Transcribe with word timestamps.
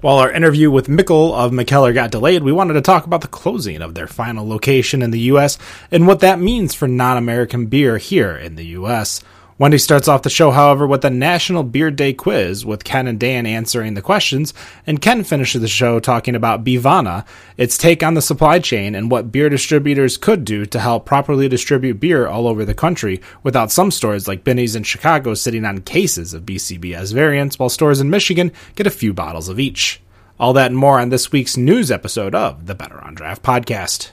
While 0.00 0.16
our 0.16 0.32
interview 0.32 0.70
with 0.70 0.86
Mikkel 0.86 1.34
of 1.34 1.52
Mikkeller 1.52 1.92
got 1.92 2.10
delayed, 2.10 2.42
we 2.42 2.52
wanted 2.52 2.72
to 2.72 2.80
talk 2.80 3.04
about 3.04 3.20
the 3.20 3.28
closing 3.28 3.82
of 3.82 3.92
their 3.92 4.06
final 4.06 4.48
location 4.48 5.02
in 5.02 5.10
the 5.10 5.20
U.S. 5.20 5.58
and 5.90 6.06
what 6.06 6.20
that 6.20 6.40
means 6.40 6.72
for 6.72 6.88
non 6.88 7.18
American 7.18 7.66
beer 7.66 7.98
here 7.98 8.34
in 8.34 8.56
the 8.56 8.64
U.S. 8.68 9.20
Wendy 9.60 9.76
starts 9.76 10.08
off 10.08 10.22
the 10.22 10.30
show, 10.30 10.52
however, 10.52 10.86
with 10.86 11.04
a 11.04 11.10
National 11.10 11.62
Beer 11.62 11.90
Day 11.90 12.14
quiz 12.14 12.64
with 12.64 12.82
Ken 12.82 13.06
and 13.06 13.20
Dan 13.20 13.44
answering 13.44 13.92
the 13.92 14.00
questions, 14.00 14.54
and 14.86 15.02
Ken 15.02 15.22
finishes 15.22 15.60
the 15.60 15.68
show 15.68 16.00
talking 16.00 16.34
about 16.34 16.64
Bevana, 16.64 17.26
its 17.58 17.76
take 17.76 18.02
on 18.02 18.14
the 18.14 18.22
supply 18.22 18.58
chain, 18.58 18.94
and 18.94 19.10
what 19.10 19.30
beer 19.30 19.50
distributors 19.50 20.16
could 20.16 20.46
do 20.46 20.64
to 20.64 20.80
help 20.80 21.04
properly 21.04 21.46
distribute 21.46 22.00
beer 22.00 22.26
all 22.26 22.48
over 22.48 22.64
the 22.64 22.72
country 22.72 23.20
without 23.42 23.70
some 23.70 23.90
stores 23.90 24.26
like 24.26 24.44
Binny's 24.44 24.74
in 24.74 24.82
Chicago 24.82 25.34
sitting 25.34 25.66
on 25.66 25.82
cases 25.82 26.32
of 26.32 26.46
BCBS 26.46 27.12
variants, 27.12 27.58
while 27.58 27.68
stores 27.68 28.00
in 28.00 28.08
Michigan 28.08 28.52
get 28.76 28.86
a 28.86 28.90
few 28.90 29.12
bottles 29.12 29.50
of 29.50 29.60
each. 29.60 30.00
All 30.38 30.54
that 30.54 30.70
and 30.70 30.78
more 30.78 30.98
on 30.98 31.10
this 31.10 31.32
week's 31.32 31.58
news 31.58 31.90
episode 31.90 32.34
of 32.34 32.64
the 32.64 32.74
Better 32.74 32.98
on 33.04 33.14
Draft 33.14 33.42
podcast. 33.42 34.12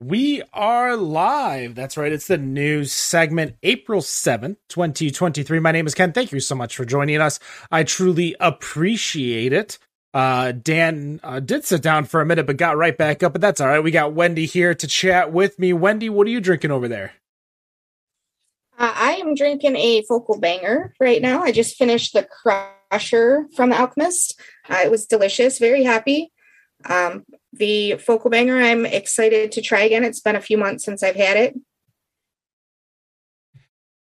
We 0.00 0.42
are 0.52 0.96
live. 0.96 1.74
That's 1.74 1.96
right. 1.96 2.12
It's 2.12 2.28
the 2.28 2.38
news 2.38 2.92
segment, 2.92 3.56
April 3.64 4.00
7th, 4.00 4.56
2023. 4.68 5.58
My 5.58 5.72
name 5.72 5.88
is 5.88 5.94
Ken. 5.96 6.12
Thank 6.12 6.30
you 6.30 6.38
so 6.38 6.54
much 6.54 6.76
for 6.76 6.84
joining 6.84 7.20
us. 7.20 7.40
I 7.72 7.82
truly 7.82 8.36
appreciate 8.38 9.52
it. 9.52 9.76
Uh, 10.14 10.52
Dan 10.52 11.18
uh, 11.24 11.40
did 11.40 11.64
sit 11.64 11.82
down 11.82 12.04
for 12.04 12.20
a 12.20 12.26
minute, 12.26 12.46
but 12.46 12.56
got 12.56 12.76
right 12.76 12.96
back 12.96 13.24
up, 13.24 13.32
but 13.32 13.40
that's 13.40 13.60
all 13.60 13.66
right. 13.66 13.82
We 13.82 13.90
got 13.90 14.12
Wendy 14.12 14.46
here 14.46 14.72
to 14.72 14.86
chat 14.86 15.32
with 15.32 15.58
me. 15.58 15.72
Wendy, 15.72 16.08
what 16.08 16.28
are 16.28 16.30
you 16.30 16.40
drinking 16.40 16.70
over 16.70 16.86
there? 16.86 17.14
Uh, 18.78 18.92
I 18.94 19.14
am 19.14 19.34
drinking 19.34 19.74
a 19.74 20.02
focal 20.02 20.38
banger 20.38 20.94
right 21.00 21.20
now. 21.20 21.42
I 21.42 21.50
just 21.50 21.76
finished 21.76 22.12
the 22.12 22.22
Crusher 22.22 23.48
from 23.56 23.70
the 23.70 23.80
Alchemist. 23.80 24.40
Uh, 24.70 24.78
it 24.84 24.92
was 24.92 25.06
delicious. 25.06 25.58
Very 25.58 25.82
happy. 25.82 26.30
Um, 26.88 27.24
the 27.58 27.96
focal 27.96 28.30
banger. 28.30 28.58
I'm 28.60 28.86
excited 28.86 29.52
to 29.52 29.62
try 29.62 29.82
again. 29.82 30.04
It's 30.04 30.20
been 30.20 30.36
a 30.36 30.40
few 30.40 30.58
months 30.58 30.84
since 30.84 31.02
i've 31.02 31.16
had 31.16 31.36
it. 31.36 31.54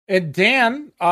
And 0.08 0.34
dan 0.34 0.92
uh 1.00 1.04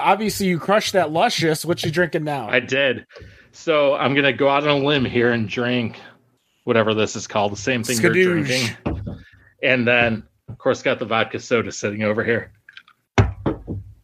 obviously 0.00 0.46
you 0.46 0.58
crushed 0.58 0.92
that 0.94 1.10
luscious. 1.10 1.64
What 1.64 1.84
you 1.84 1.90
drinking 1.90 2.24
now? 2.24 2.48
I 2.48 2.60
did. 2.60 3.06
So 3.52 3.94
i'm 3.94 4.14
gonna 4.14 4.32
go 4.32 4.48
out 4.48 4.66
on 4.66 4.82
a 4.82 4.84
limb 4.84 5.04
here 5.04 5.32
and 5.32 5.48
drink 5.48 6.00
whatever 6.64 6.94
this 6.94 7.16
is 7.16 7.26
called 7.26 7.52
the 7.52 7.56
same 7.56 7.82
thing 7.82 7.98
Skadoosh. 7.98 8.14
you're 8.14 8.42
drinking. 8.44 8.76
And 9.62 9.86
then 9.86 10.24
of 10.48 10.58
course 10.58 10.82
got 10.82 10.98
the 10.98 11.06
vodka 11.06 11.38
soda 11.40 11.72
sitting 11.72 12.02
over 12.02 12.24
here. 12.24 12.52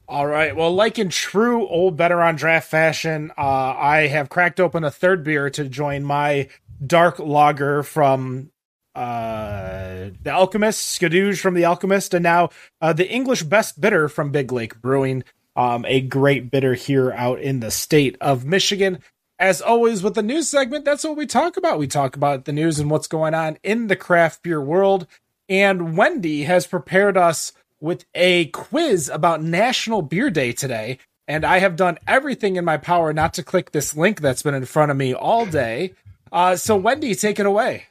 All 0.07 0.27
right. 0.27 0.55
Well, 0.55 0.73
like 0.73 0.99
in 0.99 1.09
true 1.09 1.67
old 1.67 1.97
better 1.97 2.23
on 2.23 2.37
draft 2.37 2.71
fashion, 2.71 3.33
uh, 3.37 3.75
I 3.77 4.07
have 4.07 4.29
cracked 4.29 4.61
open 4.61 4.85
a 4.85 4.91
third 4.91 5.25
beer 5.25 5.51
to 5.51 5.69
join 5.69 6.05
my 6.05 6.49
dark 6.87 7.19
lager 7.19 7.83
from 7.83 8.51
uh 8.95 10.11
the 10.23 10.31
alchemist 10.31 11.01
skadoosh 11.01 11.41
from 11.41 11.55
the 11.55 11.65
alchemist 11.65 12.15
and 12.15 12.23
now 12.23 12.49
uh 12.81 12.93
the 12.93 13.11
english 13.11 13.43
best 13.43 13.81
bitter 13.81 14.09
from 14.09 14.31
big 14.31 14.53
lake 14.53 14.81
brewing. 14.81 15.25
Um 15.57 15.85
a 15.87 16.01
great 16.01 16.51
bitter 16.51 16.75
here 16.75 17.13
out 17.13 17.41
in 17.41 17.61
the 17.61 17.71
state 17.71 18.17
of 18.21 18.45
michigan. 18.45 19.01
As 19.37 19.61
always 19.61 20.03
with 20.03 20.15
the 20.15 20.23
news 20.23 20.49
segment 20.49 20.85
that's 20.85 21.03
what 21.03 21.17
we 21.17 21.27
talk 21.27 21.57
about. 21.57 21.79
We 21.79 21.89
talk 21.89 22.15
about 22.15 22.45
the 22.45 22.53
news 22.53 22.79
and 22.79 22.89
what's 22.89 23.09
going 23.09 23.35
on 23.35 23.59
in 23.65 23.89
the 23.89 23.97
craft 23.97 24.43
beer 24.43 24.61
world. 24.61 25.09
And 25.49 25.97
wendy 25.97 26.45
has 26.45 26.67
prepared 26.67 27.17
us 27.17 27.53
with 27.81 28.05
a 28.15 28.47
quiz 28.47 29.09
about 29.09 29.43
national 29.43 30.03
beer 30.03 30.31
day 30.31 30.53
today. 30.53 30.99
And 31.27 31.45
i 31.45 31.59
have 31.59 31.75
done 31.75 31.99
everything 32.07 32.55
in 32.55 32.65
my 32.65 32.77
power 32.77 33.13
not 33.13 33.35
to 33.35 33.43
click 33.43 33.73
this 33.73 33.97
link 33.97 34.21
that's 34.21 34.45
been 34.45 34.55
in 34.55 34.67
front 34.67 34.93
of 34.93 34.97
me 34.97 35.13
all 35.13 35.47
day 35.47 35.95
uh, 36.35 36.57
so, 36.57 36.77
Wendy, 36.77 37.15
take 37.15 37.39
it 37.39 37.47
away. 37.47 37.85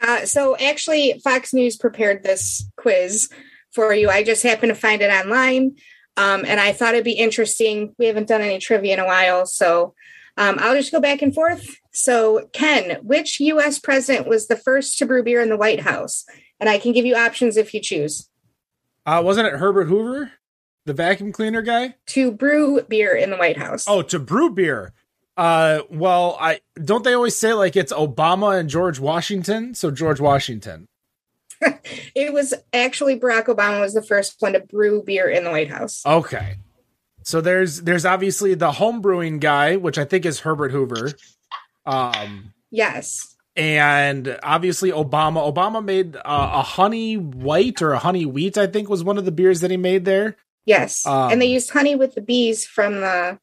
Uh, 0.00 0.24
so, 0.24 0.56
actually, 0.56 1.20
Fox 1.22 1.52
News 1.52 1.76
prepared 1.76 2.22
this 2.22 2.68
quiz 2.76 3.28
for 3.70 3.92
you. 3.92 4.08
I 4.08 4.22
just 4.22 4.42
happened 4.42 4.70
to 4.70 4.74
find 4.74 5.02
it 5.02 5.10
online, 5.12 5.76
um, 6.16 6.44
and 6.46 6.58
I 6.58 6.72
thought 6.72 6.94
it'd 6.94 7.04
be 7.04 7.12
interesting. 7.12 7.94
We 7.98 8.06
haven't 8.06 8.28
done 8.28 8.40
any 8.40 8.58
trivia 8.58 8.94
in 8.94 9.00
a 9.00 9.04
while, 9.04 9.44
so 9.44 9.94
um, 10.38 10.56
I'll 10.58 10.74
just 10.74 10.92
go 10.92 11.00
back 11.00 11.20
and 11.20 11.34
forth. 11.34 11.76
So, 11.92 12.48
Ken, 12.52 12.98
which 13.02 13.38
U.S. 13.40 13.78
president 13.78 14.26
was 14.26 14.48
the 14.48 14.56
first 14.56 14.98
to 14.98 15.06
brew 15.06 15.22
beer 15.22 15.42
in 15.42 15.50
the 15.50 15.56
White 15.56 15.80
House? 15.80 16.24
And 16.58 16.70
I 16.70 16.78
can 16.78 16.92
give 16.92 17.04
you 17.04 17.16
options 17.16 17.58
if 17.58 17.74
you 17.74 17.80
choose. 17.80 18.30
Uh, 19.04 19.20
wasn't 19.22 19.46
it 19.46 19.54
Herbert 19.54 19.86
Hoover, 19.86 20.32
the 20.86 20.94
vacuum 20.94 21.32
cleaner 21.32 21.62
guy? 21.62 21.96
To 22.06 22.32
brew 22.32 22.82
beer 22.82 23.14
in 23.14 23.30
the 23.30 23.36
White 23.36 23.58
House. 23.58 23.86
Oh, 23.86 24.02
to 24.02 24.18
brew 24.18 24.50
beer. 24.50 24.94
Uh, 25.36 25.82
well, 25.90 26.38
I 26.40 26.60
don't 26.82 27.04
they 27.04 27.12
always 27.12 27.36
say 27.36 27.52
like 27.52 27.76
it's 27.76 27.92
Obama 27.92 28.58
and 28.58 28.70
George 28.70 28.98
Washington? 28.98 29.74
So 29.74 29.90
George 29.90 30.20
Washington. 30.20 30.88
it 32.14 32.32
was 32.32 32.54
actually 32.72 33.18
Barack 33.18 33.46
Obama 33.46 33.80
was 33.80 33.94
the 33.94 34.02
first 34.02 34.36
one 34.40 34.54
to 34.54 34.60
brew 34.60 35.02
beer 35.02 35.28
in 35.28 35.44
the 35.44 35.50
White 35.50 35.70
House. 35.70 36.04
Okay. 36.06 36.56
So 37.22 37.40
there's 37.40 37.82
there's 37.82 38.04
obviously 38.04 38.54
the 38.54 38.72
home 38.72 39.00
brewing 39.00 39.38
guy, 39.38 39.76
which 39.76 39.98
I 39.98 40.04
think 40.04 40.24
is 40.24 40.40
Herbert 40.40 40.70
Hoover. 40.70 41.12
Um 41.84 42.52
yes. 42.70 43.36
And 43.56 44.38
obviously 44.42 44.90
Obama 44.90 45.52
Obama 45.52 45.84
made 45.84 46.16
uh, 46.16 46.20
a 46.24 46.62
honey 46.62 47.16
white 47.16 47.82
or 47.82 47.92
a 47.92 47.98
honey 47.98 48.26
wheat 48.26 48.56
I 48.56 48.66
think 48.66 48.88
was 48.88 49.04
one 49.04 49.18
of 49.18 49.24
the 49.24 49.32
beers 49.32 49.60
that 49.60 49.70
he 49.70 49.76
made 49.76 50.04
there. 50.04 50.36
Yes. 50.66 51.06
Um, 51.06 51.32
and 51.32 51.42
they 51.42 51.46
used 51.46 51.70
honey 51.70 51.94
with 51.94 52.14
the 52.14 52.20
bees 52.20 52.66
from 52.66 53.00
the 53.00 53.38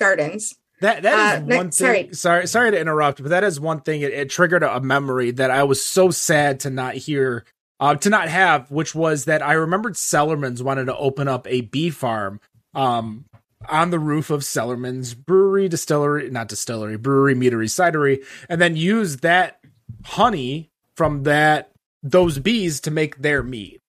gardens. 0.00 0.56
That 0.80 1.02
that 1.02 1.36
is 1.36 1.42
uh, 1.42 1.56
one 1.56 1.70
thing. 1.70 1.72
Sorry. 1.72 2.08
sorry, 2.14 2.46
sorry 2.48 2.70
to 2.72 2.80
interrupt, 2.80 3.22
but 3.22 3.28
that 3.28 3.44
is 3.44 3.60
one 3.60 3.82
thing. 3.82 4.00
It, 4.00 4.12
it, 4.12 4.30
triggered 4.30 4.62
a 4.62 4.80
memory 4.80 5.30
that 5.32 5.50
I 5.50 5.62
was 5.62 5.84
so 5.84 6.10
sad 6.10 6.60
to 6.60 6.70
not 6.70 6.94
hear, 6.94 7.44
uh, 7.78 7.94
to 7.96 8.08
not 8.08 8.28
have, 8.28 8.70
which 8.70 8.94
was 8.94 9.26
that 9.26 9.42
I 9.42 9.52
remembered 9.52 9.96
Cellarmen's 9.96 10.62
wanted 10.62 10.86
to 10.86 10.96
open 10.96 11.28
up 11.28 11.46
a 11.46 11.60
bee 11.60 11.90
farm, 11.90 12.40
um, 12.74 13.26
on 13.68 13.90
the 13.90 13.98
roof 13.98 14.30
of 14.30 14.42
Cellarmen's 14.42 15.12
brewery, 15.12 15.68
distillery, 15.68 16.30
not 16.30 16.48
distillery, 16.48 16.96
brewery, 16.96 17.34
meadery, 17.34 17.68
cidery, 17.68 18.24
and 18.48 18.60
then 18.60 18.74
use 18.74 19.18
that 19.18 19.60
honey 20.04 20.70
from 20.96 21.24
that 21.24 21.70
those 22.02 22.38
bees 22.38 22.80
to 22.80 22.90
make 22.90 23.18
their 23.18 23.42
mead. 23.42 23.80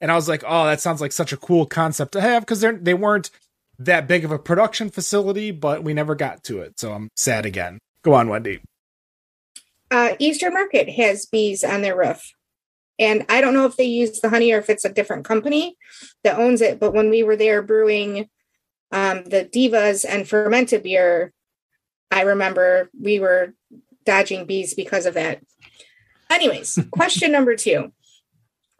And 0.00 0.10
I 0.10 0.16
was 0.16 0.28
like, 0.28 0.42
oh, 0.46 0.64
that 0.64 0.80
sounds 0.80 1.00
like 1.00 1.12
such 1.12 1.32
a 1.32 1.36
cool 1.36 1.66
concept 1.66 2.12
to 2.12 2.20
have 2.20 2.42
because 2.42 2.60
they 2.60 2.72
they 2.72 2.94
weren't 2.94 3.30
that 3.80 4.06
big 4.06 4.24
of 4.24 4.30
a 4.30 4.38
production 4.38 4.90
facility, 4.90 5.50
but 5.50 5.82
we 5.82 5.94
never 5.94 6.14
got 6.14 6.44
to 6.44 6.60
it. 6.60 6.78
So 6.78 6.92
I'm 6.92 7.08
sad 7.16 7.46
again. 7.46 7.78
Go 8.02 8.12
on, 8.12 8.28
Wendy. 8.28 8.60
Uh, 9.90 10.14
Eastern 10.18 10.52
Market 10.52 10.88
has 10.90 11.26
bees 11.26 11.64
on 11.64 11.82
their 11.82 11.96
roof. 11.96 12.22
And 12.98 13.24
I 13.30 13.40
don't 13.40 13.54
know 13.54 13.64
if 13.64 13.76
they 13.76 13.84
use 13.84 14.20
the 14.20 14.28
honey 14.28 14.52
or 14.52 14.58
if 14.58 14.68
it's 14.68 14.84
a 14.84 14.92
different 14.92 15.24
company 15.24 15.76
that 16.22 16.38
owns 16.38 16.60
it. 16.60 16.78
But 16.78 16.92
when 16.92 17.08
we 17.08 17.22
were 17.22 17.36
there 17.36 17.62
brewing 17.62 18.28
um, 18.92 19.24
the 19.24 19.48
divas 19.52 20.04
and 20.06 20.28
fermented 20.28 20.82
beer, 20.82 21.32
I 22.10 22.22
remember 22.22 22.90
we 23.00 23.18
were 23.18 23.54
dodging 24.04 24.44
bees 24.44 24.74
because 24.74 25.06
of 25.06 25.14
that. 25.14 25.40
Anyways, 26.30 26.78
question 26.90 27.32
number 27.32 27.56
two 27.56 27.92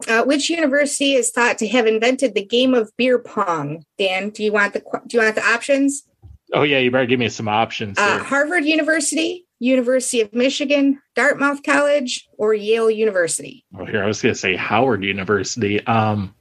uh, 0.09 0.25
which 0.25 0.51
university 0.51 1.15
is 1.15 1.31
thought 1.31 1.59
to 1.59 1.69
have 1.69 1.87
invented 1.87 2.35
the 2.35 2.45
game 2.45 2.75
of 2.75 2.91
beer 2.97 3.19
pong? 3.19 3.85
Dan, 3.99 4.31
do 4.31 4.43
you 4.43 4.53
want 4.53 4.73
the 4.73 4.81
do 5.07 5.17
you 5.17 5.23
want 5.23 5.35
the 5.35 5.45
options? 5.45 6.05
Oh 6.53 6.63
yeah, 6.63 6.79
you 6.79 6.91
better 6.91 7.07
give 7.07 7.21
me 7.21 7.29
some 7.29 7.49
options. 7.49 7.99
Uh, 7.99 8.19
Harvard 8.19 8.65
University, 8.65 9.47
University 9.59 10.21
of 10.21 10.33
Michigan, 10.33 11.01
Dartmouth 11.15 11.63
College, 11.63 12.29
or 12.39 12.55
Yale 12.55 12.91
University. 12.91 13.65
Oh, 13.79 13.85
here 13.85 14.03
I 14.03 14.07
was 14.07 14.21
going 14.21 14.35
to 14.35 14.39
say 14.39 14.57
Howard 14.57 15.05
University. 15.05 15.85
Um, 15.87 16.35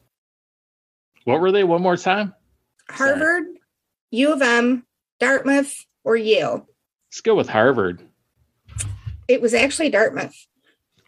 what 1.26 1.42
were 1.42 1.52
they? 1.52 1.64
One 1.64 1.82
more 1.82 1.98
time. 1.98 2.34
Harvard, 2.90 3.44
Sorry. 3.44 3.62
U 4.12 4.34
of 4.34 4.42
M, 4.42 4.86
Dartmouth, 5.20 5.86
or 6.04 6.16
Yale. 6.16 6.68
Let's 7.10 7.22
go 7.22 7.36
with 7.36 7.50
Harvard. 7.50 8.02
It 9.28 9.42
was 9.42 9.54
actually 9.54 9.90
Dartmouth. 9.90 10.48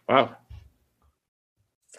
Wow. 0.08 0.36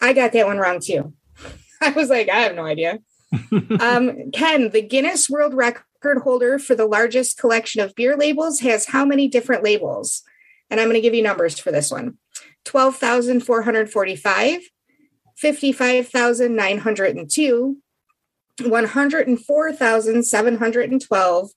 I 0.00 0.12
got 0.12 0.32
that 0.32 0.46
one 0.46 0.58
wrong 0.58 0.80
too. 0.80 1.12
I 1.80 1.90
was 1.90 2.10
like, 2.10 2.28
I 2.28 2.40
have 2.40 2.54
no 2.54 2.64
idea. 2.64 3.00
um, 3.80 4.30
Ken, 4.32 4.70
the 4.70 4.82
Guinness 4.82 5.28
World 5.28 5.54
Record 5.54 6.18
holder 6.22 6.58
for 6.58 6.74
the 6.74 6.86
largest 6.86 7.38
collection 7.38 7.80
of 7.80 7.94
beer 7.94 8.16
labels, 8.16 8.60
has 8.60 8.86
how 8.86 9.04
many 9.04 9.28
different 9.28 9.62
labels? 9.62 10.22
And 10.70 10.80
I'm 10.80 10.86
going 10.86 10.94
to 10.94 11.00
give 11.00 11.14
you 11.14 11.22
numbers 11.22 11.58
for 11.58 11.72
this 11.72 11.90
one 11.90 12.18
12,445, 12.64 14.60
55,902, 15.36 17.76
104,712, 18.62 21.50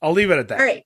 I'll 0.00 0.12
leave 0.12 0.30
it 0.30 0.38
at 0.38 0.48
that. 0.48 0.60
All 0.60 0.66
right. 0.66 0.84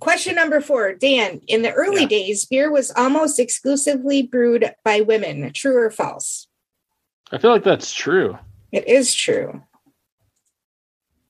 Question 0.00 0.34
number 0.36 0.60
four, 0.60 0.94
Dan. 0.94 1.40
In 1.46 1.62
the 1.62 1.72
early 1.72 2.02
yeah. 2.02 2.08
days, 2.08 2.44
beer 2.44 2.70
was 2.70 2.90
almost 2.92 3.38
exclusively 3.38 4.22
brewed 4.22 4.72
by 4.84 5.00
women. 5.00 5.52
True 5.52 5.76
or 5.76 5.90
false? 5.90 6.46
I 7.32 7.38
feel 7.38 7.50
like 7.50 7.64
that's 7.64 7.92
true. 7.92 8.38
It 8.72 8.88
is 8.88 9.14
true. 9.14 9.62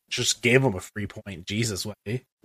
Just 0.09 0.43
gave 0.43 0.63
him 0.63 0.75
a 0.75 0.81
free 0.81 1.07
point. 1.07 1.47
Jesus 1.47 1.87
way. 1.87 2.25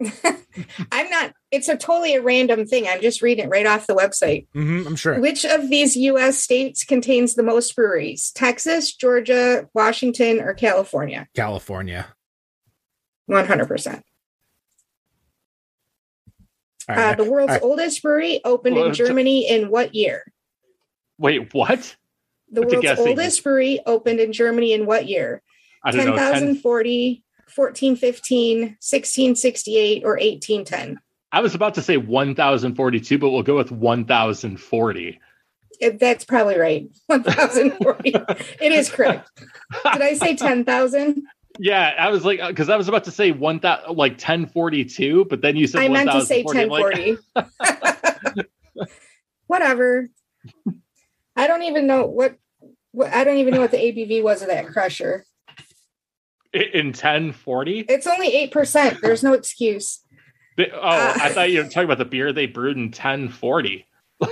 I'm 0.92 1.10
not, 1.10 1.32
it's 1.50 1.68
a 1.68 1.76
totally 1.76 2.14
a 2.14 2.22
random 2.22 2.66
thing. 2.66 2.86
I'm 2.86 3.00
just 3.00 3.22
reading 3.22 3.46
it 3.46 3.48
right 3.48 3.66
off 3.66 3.86
the 3.86 3.94
website. 3.94 4.46
Mm-hmm, 4.54 4.86
I'm 4.86 4.96
sure. 4.96 5.20
Which 5.20 5.44
of 5.44 5.68
these 5.68 5.96
U.S. 5.96 6.38
states 6.38 6.84
contains 6.84 7.34
the 7.34 7.42
most 7.42 7.74
breweries? 7.74 8.30
Texas, 8.32 8.94
Georgia, 8.94 9.68
Washington, 9.74 10.40
or 10.40 10.54
California? 10.54 11.28
California. 11.34 12.06
100%. 13.28 14.02
Uh, 16.88 17.14
the 17.14 17.24
world's 17.24 17.52
right. 17.52 17.62
oldest 17.62 18.02
brewery 18.02 18.40
opened 18.44 18.76
well, 18.76 18.86
in 18.86 18.94
Germany 18.94 19.42
t- 19.42 19.48
in 19.48 19.70
what 19.70 19.94
year? 19.94 20.32
Wait, 21.18 21.54
what? 21.54 21.96
The 22.50 22.62
world's 22.62 22.98
oldest 22.98 23.44
brewery 23.44 23.80
opened 23.86 24.18
in 24.18 24.32
Germany 24.32 24.72
in 24.72 24.86
what 24.86 25.06
year? 25.06 25.42
10,040, 25.88 27.24
1415, 27.54 28.60
1668, 28.60 30.02
or 30.04 30.14
1810? 30.14 31.00
I 31.32 31.40
was 31.40 31.54
about 31.54 31.74
to 31.74 31.82
say 31.82 31.96
1042, 31.96 33.18
but 33.18 33.30
we'll 33.30 33.42
go 33.42 33.56
with 33.56 33.70
1040. 33.70 35.20
That's 35.94 36.24
probably 36.24 36.58
right. 36.58 36.90
1040. 37.06 38.14
it 38.60 38.72
is 38.72 38.90
correct. 38.90 39.30
Did 39.38 40.02
I 40.02 40.14
say 40.14 40.36
10,000? 40.36 41.22
Yeah, 41.58 41.94
I 41.98 42.10
was 42.10 42.24
like, 42.24 42.40
uh, 42.40 42.48
because 42.48 42.68
I 42.68 42.76
was 42.76 42.88
about 42.88 43.04
to 43.04 43.10
say 43.10 43.32
1000, 43.32 43.96
like 43.96 44.12
1042, 44.12 45.26
but 45.26 45.40
then 45.42 45.56
you 45.56 45.66
said 45.66 45.82
I 45.82 45.88
meant 45.88 46.10
to 46.10 46.24
say 46.24 46.42
1040. 46.42 47.16
Like... 47.34 48.48
Whatever. 49.46 50.08
I 51.36 51.46
don't 51.46 51.62
even 51.62 51.86
know 51.86 52.06
what, 52.06 52.36
what, 52.92 53.12
I 53.12 53.24
don't 53.24 53.38
even 53.38 53.54
know 53.54 53.60
what 53.60 53.70
the 53.70 53.78
ABV 53.78 54.22
was 54.22 54.42
of 54.42 54.48
that 54.48 54.68
crusher 54.68 55.24
in 56.52 56.86
1040 56.86 57.80
it's 57.88 58.08
only 58.08 58.48
8% 58.48 59.00
there's 59.00 59.22
no 59.22 59.34
excuse 59.34 60.00
oh 60.72 60.80
uh, 60.80 61.14
i 61.20 61.28
thought 61.30 61.50
you 61.50 61.62
were 61.62 61.64
talking 61.68 61.84
about 61.84 61.98
the 61.98 62.04
beer 62.04 62.32
they 62.32 62.46
brewed 62.46 62.76
in 62.76 62.84
1040 62.84 63.86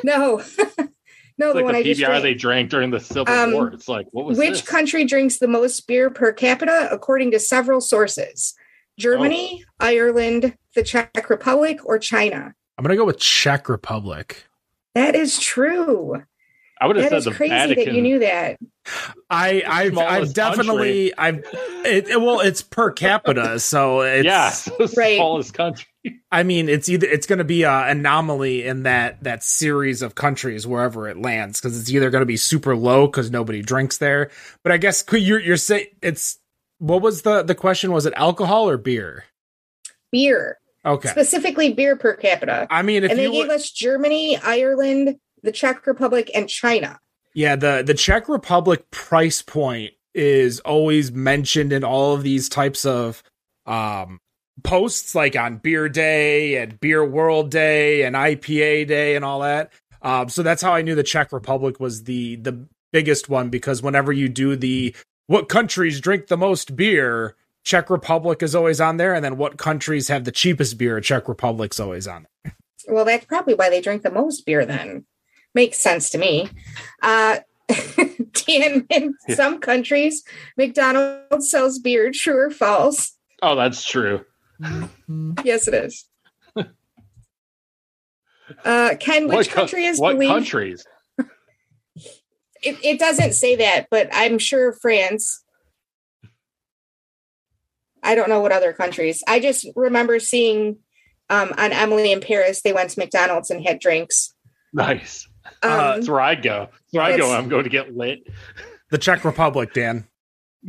no 0.04 0.42
no 1.38 1.52
the 1.52 1.54
like 1.54 1.64
one 1.64 1.74
the 1.74 1.80
I 1.80 1.82
PBR 1.82 1.96
drank. 1.96 2.22
they 2.22 2.34
drank 2.34 2.70
during 2.70 2.90
the 2.90 3.00
Civil 3.00 3.32
um, 3.32 3.52
War. 3.52 3.68
It's 3.68 3.88
like 3.88 4.06
what 4.10 4.26
was 4.26 4.38
which 4.38 4.50
this? 4.50 4.62
country 4.62 5.04
drinks 5.04 5.38
the 5.38 5.48
most 5.48 5.86
beer 5.86 6.10
per 6.10 6.32
capita 6.32 6.88
according 6.90 7.30
to 7.30 7.38
several 7.38 7.80
sources? 7.80 8.54
Germany, 8.98 9.64
oh. 9.80 9.86
Ireland, 9.86 10.56
the 10.74 10.82
Czech 10.82 11.30
Republic, 11.30 11.78
or 11.84 11.98
China? 11.98 12.54
I'm 12.76 12.82
gonna 12.82 12.96
go 12.96 13.04
with 13.04 13.18
Czech 13.18 13.68
Republic. 13.68 14.44
That 14.94 15.14
is 15.14 15.38
true. 15.38 16.22
I 16.80 16.86
would 16.86 16.96
have 16.96 17.10
that 17.10 17.22
said 17.22 17.32
the 17.32 17.36
crazy 17.36 17.50
Vatican. 17.50 17.84
that 17.84 17.94
you 17.94 18.02
knew 18.02 18.18
that. 18.20 18.58
I 19.30 19.62
I've, 19.66 19.98
I've 19.98 20.32
definitely 20.32 21.16
I've 21.16 21.38
it, 21.84 22.08
it, 22.08 22.20
well 22.20 22.40
it's 22.40 22.62
per 22.62 22.92
capita 22.92 23.58
so 23.58 24.00
it's 24.02 24.24
yeah 24.24 24.50
the 24.78 24.92
right. 24.96 25.16
smallest 25.16 25.54
country. 25.54 25.86
I 26.30 26.42
mean 26.42 26.68
it's 26.68 26.88
either 26.88 27.06
it's 27.06 27.26
going 27.26 27.38
to 27.38 27.44
be 27.44 27.64
an 27.64 27.98
anomaly 27.98 28.66
in 28.66 28.84
that 28.84 29.22
that 29.24 29.42
series 29.42 30.02
of 30.02 30.14
countries 30.14 30.66
wherever 30.66 31.08
it 31.08 31.18
lands 31.18 31.60
because 31.60 31.78
it's 31.78 31.90
either 31.90 32.10
going 32.10 32.22
to 32.22 32.26
be 32.26 32.36
super 32.36 32.76
low 32.76 33.06
because 33.06 33.30
nobody 33.30 33.62
drinks 33.62 33.98
there. 33.98 34.30
But 34.62 34.72
I 34.72 34.76
guess 34.76 35.04
you're 35.12 35.40
you're 35.40 35.56
saying 35.56 35.86
it's 36.02 36.38
what 36.78 37.02
was 37.02 37.22
the 37.22 37.42
the 37.42 37.54
question 37.54 37.92
was 37.92 38.06
it 38.06 38.12
alcohol 38.16 38.68
or 38.68 38.76
beer? 38.76 39.24
Beer. 40.10 40.58
Okay. 40.84 41.08
Specifically 41.08 41.72
beer 41.72 41.96
per 41.96 42.14
capita. 42.14 42.66
I 42.70 42.82
mean, 42.82 43.04
and 43.04 43.18
they 43.18 43.30
gave 43.30 43.50
us 43.50 43.70
Germany, 43.70 44.38
Ireland, 44.38 45.16
the 45.42 45.52
Czech 45.52 45.86
Republic, 45.86 46.30
and 46.34 46.48
China. 46.48 46.98
Yeah, 47.34 47.56
the 47.56 47.82
the 47.84 47.94
Czech 47.94 48.28
Republic 48.28 48.90
price 48.90 49.42
point 49.42 49.92
is 50.14 50.60
always 50.60 51.12
mentioned 51.12 51.72
in 51.72 51.84
all 51.84 52.14
of 52.14 52.22
these 52.22 52.48
types 52.48 52.86
of 52.86 53.22
um 53.66 54.20
posts 54.62 55.14
like 55.14 55.36
on 55.36 55.58
beer 55.58 55.88
day 55.88 56.56
and 56.56 56.78
beer 56.80 57.04
world 57.04 57.50
day 57.50 58.02
and 58.02 58.16
IPA 58.16 58.88
day 58.88 59.16
and 59.16 59.24
all 59.24 59.40
that. 59.40 59.72
Um 60.02 60.28
so 60.28 60.42
that's 60.42 60.62
how 60.62 60.72
I 60.72 60.82
knew 60.82 60.94
the 60.94 61.02
Czech 61.02 61.32
Republic 61.32 61.80
was 61.80 62.04
the 62.04 62.36
the 62.36 62.66
biggest 62.92 63.28
one 63.28 63.50
because 63.50 63.82
whenever 63.82 64.12
you 64.12 64.28
do 64.28 64.56
the 64.56 64.94
what 65.26 65.48
countries 65.48 66.00
drink 66.00 66.28
the 66.28 66.36
most 66.36 66.76
beer, 66.76 67.36
Czech 67.64 67.90
Republic 67.90 68.42
is 68.42 68.54
always 68.54 68.80
on 68.80 68.96
there 68.96 69.14
and 69.14 69.24
then 69.24 69.36
what 69.36 69.58
countries 69.58 70.08
have 70.08 70.24
the 70.24 70.32
cheapest 70.32 70.78
beer, 70.78 71.00
Czech 71.00 71.28
Republic's 71.28 71.78
always 71.78 72.06
on 72.06 72.26
there. 72.44 72.56
Well, 72.88 73.04
that's 73.04 73.26
probably 73.26 73.54
why 73.54 73.68
they 73.68 73.80
drink 73.80 74.02
the 74.02 74.10
most 74.10 74.46
beer 74.46 74.64
then 74.64 75.04
makes 75.54 75.78
sense 75.78 76.10
to 76.10 76.18
me. 76.18 76.48
Uh, 77.02 77.38
in, 78.48 78.86
in 78.88 79.14
yeah. 79.28 79.34
some 79.34 79.58
countries, 79.58 80.24
McDonald's 80.56 81.50
sells 81.50 81.78
beer. 81.78 82.10
True 82.12 82.38
or 82.38 82.50
false? 82.50 83.12
Oh, 83.42 83.54
that's 83.54 83.84
true. 83.84 84.24
Yes, 85.44 85.68
it 85.68 85.74
is. 85.74 86.08
Uh, 88.64 88.94
Ken, 88.98 89.28
which 89.28 89.50
co- 89.50 89.60
country 89.60 89.84
is 89.84 90.00
what 90.00 90.14
believed? 90.14 90.32
countries? 90.32 90.84
It, 92.60 92.76
it 92.82 92.98
doesn't 92.98 93.34
say 93.34 93.54
that, 93.54 93.86
but 93.88 94.08
I'm 94.12 94.36
sure 94.36 94.72
France. 94.72 95.44
I 98.02 98.16
don't 98.16 98.28
know 98.28 98.40
what 98.40 98.50
other 98.50 98.72
countries. 98.72 99.22
I 99.28 99.38
just 99.38 99.64
remember 99.76 100.18
seeing 100.18 100.78
um, 101.30 101.52
on 101.56 101.72
Emily 101.72 102.10
in 102.10 102.20
Paris, 102.20 102.62
they 102.62 102.72
went 102.72 102.90
to 102.90 102.98
McDonald's 102.98 103.50
and 103.50 103.62
had 103.64 103.78
drinks. 103.78 104.34
Nice. 104.72 105.28
Um, 105.62 105.70
uh, 105.70 105.94
that's 105.94 106.08
where 106.08 106.20
I 106.20 106.34
go. 106.34 106.68
That's 106.70 106.92
where 106.92 107.02
I 107.02 107.16
go. 107.16 107.34
I'm 107.34 107.48
going 107.48 107.64
to 107.64 107.70
get 107.70 107.96
lit. 107.96 108.18
The 108.90 108.98
Czech 108.98 109.24
Republic, 109.24 109.72
Dan. 109.72 110.06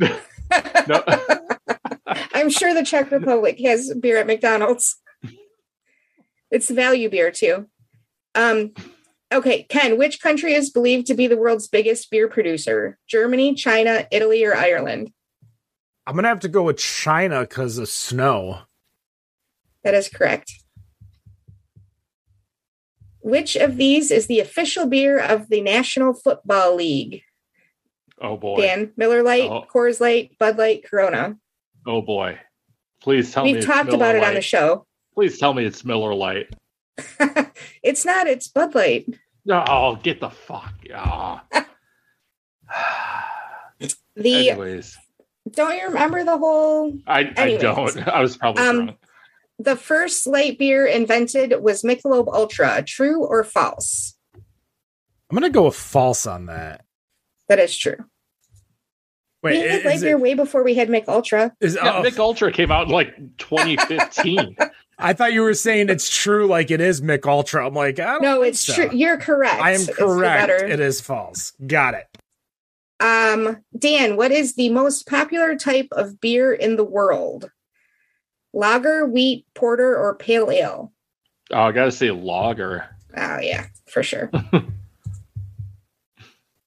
I'm 2.50 2.54
sure 2.54 2.74
the 2.74 2.82
Czech 2.82 3.12
Republic 3.12 3.60
has 3.60 3.94
beer 3.94 4.16
at 4.16 4.26
McDonald's. 4.26 4.96
It's 6.50 6.68
value 6.68 7.08
beer 7.08 7.30
too. 7.30 7.68
Um, 8.34 8.72
okay, 9.32 9.62
Ken, 9.62 9.96
which 9.96 10.20
country 10.20 10.54
is 10.54 10.68
believed 10.68 11.06
to 11.06 11.14
be 11.14 11.28
the 11.28 11.36
world's 11.36 11.68
biggest 11.68 12.10
beer 12.10 12.26
producer? 12.26 12.98
Germany, 13.06 13.54
China, 13.54 14.04
Italy, 14.10 14.44
or 14.44 14.56
Ireland? 14.56 15.12
I'm 16.08 16.16
gonna 16.16 16.26
have 16.26 16.40
to 16.40 16.48
go 16.48 16.64
with 16.64 16.78
China 16.78 17.42
because 17.42 17.78
of 17.78 17.88
snow. 17.88 18.62
That 19.84 19.94
is 19.94 20.08
correct. 20.08 20.52
Which 23.20 23.54
of 23.54 23.76
these 23.76 24.10
is 24.10 24.26
the 24.26 24.40
official 24.40 24.86
beer 24.86 25.20
of 25.20 25.50
the 25.50 25.60
National 25.60 26.14
Football 26.14 26.74
League? 26.74 27.22
Oh 28.20 28.36
boy. 28.36 28.60
Dan, 28.60 28.90
Miller 28.96 29.22
Lite, 29.22 29.48
oh. 29.48 29.66
Coors 29.72 30.00
Light, 30.00 30.36
Bud 30.40 30.58
Light, 30.58 30.84
Corona. 30.84 31.36
Oh 31.86 32.02
boy. 32.02 32.38
Please 33.02 33.32
tell 33.32 33.44
We've 33.44 33.54
me. 33.54 33.60
We've 33.60 33.68
talked 33.68 33.92
about 33.92 34.14
Light. 34.14 34.22
it 34.22 34.24
on 34.24 34.34
the 34.34 34.42
show. 34.42 34.86
Please 35.14 35.38
tell 35.38 35.54
me 35.54 35.64
it's 35.64 35.84
Miller 35.84 36.14
Lite. 36.14 36.52
it's 37.82 38.04
not, 38.04 38.26
it's 38.26 38.48
Bud 38.48 38.74
Light. 38.74 39.06
No, 39.44 39.64
oh, 39.66 39.96
get 39.96 40.20
the 40.20 40.30
fuck. 40.30 40.74
Oh. 40.94 41.40
the 44.16 44.50
Anyways. 44.50 44.98
Don't 45.50 45.76
you 45.76 45.88
remember 45.88 46.24
the 46.24 46.36
whole 46.36 46.92
I, 47.06 47.32
I 47.36 47.56
don't. 47.56 47.96
I 48.08 48.20
was 48.20 48.36
probably 48.36 48.62
um, 48.62 48.78
wrong 48.78 48.96
the 49.60 49.76
first 49.76 50.26
light 50.26 50.58
beer 50.58 50.86
invented 50.86 51.54
was 51.60 51.82
Michelob 51.82 52.32
Ultra. 52.32 52.82
True 52.82 53.24
or 53.24 53.44
false? 53.44 54.16
I'm 54.34 55.34
gonna 55.34 55.50
go 55.50 55.66
with 55.66 55.76
false 55.76 56.26
on 56.26 56.46
that. 56.46 56.84
That 57.48 57.58
is 57.58 57.76
true. 57.76 57.96
Wait, 59.42 59.62
we 59.62 59.68
had 59.68 59.78
is 59.80 59.84
light 59.84 59.96
it- 59.98 60.02
beer 60.02 60.18
way 60.18 60.34
before 60.34 60.62
we 60.62 60.74
had 60.74 60.88
Mick 60.88 61.04
Ultra. 61.08 61.54
is- 61.60 61.74
Yeah, 61.76 61.98
oh, 61.98 62.02
Mick 62.02 62.18
Ultra 62.18 62.52
came 62.52 62.70
out 62.70 62.86
in 62.86 62.92
like 62.92 63.14
2015. 63.38 64.56
I 64.98 65.12
thought 65.14 65.32
you 65.32 65.42
were 65.42 65.54
saying 65.54 65.88
it's 65.88 66.10
true, 66.10 66.46
like 66.46 66.70
it 66.70 66.80
is 66.80 67.00
Mick 67.00 67.26
Ultra. 67.26 67.66
I'm 67.66 67.74
like, 67.74 67.98
I 67.98 68.12
don't 68.12 68.22
No, 68.22 68.42
it's 68.42 68.60
so. 68.60 68.74
true. 68.74 68.90
You're 68.92 69.16
correct. 69.16 69.60
I 69.62 69.72
am 69.72 69.86
correct. 69.86 70.50
It 70.70 70.78
is 70.78 71.00
false. 71.00 71.54
Got 71.66 71.94
it. 71.94 72.06
Um, 73.02 73.64
Dan, 73.78 74.18
what 74.18 74.30
is 74.30 74.56
the 74.56 74.68
most 74.68 75.08
popular 75.08 75.56
type 75.56 75.88
of 75.92 76.20
beer 76.20 76.52
in 76.52 76.76
the 76.76 76.84
world? 76.84 77.50
Lager, 78.52 79.06
wheat, 79.06 79.46
porter, 79.54 79.96
or 79.96 80.14
pale 80.16 80.50
ale? 80.50 80.92
oh, 81.50 81.62
I 81.62 81.72
gotta 81.72 81.92
say 81.92 82.10
lager. 82.10 82.84
Oh 83.16 83.38
yeah, 83.40 83.68
for 83.86 84.02
sure. 84.02 84.30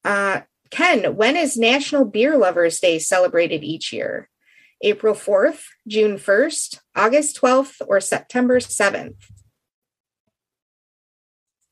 uh, 0.05 0.41
Ken, 0.77 1.15
when 1.15 1.37
is 1.37 1.55
National 1.55 2.03
Beer 2.03 2.35
Lovers 2.35 2.79
Day 2.79 2.97
celebrated 2.97 3.63
each 3.63 3.93
year? 3.93 4.27
April 4.81 5.13
4th, 5.13 5.65
June 5.87 6.17
1st, 6.17 6.79
August 6.95 7.39
12th, 7.39 7.75
or 7.87 8.01
September 8.01 8.59
7th? 8.59 9.13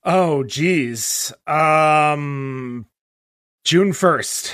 Oh, 0.03 0.43
geez. 0.43 1.34
Um, 1.48 2.86
June 3.63 3.91
first. 3.93 4.53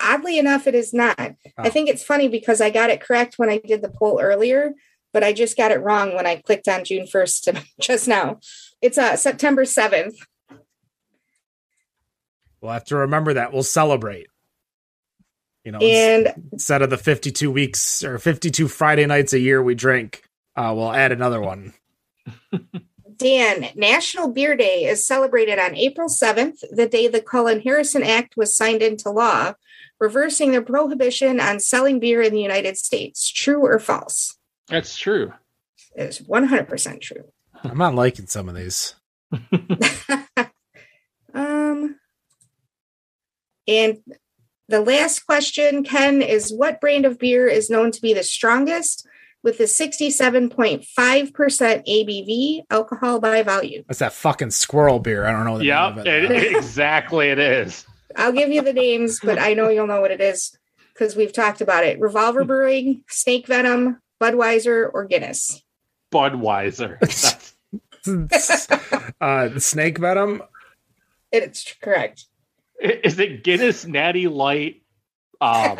Oddly 0.00 0.38
enough, 0.38 0.66
it 0.66 0.74
is 0.74 0.94
not. 0.94 1.18
I 1.20 1.36
Oh. 1.58 1.68
think 1.68 1.90
it's 1.90 2.02
funny 2.02 2.28
because 2.28 2.62
I 2.62 2.70
got 2.70 2.88
it 2.88 3.02
correct 3.02 3.34
when 3.36 3.50
I 3.50 3.58
did 3.58 3.82
the 3.82 3.90
poll 3.90 4.20
earlier, 4.22 4.72
but 5.12 5.22
I 5.22 5.34
just 5.34 5.54
got 5.56 5.70
it 5.70 5.82
wrong 5.82 6.14
when 6.14 6.26
I 6.26 6.36
clicked 6.36 6.66
on 6.66 6.82
June 6.84 7.06
1st 7.06 7.62
just 7.80 8.08
now. 8.08 8.40
It's 8.80 8.96
uh, 8.96 9.16
September 9.16 9.64
7th. 9.64 10.14
We'll 12.60 12.72
have 12.72 12.84
to 12.86 12.96
remember 12.96 13.34
that. 13.34 13.52
We'll 13.52 13.62
celebrate. 13.62 14.28
You 15.64 15.72
know, 15.72 15.78
And 15.80 16.48
instead 16.52 16.82
of 16.82 16.90
the 16.90 16.96
52 16.96 17.50
weeks 17.50 18.02
or 18.02 18.18
52 18.18 18.68
Friday 18.68 19.06
nights 19.06 19.32
a 19.32 19.38
year 19.38 19.62
we 19.62 19.74
drink, 19.74 20.22
uh, 20.56 20.72
we'll 20.74 20.92
add 20.92 21.12
another 21.12 21.40
one. 21.40 21.74
Dan, 23.16 23.68
National 23.74 24.28
Beer 24.28 24.56
Day 24.56 24.84
is 24.84 25.04
celebrated 25.04 25.58
on 25.58 25.74
April 25.74 26.08
7th, 26.08 26.60
the 26.70 26.88
day 26.88 27.08
the 27.08 27.20
Cullen 27.20 27.60
Harrison 27.60 28.02
Act 28.02 28.36
was 28.36 28.56
signed 28.56 28.80
into 28.80 29.10
law, 29.10 29.54
reversing 29.98 30.52
the 30.52 30.62
prohibition 30.62 31.40
on 31.40 31.58
selling 31.58 31.98
beer 31.98 32.22
in 32.22 32.32
the 32.32 32.40
United 32.40 32.78
States. 32.78 33.28
True 33.28 33.66
or 33.66 33.78
false? 33.78 34.38
That's 34.68 34.96
true. 34.96 35.32
It 35.96 36.04
is 36.04 36.20
100% 36.20 37.00
true. 37.00 37.24
I'm 37.64 37.78
not 37.78 37.94
liking 37.94 38.26
some 38.26 38.48
of 38.48 38.54
these. 38.54 38.94
um, 41.34 41.96
and 43.68 43.98
the 44.68 44.80
last 44.80 45.20
question, 45.26 45.84
Ken, 45.84 46.20
is 46.22 46.52
what 46.52 46.80
brand 46.80 47.04
of 47.06 47.18
beer 47.18 47.46
is 47.46 47.70
known 47.70 47.90
to 47.92 48.00
be 48.02 48.12
the 48.14 48.22
strongest 48.22 49.06
with 49.42 49.56
the 49.58 49.64
67.5% 49.64 50.82
ABV 51.86 52.62
alcohol 52.70 53.20
by 53.20 53.42
volume? 53.42 53.84
That's 53.86 54.00
that 54.00 54.12
fucking 54.12 54.50
squirrel 54.50 54.98
beer. 54.98 55.24
I 55.24 55.32
don't 55.32 55.44
know. 55.44 55.58
The 55.58 55.64
Yep, 55.64 55.90
name 55.90 55.98
of 56.00 56.06
it, 56.06 56.30
it. 56.30 56.56
exactly 56.56 57.28
it 57.28 57.38
is. 57.38 57.86
I'll 58.16 58.32
give 58.32 58.50
you 58.50 58.62
the 58.62 58.72
names, 58.72 59.20
but 59.22 59.38
I 59.38 59.54
know 59.54 59.68
you'll 59.68 59.86
know 59.86 60.00
what 60.00 60.10
it 60.10 60.20
is 60.20 60.58
because 60.92 61.14
we've 61.16 61.32
talked 61.32 61.60
about 61.60 61.84
it. 61.84 62.00
Revolver 62.00 62.44
Brewing, 62.44 63.04
Snake 63.08 63.46
Venom, 63.46 64.00
Budweiser, 64.20 64.90
or 64.92 65.04
Guinness. 65.04 65.62
Budweiser. 66.12 66.98
Uh, 69.20 69.58
snake 69.58 69.98
venom. 69.98 70.40
It's 71.32 71.74
correct. 71.82 72.24
Is 72.80 73.18
it 73.18 73.44
Guinness 73.44 73.86
Natty 73.86 74.28
Light, 74.28 74.82
um, 75.40 75.78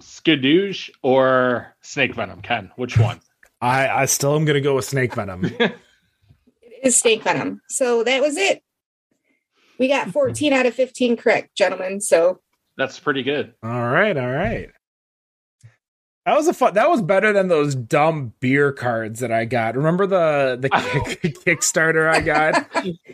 Skadoosh, 0.00 0.90
or 1.02 1.74
Snake 1.80 2.14
Venom? 2.14 2.42
Ken, 2.42 2.70
which 2.76 2.98
one? 2.98 3.20
I, 3.60 3.88
I 3.88 4.04
still 4.06 4.34
am 4.34 4.44
gonna 4.44 4.60
go 4.60 4.74
with 4.74 4.84
snake 4.84 5.14
venom. 5.14 5.50
It 6.62 6.88
is 6.88 6.96
Snake 6.96 7.22
Venom. 7.22 7.60
So 7.68 8.02
that 8.02 8.20
was 8.20 8.36
it. 8.36 8.60
We 9.78 9.86
got 9.86 10.10
14 10.10 10.52
out 10.52 10.66
of 10.66 10.74
15 10.74 11.16
correct, 11.16 11.54
gentlemen. 11.56 12.00
So 12.00 12.40
That's 12.76 12.98
pretty 12.98 13.22
good. 13.22 13.54
all 13.62 13.70
right, 13.70 14.16
all 14.16 14.28
right. 14.30 14.68
That 16.24 16.36
was 16.36 16.46
a 16.46 16.54
fun. 16.54 16.74
That 16.74 16.88
was 16.88 17.02
better 17.02 17.32
than 17.32 17.48
those 17.48 17.74
dumb 17.74 18.32
beer 18.38 18.70
cards 18.72 19.20
that 19.20 19.32
I 19.32 19.44
got. 19.44 19.74
Remember 19.76 20.06
the 20.06 20.56
the 20.60 20.68
kick, 21.20 21.38
Kickstarter 21.44 22.08
I 22.08 22.20
got? 22.20 22.66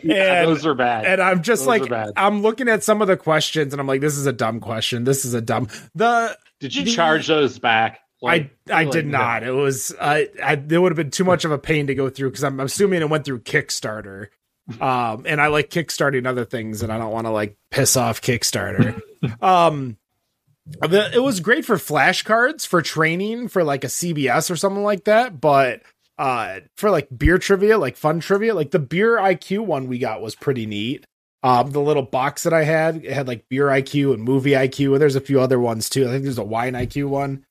Yeah, 0.02 0.40
And- 0.42 0.48
those 0.50 0.66
are 0.66 0.74
bad. 0.74 1.06
And 1.06 1.22
I'm 1.22 1.42
just 1.42 1.64
Those 1.66 1.88
like. 1.88 2.12
I'm 2.16 2.42
looking 2.42 2.68
at 2.68 2.84
some 2.84 3.00
of 3.00 3.08
the 3.08 3.16
questions, 3.16 3.72
and 3.72 3.80
I'm 3.80 3.86
like, 3.86 4.02
this 4.02 4.16
is 4.18 4.26
a 4.26 4.32
dumb 4.32 4.60
question. 4.60 5.04
This 5.04 5.24
is 5.24 5.32
a 5.34 5.40
dumb. 5.40 5.68
The 5.94 6.36
Did 6.60 6.74
you 6.74 6.84
the- 6.84 6.90
charge 6.92 7.26
those 7.28 7.58
back? 7.58 8.00
I 8.22 8.50
I 8.68 8.82
like, 8.82 8.90
did 8.90 9.06
not. 9.06 9.42
It 9.44 9.52
was 9.52 9.94
I, 10.00 10.28
I 10.42 10.54
it 10.54 10.76
would 10.78 10.90
have 10.90 10.96
been 10.96 11.10
too 11.12 11.22
much 11.24 11.44
of 11.44 11.52
a 11.52 11.58
pain 11.58 11.86
to 11.86 11.94
go 11.94 12.10
through 12.10 12.30
because 12.30 12.42
I'm 12.44 12.58
assuming 12.60 13.00
it 13.00 13.08
went 13.08 13.24
through 13.24 13.40
Kickstarter. 13.40 14.26
Um, 14.80 15.24
and 15.26 15.40
I 15.40 15.46
like 15.46 15.70
kickstarting 15.70 16.26
other 16.26 16.44
things, 16.44 16.82
and 16.82 16.92
I 16.92 16.98
don't 16.98 17.10
want 17.12 17.26
to 17.26 17.30
like 17.30 17.56
piss 17.70 17.96
off 17.96 18.20
Kickstarter. 18.20 19.00
um, 19.42 19.96
it 20.82 21.22
was 21.22 21.40
great 21.40 21.64
for 21.64 21.76
flashcards 21.76 22.66
for 22.66 22.82
training 22.82 23.48
for 23.48 23.64
like 23.64 23.84
a 23.84 23.88
CBS 23.88 24.50
or 24.50 24.56
something 24.56 24.82
like 24.82 25.04
that, 25.04 25.40
but 25.40 25.82
uh, 26.18 26.60
for 26.76 26.90
like 26.90 27.08
beer 27.16 27.38
trivia, 27.38 27.78
like 27.78 27.96
fun 27.96 28.20
trivia, 28.20 28.54
like 28.54 28.70
the 28.70 28.78
beer 28.78 29.16
IQ 29.16 29.66
one 29.66 29.86
we 29.86 29.98
got 29.98 30.20
was 30.20 30.34
pretty 30.34 30.66
neat. 30.66 31.06
Um, 31.42 31.70
the 31.70 31.80
little 31.80 32.02
box 32.02 32.42
that 32.42 32.52
I 32.52 32.64
had, 32.64 33.04
it 33.04 33.12
had 33.12 33.28
like 33.28 33.48
beer 33.48 33.66
IQ 33.66 34.14
and 34.14 34.22
movie 34.22 34.50
IQ, 34.50 34.92
and 34.92 35.00
there's 35.00 35.16
a 35.16 35.20
few 35.20 35.40
other 35.40 35.60
ones 35.60 35.88
too. 35.88 36.06
I 36.06 36.10
think 36.10 36.24
there's 36.24 36.38
a 36.38 36.44
wine 36.44 36.72
IQ 36.72 37.08
one. 37.08 37.46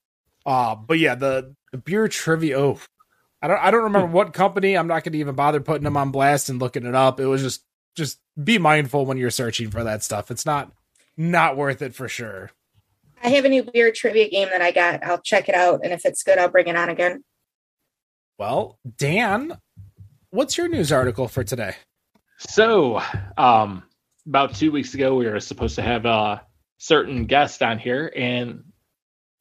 Uh, 0.46 0.76
but 0.76 1.00
yeah, 1.00 1.16
the, 1.16 1.56
the 1.72 1.78
beer 1.78 2.08
trivia. 2.10 2.60
Oh, 2.60 2.80
I 3.42 3.48
don't 3.48 3.60
I 3.60 3.72
don't 3.72 3.84
remember 3.84 4.08
what 4.08 4.34
company. 4.34 4.76
I'm 4.78 4.88
not 4.88 5.04
going 5.04 5.14
to 5.14 5.20
even 5.20 5.36
bother 5.36 5.62
putting 5.62 5.84
them 5.84 5.98
on 5.98 6.12
blast 6.12 6.50
and 6.50 6.60
looking 6.60 6.86
it 6.86 6.96
up. 6.96 7.20
It 7.20 7.28
was 7.28 7.42
just 7.42 7.64
just 7.96 8.20
be 8.42 8.58
mindful 8.58 9.06
when 9.06 9.18
you're 9.18 9.32
searching 9.32 9.70
for 9.72 9.84
that 9.84 10.04
stuff. 10.04 10.32
It's 10.32 10.46
not 10.46 10.72
not 11.16 11.56
worth 11.56 11.82
it 11.82 11.96
for 11.96 12.10
sure. 12.10 12.52
I 13.24 13.30
have 13.30 13.46
a 13.46 13.50
new 13.50 13.64
beer 13.64 13.92
trivia 13.92 14.30
game 14.30 14.50
that 14.50 14.62
I 14.62 14.72
got. 14.72 15.04
I'll 15.04 15.22
check 15.22 15.50
it 15.50 15.56
out. 15.56 15.82
And 15.84 15.92
if 15.92 16.06
it's 16.06 16.24
good, 16.24 16.38
I'll 16.38 16.50
bring 16.50 16.68
it 16.68 16.76
on 16.76 16.90
again. 16.90 17.24
Well, 18.38 18.78
Dan, 18.98 19.58
what's 20.30 20.58
your 20.58 20.68
news 20.68 20.92
article 20.92 21.28
for 21.28 21.44
today? 21.44 21.76
So, 22.38 23.02
um, 23.38 23.84
about 24.28 24.54
two 24.56 24.72
weeks 24.72 24.94
ago, 24.94 25.16
we 25.16 25.26
were 25.26 25.40
supposed 25.40 25.76
to 25.76 25.82
have 25.82 26.06
a 26.06 26.44
certain 26.78 27.26
guest 27.26 27.64
on 27.64 27.80
here, 27.80 28.12
and 28.16 28.64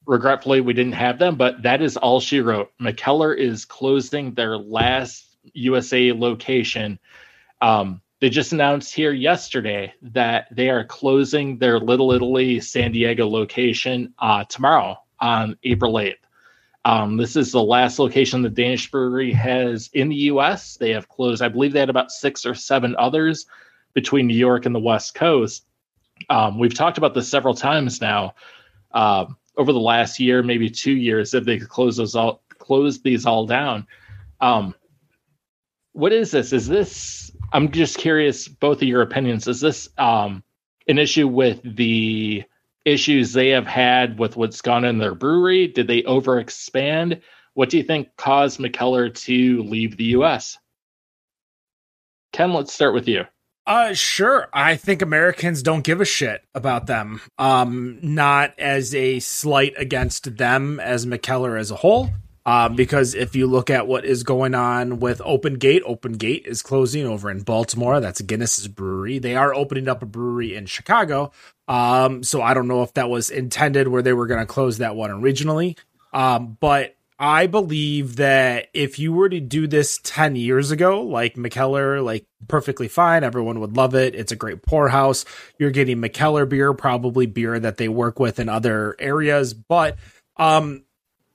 regretfully, 0.07 0.61
we 0.61 0.73
didn't 0.73 0.93
have 0.93 1.19
them. 1.19 1.35
But 1.35 1.61
that 1.61 1.83
is 1.83 1.97
all 1.97 2.19
she 2.19 2.39
wrote. 2.39 2.71
Mikkeller 2.81 3.37
is 3.37 3.65
closing 3.65 4.33
their 4.33 4.57
last 4.57 5.37
USA 5.53 6.11
location. 6.11 6.97
Um, 7.61 8.01
they 8.19 8.29
just 8.29 8.51
announced 8.51 8.93
here 8.93 9.11
yesterday 9.11 9.93
that 10.01 10.47
they 10.51 10.69
are 10.69 10.83
closing 10.83 11.57
their 11.57 11.79
Little 11.79 12.11
Italy 12.11 12.59
San 12.59 12.91
Diego 12.91 13.27
location 13.27 14.13
uh, 14.19 14.43
tomorrow 14.45 14.97
on 15.19 15.57
April 15.63 15.93
8th. 15.93 16.15
Um, 16.83 17.17
this 17.17 17.35
is 17.35 17.51
the 17.51 17.61
last 17.61 17.99
location 17.99 18.41
the 18.41 18.49
Danish 18.49 18.89
brewery 18.89 19.31
has 19.33 19.89
in 19.93 20.09
the 20.09 20.15
U.S. 20.15 20.77
They 20.77 20.91
have 20.91 21.09
closed, 21.09 21.41
I 21.41 21.49
believe 21.49 21.73
they 21.73 21.79
had 21.79 21.89
about 21.89 22.11
six 22.11 22.45
or 22.45 22.55
seven 22.55 22.95
others 22.97 23.45
between 23.93 24.25
New 24.25 24.37
York 24.37 24.65
and 24.65 24.73
the 24.73 24.79
West 24.79 25.13
Coast. 25.13 25.65
Um, 26.29 26.57
we've 26.57 26.73
talked 26.73 26.97
about 26.97 27.13
this 27.13 27.29
several 27.29 27.53
times 27.53 27.99
now 27.99 28.35
uh, 28.93 29.25
over 29.57 29.73
the 29.73 29.79
last 29.79 30.19
year, 30.19 30.41
maybe 30.41 30.69
two 30.69 30.93
years, 30.93 31.31
that 31.31 31.45
they 31.45 31.59
could 31.59 31.69
close 31.69 31.97
those 31.97 32.15
all, 32.15 32.41
close 32.57 33.01
these 33.01 33.25
all 33.25 33.45
down. 33.45 33.85
Um, 34.39 34.73
what 35.91 36.13
is 36.13 36.31
this? 36.31 36.53
Is 36.53 36.67
this? 36.67 37.31
I'm 37.53 37.71
just 37.71 37.97
curious. 37.97 38.47
Both 38.47 38.81
of 38.81 38.87
your 38.87 39.01
opinions. 39.01 39.47
Is 39.47 39.61
this 39.61 39.89
um, 39.97 40.43
an 40.87 40.99
issue 40.99 41.27
with 41.27 41.59
the 41.63 42.43
issues 42.85 43.33
they 43.33 43.49
have 43.49 43.67
had 43.67 44.17
with 44.17 44.37
what's 44.37 44.61
gone 44.61 44.85
in 44.85 44.97
their 44.97 45.15
brewery? 45.15 45.67
Did 45.67 45.87
they 45.87 46.03
overexpand? 46.03 47.21
What 47.53 47.69
do 47.69 47.77
you 47.77 47.83
think 47.83 48.09
caused 48.17 48.59
Mikkeller 48.59 49.13
to 49.25 49.63
leave 49.63 49.97
the 49.97 50.05
U.S.? 50.05 50.57
Ken, 52.31 52.53
let's 52.53 52.73
start 52.73 52.93
with 52.93 53.07
you. 53.07 53.23
Uh 53.65 53.93
sure. 53.93 54.47
I 54.53 54.77
think 54.77 55.01
Americans 55.01 55.61
don't 55.61 55.83
give 55.83 55.99
a 55.99 56.05
shit 56.05 56.41
about 56.55 56.87
them. 56.87 57.19
Um 57.37 57.99
not 58.01 58.57
as 58.57 58.95
a 58.95 59.19
slight 59.19 59.73
against 59.77 60.37
them 60.37 60.79
as 60.79 61.05
Mikkeller 61.05 61.59
as 61.59 61.71
a 61.71 61.75
whole. 61.75 62.11
Um, 62.47 62.77
because 62.77 63.13
if 63.13 63.35
you 63.35 63.45
look 63.45 63.69
at 63.69 63.87
what 63.87 64.05
is 64.05 64.23
going 64.23 64.55
on 64.55 65.01
with 65.01 65.21
Open 65.25 65.55
Gate, 65.55 65.83
Open 65.85 66.13
Gate 66.13 66.45
is 66.45 66.61
closing 66.61 67.05
over 67.05 67.29
in 67.29 67.41
Baltimore. 67.41 67.99
That's 67.99 68.21
Guinness's 68.21 68.69
brewery. 68.69 69.19
They 69.19 69.35
are 69.35 69.53
opening 69.53 69.89
up 69.89 70.01
a 70.01 70.05
brewery 70.05 70.55
in 70.55 70.65
Chicago. 70.65 71.33
Um, 71.67 72.23
so 72.23 72.41
I 72.41 72.53
don't 72.53 72.69
know 72.69 72.83
if 72.83 72.93
that 72.93 73.09
was 73.09 73.29
intended 73.29 73.89
where 73.89 74.01
they 74.01 74.13
were 74.13 74.27
going 74.27 74.39
to 74.39 74.45
close 74.45 74.77
that 74.77 74.95
one 74.95 75.11
originally. 75.11 75.75
Um, 76.13 76.55
but 76.57 76.95
I 77.19 77.47
believe 77.47 78.15
that 78.15 78.69
if 78.73 78.97
you 78.97 79.11
were 79.11 79.27
to 79.27 79.41
do 79.41 79.67
this 79.67 79.99
10 80.03 80.37
years 80.37 80.71
ago, 80.71 81.01
like 81.03 81.35
Mikkeller, 81.35 82.01
like 82.01 82.25
perfectly 82.47 82.87
fine, 82.87 83.25
everyone 83.25 83.59
would 83.59 83.75
love 83.75 83.93
it. 83.93 84.15
It's 84.15 84.31
a 84.31 84.37
great 84.37 84.61
poorhouse. 84.61 85.25
You're 85.59 85.71
getting 85.71 85.97
Mikkeller 85.97 86.47
beer, 86.47 86.73
probably 86.73 87.25
beer 87.25 87.59
that 87.59 87.75
they 87.75 87.89
work 87.89 88.21
with 88.21 88.39
in 88.39 88.47
other 88.47 88.95
areas. 88.99 89.53
But 89.53 89.97
um, 90.37 90.83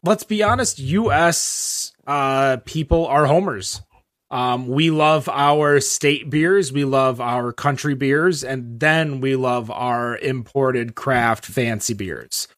let's 0.03 0.25
be 0.25 0.43
honest, 0.43 0.79
US 0.79 1.93
uh, 2.07 2.59
people 2.65 3.07
are 3.07 3.27
homers. 3.27 3.83
Um, 4.31 4.67
we 4.67 4.91
love 4.91 5.29
our 5.29 5.79
state 5.81 6.31
beers, 6.31 6.73
we 6.73 6.85
love 6.85 7.21
our 7.21 7.53
country 7.53 7.95
beers, 7.95 8.43
and 8.43 8.81
then 8.81 9.21
we 9.21 9.37
love 9.37 9.71
our 9.71 10.17
imported 10.17 10.95
craft 10.95 11.45
fancy 11.45 11.93
beers 11.93 12.49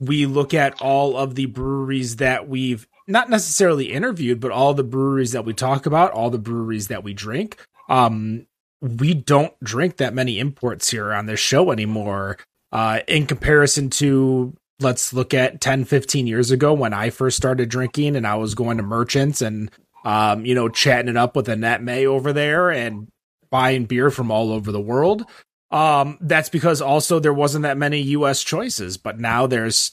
we 0.00 0.24
look 0.26 0.54
at 0.54 0.80
all 0.80 1.16
of 1.16 1.34
the 1.34 1.46
breweries 1.46 2.16
that 2.16 2.48
we've 2.48 2.88
not 3.06 3.28
necessarily 3.28 3.92
interviewed, 3.92 4.40
but 4.40 4.50
all 4.50 4.72
the 4.72 4.82
breweries 4.82 5.32
that 5.32 5.44
we 5.44 5.52
talk 5.52 5.84
about, 5.84 6.12
all 6.12 6.30
the 6.30 6.38
breweries 6.38 6.88
that 6.88 7.04
we 7.04 7.12
drink. 7.12 7.58
Um, 7.88 8.46
we 8.80 9.14
don't 9.14 9.52
drink 9.62 9.98
that 9.98 10.14
many 10.14 10.38
imports 10.38 10.90
here 10.90 11.12
on 11.12 11.26
this 11.26 11.40
show 11.40 11.70
anymore. 11.70 12.38
Uh, 12.72 13.00
in 13.06 13.26
comparison 13.26 13.90
to, 13.90 14.54
let's 14.80 15.12
look 15.12 15.34
at 15.34 15.60
10, 15.60 15.84
15 15.84 16.26
years 16.26 16.50
ago 16.50 16.72
when 16.72 16.92
I 16.92 17.10
first 17.10 17.36
started 17.36 17.68
drinking 17.68 18.16
and 18.16 18.26
I 18.26 18.36
was 18.36 18.54
going 18.54 18.78
to 18.78 18.82
merchants 18.82 19.42
and, 19.42 19.70
um, 20.04 20.44
you 20.44 20.54
know, 20.54 20.68
chatting 20.68 21.08
it 21.08 21.16
up 21.16 21.36
with 21.36 21.48
Annette 21.48 21.82
May 21.82 22.06
over 22.06 22.32
there 22.32 22.70
and 22.70 23.08
buying 23.50 23.84
beer 23.84 24.10
from 24.10 24.30
all 24.30 24.52
over 24.52 24.72
the 24.72 24.80
world. 24.80 25.24
Um, 25.70 26.18
that's 26.20 26.48
because 26.48 26.80
also 26.80 27.20
there 27.20 27.32
wasn't 27.32 27.62
that 27.62 27.76
many 27.76 28.00
U.S. 28.00 28.42
choices, 28.42 28.96
but 28.96 29.20
now 29.20 29.46
there's 29.46 29.92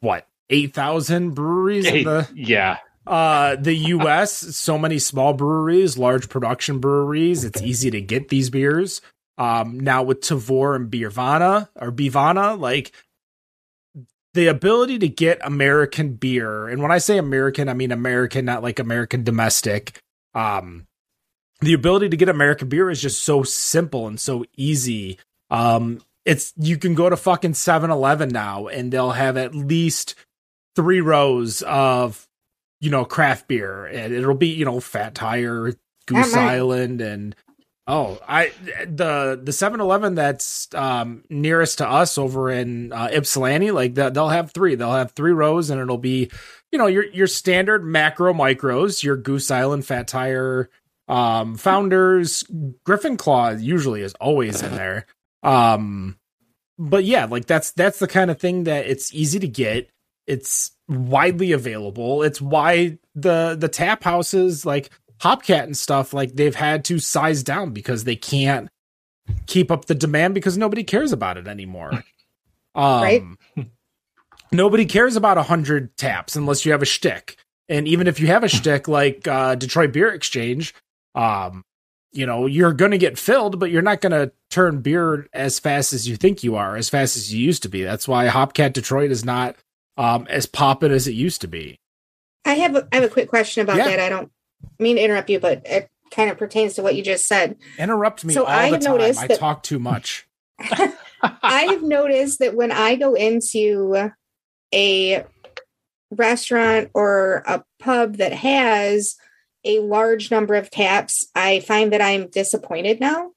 what 0.00 0.26
eight 0.50 0.74
thousand 0.74 1.30
breweries 1.30 1.86
Eight, 1.86 2.00
in 2.00 2.04
the 2.04 2.28
yeah. 2.34 2.78
uh 3.06 3.56
the 3.56 3.74
U.S. 3.74 4.32
so 4.32 4.76
many 4.76 4.98
small 4.98 5.32
breweries, 5.32 5.96
large 5.96 6.28
production 6.28 6.80
breweries. 6.80 7.44
It's 7.44 7.62
easy 7.62 7.90
to 7.92 8.00
get 8.00 8.28
these 8.28 8.50
beers. 8.50 9.00
Um, 9.38 9.80
now 9.80 10.02
with 10.02 10.20
Tavour 10.20 10.76
and 10.76 10.90
Beervana 10.90 11.70
or 11.76 11.90
Bivana, 11.90 12.58
like 12.60 12.92
the 14.34 14.46
ability 14.46 14.98
to 15.00 15.08
get 15.08 15.40
American 15.42 16.14
beer, 16.14 16.68
and 16.68 16.82
when 16.82 16.92
I 16.92 16.98
say 16.98 17.18
American, 17.18 17.68
I 17.68 17.74
mean 17.74 17.92
American, 17.92 18.44
not 18.44 18.62
like 18.62 18.78
American 18.78 19.24
domestic. 19.24 20.00
Um, 20.34 20.86
the 21.60 21.74
ability 21.74 22.08
to 22.08 22.16
get 22.16 22.28
American 22.28 22.68
beer 22.68 22.90
is 22.90 23.02
just 23.02 23.24
so 23.24 23.42
simple 23.42 24.06
and 24.06 24.18
so 24.18 24.44
easy. 24.56 25.18
Um, 25.50 26.00
it's 26.24 26.52
you 26.56 26.78
can 26.78 26.94
go 26.94 27.10
to 27.10 27.16
fucking 27.16 27.52
7-Eleven 27.52 28.28
now 28.28 28.66
and 28.66 28.92
they'll 28.92 29.10
have 29.10 29.36
at 29.36 29.54
least 29.54 30.14
three 30.76 31.00
rows 31.00 31.62
of 31.62 32.28
you 32.80 32.90
know 32.90 33.04
craft 33.04 33.48
beer 33.48 33.86
and 33.86 34.14
it'll 34.14 34.34
be 34.34 34.48
you 34.48 34.64
know 34.64 34.80
Fat 34.80 35.14
Tire, 35.14 35.74
Goose 36.06 36.34
Island, 36.34 37.00
and 37.00 37.34
oh 37.86 38.18
I 38.26 38.52
the 38.86 39.40
the 39.42 39.52
7-Eleven 39.52 40.14
that's 40.14 40.68
um, 40.74 41.24
nearest 41.28 41.78
to 41.78 41.88
us 41.88 42.18
over 42.18 42.50
in 42.50 42.92
uh, 42.92 43.08
Ypsilanti 43.12 43.70
like 43.70 43.94
that 43.94 44.14
they'll 44.14 44.28
have 44.28 44.52
three. 44.52 44.74
They'll 44.74 44.92
have 44.92 45.12
three 45.12 45.32
rows 45.32 45.70
and 45.70 45.80
it'll 45.80 45.98
be 45.98 46.30
you 46.72 46.78
know 46.78 46.86
your 46.86 47.04
your 47.06 47.26
standard 47.26 47.84
macro 47.84 48.32
micros 48.32 49.02
your 49.02 49.16
Goose 49.16 49.50
Island 49.50 49.84
Fat 49.86 50.08
Tire 50.08 50.70
um, 51.08 51.56
founders 51.56 52.44
griffin 52.84 53.16
claw 53.16 53.50
usually 53.50 54.02
is 54.02 54.14
always 54.14 54.62
in 54.62 54.74
there. 54.74 55.06
Um 55.42 56.16
but 56.78 57.04
yeah 57.04 57.24
like 57.24 57.46
that's 57.46 57.72
that's 57.72 57.98
the 57.98 58.08
kind 58.08 58.30
of 58.30 58.38
thing 58.38 58.64
that 58.64 58.86
it's 58.86 59.14
easy 59.14 59.38
to 59.38 59.48
get. 59.48 59.90
It's 60.26 60.72
widely 60.90 61.52
available. 61.52 62.22
It's 62.22 62.40
why 62.40 62.98
the 63.14 63.56
the 63.58 63.68
tap 63.68 64.02
houses 64.02 64.66
like 64.66 64.90
hopcat 65.22 65.64
and 65.64 65.76
stuff 65.76 66.12
like 66.12 66.32
they've 66.34 66.54
had 66.54 66.84
to 66.86 66.98
size 66.98 67.42
down 67.42 67.70
because 67.72 68.04
they 68.04 68.16
can't 68.16 68.68
keep 69.46 69.70
up 69.70 69.84
the 69.86 69.94
demand 69.94 70.34
because 70.34 70.56
nobody 70.58 70.82
cares 70.82 71.12
about 71.12 71.36
it 71.36 71.46
anymore 71.46 72.02
um 72.74 73.02
Right. 73.02 73.22
nobody 74.52 74.84
cares 74.86 75.16
about 75.16 75.38
a 75.38 75.42
hundred 75.44 75.96
taps 75.96 76.36
unless 76.36 76.64
you 76.64 76.72
have 76.72 76.82
a 76.82 76.86
shtick 76.86 77.36
and 77.68 77.86
even 77.86 78.06
if 78.06 78.18
you 78.18 78.26
have 78.28 78.42
a 78.44 78.48
shtick 78.56 78.88
like 78.88 79.26
uh 79.28 79.54
detroit 79.54 79.92
beer 79.92 80.12
exchange 80.12 80.74
um 81.14 81.64
you 82.12 82.26
know 82.26 82.46
you're 82.46 82.72
gonna 82.72 82.98
get 82.98 83.18
filled 83.18 83.60
but 83.60 83.70
you're 83.70 83.82
not 83.82 84.00
gonna 84.00 84.32
turn 84.50 84.80
beer 84.80 85.28
as 85.32 85.58
fast 85.60 85.92
as 85.92 86.08
you 86.08 86.16
think 86.16 86.42
you 86.42 86.56
are 86.56 86.76
as 86.76 86.88
fast 86.88 87.16
as 87.16 87.32
you 87.32 87.44
used 87.44 87.62
to 87.62 87.68
be 87.68 87.82
that's 87.84 88.08
why 88.08 88.26
hopcat 88.26 88.72
detroit 88.72 89.10
is 89.12 89.24
not 89.24 89.54
um 89.96 90.26
as 90.28 90.46
poppin 90.46 90.90
as 90.90 91.06
it 91.06 91.12
used 91.12 91.40
to 91.40 91.48
be 91.48 91.78
I 92.44 92.54
have 92.54 92.74
a, 92.74 92.88
I 92.90 92.96
have 92.96 93.04
a 93.04 93.08
quick 93.12 93.28
question 93.28 93.62
about 93.62 93.76
Yeah. 93.76 93.88
that. 93.88 94.00
I 94.00 94.08
don't 94.08 94.32
mean 94.78 94.96
to 94.96 95.02
interrupt 95.02 95.30
you, 95.30 95.40
but 95.40 95.62
it 95.66 95.88
kind 96.10 96.30
of 96.30 96.38
pertains 96.38 96.74
to 96.74 96.82
what 96.82 96.94
you 96.96 97.02
just 97.02 97.26
said. 97.26 97.56
interrupt 97.78 98.24
me 98.24 98.34
So 98.34 98.44
I 98.46 98.66
the 98.70 98.74
have 98.76 98.80
time 98.84 98.92
noticed 98.98 99.20
i 99.20 99.26
that- 99.28 99.38
talk 99.38 99.62
too 99.62 99.78
much 99.78 100.26
I 101.22 101.62
have 101.70 101.82
noticed 101.82 102.38
that 102.40 102.54
when 102.54 102.72
I 102.72 102.96
go 102.96 103.14
into 103.14 104.10
a 104.74 105.24
restaurant 106.10 106.90
or 106.94 107.42
a 107.46 107.62
pub 107.78 108.16
that 108.16 108.32
has 108.32 109.16
a 109.64 109.78
large 109.80 110.30
number 110.30 110.54
of 110.54 110.70
taps, 110.70 111.26
I 111.34 111.60
find 111.60 111.92
that 111.92 112.00
I'm 112.00 112.28
disappointed 112.28 113.00
now 113.00 113.32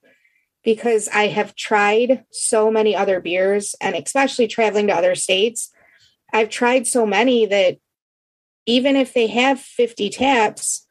because 0.63 1.09
I 1.09 1.27
have 1.27 1.55
tried 1.55 2.23
so 2.31 2.71
many 2.71 2.95
other 2.95 3.19
beers 3.19 3.75
and 3.81 3.95
especially 3.95 4.47
traveling 4.47 4.87
to 4.87 4.93
other 4.95 5.15
states. 5.15 5.69
I've 6.31 6.49
tried 6.49 6.87
so 6.87 7.05
many 7.05 7.45
that 7.45 7.77
even 8.65 8.95
if 8.95 9.13
they 9.13 9.27
have 9.27 9.59
50 9.59 10.09
taps, 10.09 10.82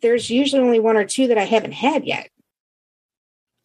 there's 0.00 0.30
usually 0.30 0.62
only 0.62 0.80
one 0.80 0.96
or 0.96 1.04
two 1.04 1.28
that 1.28 1.38
I 1.38 1.44
haven't 1.44 1.72
had 1.72 2.04
yet. 2.04 2.28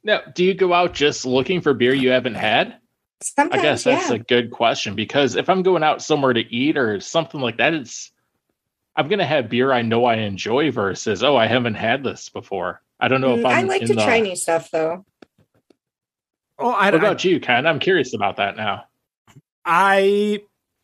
Now, 0.03 0.21
do 0.33 0.43
you 0.43 0.53
go 0.53 0.73
out 0.73 0.93
just 0.93 1.25
looking 1.25 1.61
for 1.61 1.73
beer 1.73 1.93
you 1.93 2.09
haven't 2.09 2.35
had? 2.35 2.77
Sometimes, 3.21 3.59
I 3.59 3.63
guess 3.63 3.83
that's 3.83 4.09
yeah. 4.09 4.15
a 4.15 4.19
good 4.19 4.51
question 4.51 4.95
because 4.95 5.35
if 5.35 5.49
I'm 5.49 5.63
going 5.63 5.83
out 5.83 6.01
somewhere 6.03 6.33
to 6.33 6.41
eat 6.53 6.77
or 6.77 6.99
something 6.99 7.41
like 7.41 7.57
that, 7.57 7.73
it's 7.73 8.11
I'm 8.95 9.07
gonna 9.07 9.25
have 9.25 9.49
beer 9.49 9.71
I 9.71 9.81
know 9.81 10.05
I 10.05 10.15
enjoy 10.15 10.71
versus 10.71 11.23
oh 11.23 11.35
I 11.35 11.47
haven't 11.47 11.75
had 11.75 12.03
this 12.03 12.29
before. 12.29 12.81
I 12.99 13.07
don't 13.07 13.21
know 13.21 13.35
if 13.35 13.41
Mm, 13.41 13.45
I 13.45 13.59
I'm 13.59 13.67
like 13.67 13.81
in 13.81 13.87
to 13.87 13.95
the, 13.95 14.03
try 14.03 14.19
new 14.19 14.35
stuff 14.35 14.69
though. 14.71 15.03
oh 16.59 16.69
i, 16.69 16.85
What 16.85 16.95
about 16.95 17.23
you, 17.23 17.39
Ken? 17.39 17.65
I'm 17.65 17.79
curious 17.79 18.13
about 18.13 18.37
that 18.37 18.55
now. 18.55 18.85
I 19.65 20.41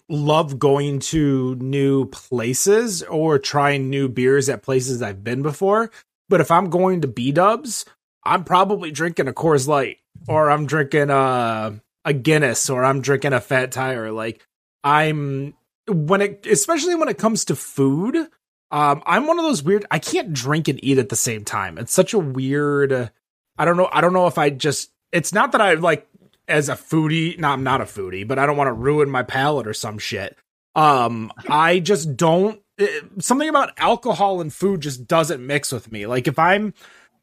love 0.09 0.59
going 0.59 0.99
to 0.99 1.55
new 1.55 2.05
places 2.05 3.03
or 3.03 3.39
trying 3.39 3.89
new 3.89 4.09
beers 4.09 4.49
at 4.49 4.63
places 4.63 5.01
I've 5.01 5.23
been 5.23 5.41
before. 5.41 5.91
But 6.29 6.41
if 6.41 6.51
I'm 6.51 6.69
going 6.69 7.01
to 7.01 7.07
B 7.07 7.31
Dubs, 7.31 7.85
I'm 8.23 8.43
probably 8.43 8.91
drinking 8.91 9.27
a 9.27 9.33
Coors 9.33 9.67
Light 9.67 9.97
or 10.27 10.49
I'm 10.49 10.65
drinking 10.65 11.09
a 11.09 11.79
a 12.05 12.13
Guinness 12.13 12.69
or 12.69 12.83
I'm 12.83 13.01
drinking 13.01 13.33
a 13.33 13.41
Fat 13.41 13.71
Tire. 13.71 14.11
Like 14.11 14.45
I'm 14.83 15.53
when 15.87 16.21
it, 16.21 16.45
especially 16.47 16.95
when 16.95 17.09
it 17.09 17.17
comes 17.17 17.45
to 17.45 17.55
food. 17.55 18.15
Um, 18.71 19.03
I'm 19.05 19.27
one 19.27 19.37
of 19.37 19.45
those 19.45 19.61
weird. 19.61 19.85
I 19.91 19.99
can't 19.99 20.33
drink 20.33 20.67
and 20.67 20.83
eat 20.83 20.97
at 20.97 21.09
the 21.09 21.15
same 21.15 21.45
time. 21.45 21.77
It's 21.77 21.93
such 21.93 22.13
a 22.13 22.19
weird. 22.19 23.11
I 23.57 23.65
don't 23.65 23.77
know. 23.77 23.89
I 23.91 24.01
don't 24.01 24.13
know 24.13 24.27
if 24.27 24.37
I 24.37 24.49
just. 24.49 24.91
It's 25.11 25.31
not 25.31 25.51
that 25.51 25.61
I 25.61 25.75
like 25.75 26.07
as 26.47 26.69
a 26.69 26.73
foodie. 26.75 27.37
No, 27.39 27.49
I'm 27.49 27.63
not 27.63 27.81
a 27.81 27.85
foodie, 27.85 28.27
but 28.27 28.37
I 28.39 28.45
don't 28.45 28.57
want 28.57 28.67
to 28.67 28.73
ruin 28.73 29.09
my 29.09 29.23
palate 29.23 29.67
or 29.67 29.73
some 29.73 29.97
shit. 29.97 30.37
Um, 30.75 31.31
I 31.49 31.79
just 31.79 32.15
don't. 32.17 32.59
it- 32.77 33.03
something 33.23 33.47
about 33.49 33.71
alcohol 33.77 34.41
and 34.41 34.51
food 34.53 34.81
just 34.81 35.07
doesn't 35.07 35.45
mix 35.45 35.71
with 35.71 35.91
me. 35.91 36.07
Like 36.07 36.27
if 36.27 36.39
I'm, 36.39 36.73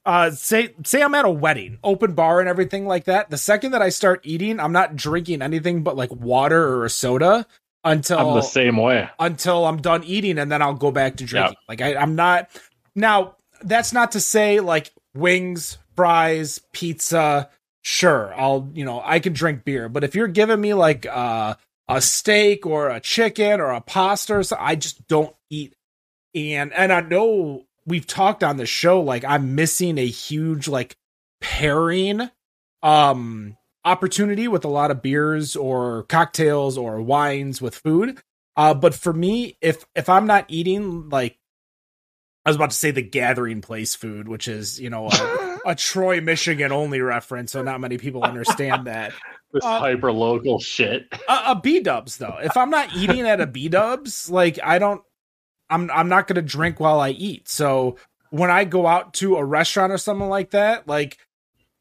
uh, 0.06 0.30
say 0.30 0.74
say 0.84 1.02
I'm 1.02 1.14
at 1.14 1.24
a 1.24 1.30
wedding, 1.30 1.78
open 1.82 2.14
bar 2.14 2.40
and 2.40 2.48
everything 2.48 2.86
like 2.86 3.04
that. 3.04 3.28
The 3.30 3.36
second 3.36 3.72
that 3.72 3.82
I 3.82 3.88
start 3.88 4.20
eating, 4.24 4.60
I'm 4.60 4.72
not 4.72 4.94
drinking 4.96 5.42
anything 5.42 5.82
but 5.82 5.96
like 5.96 6.10
water 6.12 6.62
or 6.76 6.84
a 6.84 6.90
soda 6.90 7.46
until 7.84 8.18
I'm 8.18 8.34
the 8.34 8.42
same 8.42 8.76
way. 8.76 9.08
until 9.18 9.66
I'm 9.66 9.78
done 9.82 10.04
eating 10.04 10.38
and 10.38 10.50
then 10.52 10.62
I'll 10.62 10.74
go 10.74 10.90
back 10.90 11.16
to 11.16 11.24
drinking. 11.24 11.56
Like 11.68 11.80
I, 11.82 11.96
I'm 11.96 12.14
not 12.14 12.48
now 12.94 13.36
that's 13.62 13.92
not 13.92 14.12
to 14.12 14.20
say 14.20 14.60
like 14.60 14.92
wings, 15.14 15.76
fries, 15.96 16.60
pizza, 16.72 17.50
sure, 17.82 18.32
I'll 18.34 18.70
you 18.74 18.84
know, 18.84 19.02
I 19.04 19.20
can 19.20 19.32
drink 19.32 19.64
beer. 19.64 19.88
But 19.88 20.04
if 20.04 20.14
you're 20.14 20.28
giving 20.28 20.60
me 20.60 20.74
like 20.74 21.06
uh 21.06 21.54
a 21.90 22.00
steak 22.00 22.64
or 22.66 22.88
a 22.88 23.00
chicken 23.00 23.60
or 23.60 23.70
a 23.70 23.80
pasta 23.80 24.34
or 24.36 24.44
I 24.58 24.76
just 24.76 25.06
don't 25.08 25.34
eat. 25.50 25.74
And 26.34 26.72
and 26.72 26.92
I 26.92 27.00
know 27.00 27.64
we've 27.84 28.06
talked 28.06 28.44
on 28.44 28.56
the 28.56 28.66
show, 28.66 29.00
like 29.00 29.24
I'm 29.24 29.56
missing 29.56 29.98
a 29.98 30.06
huge 30.06 30.68
like 30.68 30.96
pairing 31.40 32.30
um 32.82 33.56
opportunity 33.84 34.46
with 34.46 34.64
a 34.64 34.68
lot 34.68 34.90
of 34.90 35.02
beers 35.02 35.56
or 35.56 36.04
cocktails 36.04 36.78
or 36.78 37.02
wines 37.02 37.60
with 37.60 37.74
food. 37.74 38.20
Uh, 38.56 38.74
but 38.74 38.94
for 38.94 39.12
me, 39.12 39.56
if 39.60 39.84
if 39.96 40.08
I'm 40.08 40.26
not 40.26 40.44
eating 40.46 41.08
like 41.08 41.38
I 42.44 42.50
was 42.50 42.56
about 42.56 42.70
to 42.70 42.76
say 42.76 42.90
the 42.90 43.02
gathering 43.02 43.60
place 43.60 43.94
food, 43.94 44.26
which 44.28 44.48
is 44.48 44.80
you 44.80 44.90
know 44.90 45.08
a, 45.10 45.58
a 45.70 45.74
Troy, 45.74 46.20
Michigan 46.20 46.72
only 46.72 47.00
reference, 47.00 47.52
so 47.52 47.62
not 47.62 47.80
many 47.80 47.98
people 47.98 48.22
understand 48.24 48.86
that. 48.86 49.12
This 49.52 49.64
Uh, 49.64 49.80
hyper 49.80 50.12
local 50.12 50.60
shit. 50.60 51.08
a, 51.28 51.42
a 51.46 51.60
B 51.60 51.80
Dubs 51.80 52.18
though. 52.18 52.38
If 52.40 52.56
I'm 52.56 52.70
not 52.70 52.94
eating 52.94 53.22
at 53.26 53.40
a 53.40 53.48
B 53.48 53.68
Dubs, 53.68 54.30
like 54.30 54.60
I 54.62 54.78
don't, 54.78 55.02
I'm 55.68 55.90
I'm 55.90 56.08
not 56.08 56.28
gonna 56.28 56.40
drink 56.40 56.78
while 56.78 57.00
I 57.00 57.10
eat. 57.10 57.48
So 57.48 57.96
when 58.30 58.48
I 58.48 58.62
go 58.64 58.86
out 58.86 59.12
to 59.14 59.34
a 59.38 59.44
restaurant 59.44 59.92
or 59.92 59.98
something 59.98 60.28
like 60.28 60.50
that, 60.52 60.86
like 60.86 61.18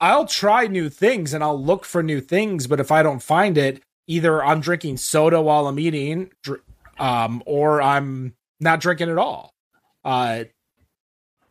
I'll 0.02 0.26
try 0.26 0.66
new 0.66 0.90
things 0.90 1.32
and 1.32 1.44
I'll 1.44 1.64
look 1.64 1.86
for 1.86 2.02
new 2.02 2.22
things. 2.22 2.66
But 2.66 2.80
if 2.80 2.92
I 2.92 3.04
don't 3.04 3.22
find 3.22 3.56
it, 3.56 3.84
either 4.08 4.44
I'm 4.44 4.62
drinking 4.62 4.98
soda 4.98 5.40
while 5.40 5.68
I'm 5.68 5.78
eating, 5.78 6.32
dr- 6.42 6.62
um, 6.98 7.44
or 7.46 7.84
I'm 7.84 8.34
not 8.60 8.80
drinking 8.80 9.10
at 9.10 9.20
all. 9.20 9.54
Uh, 10.04 10.46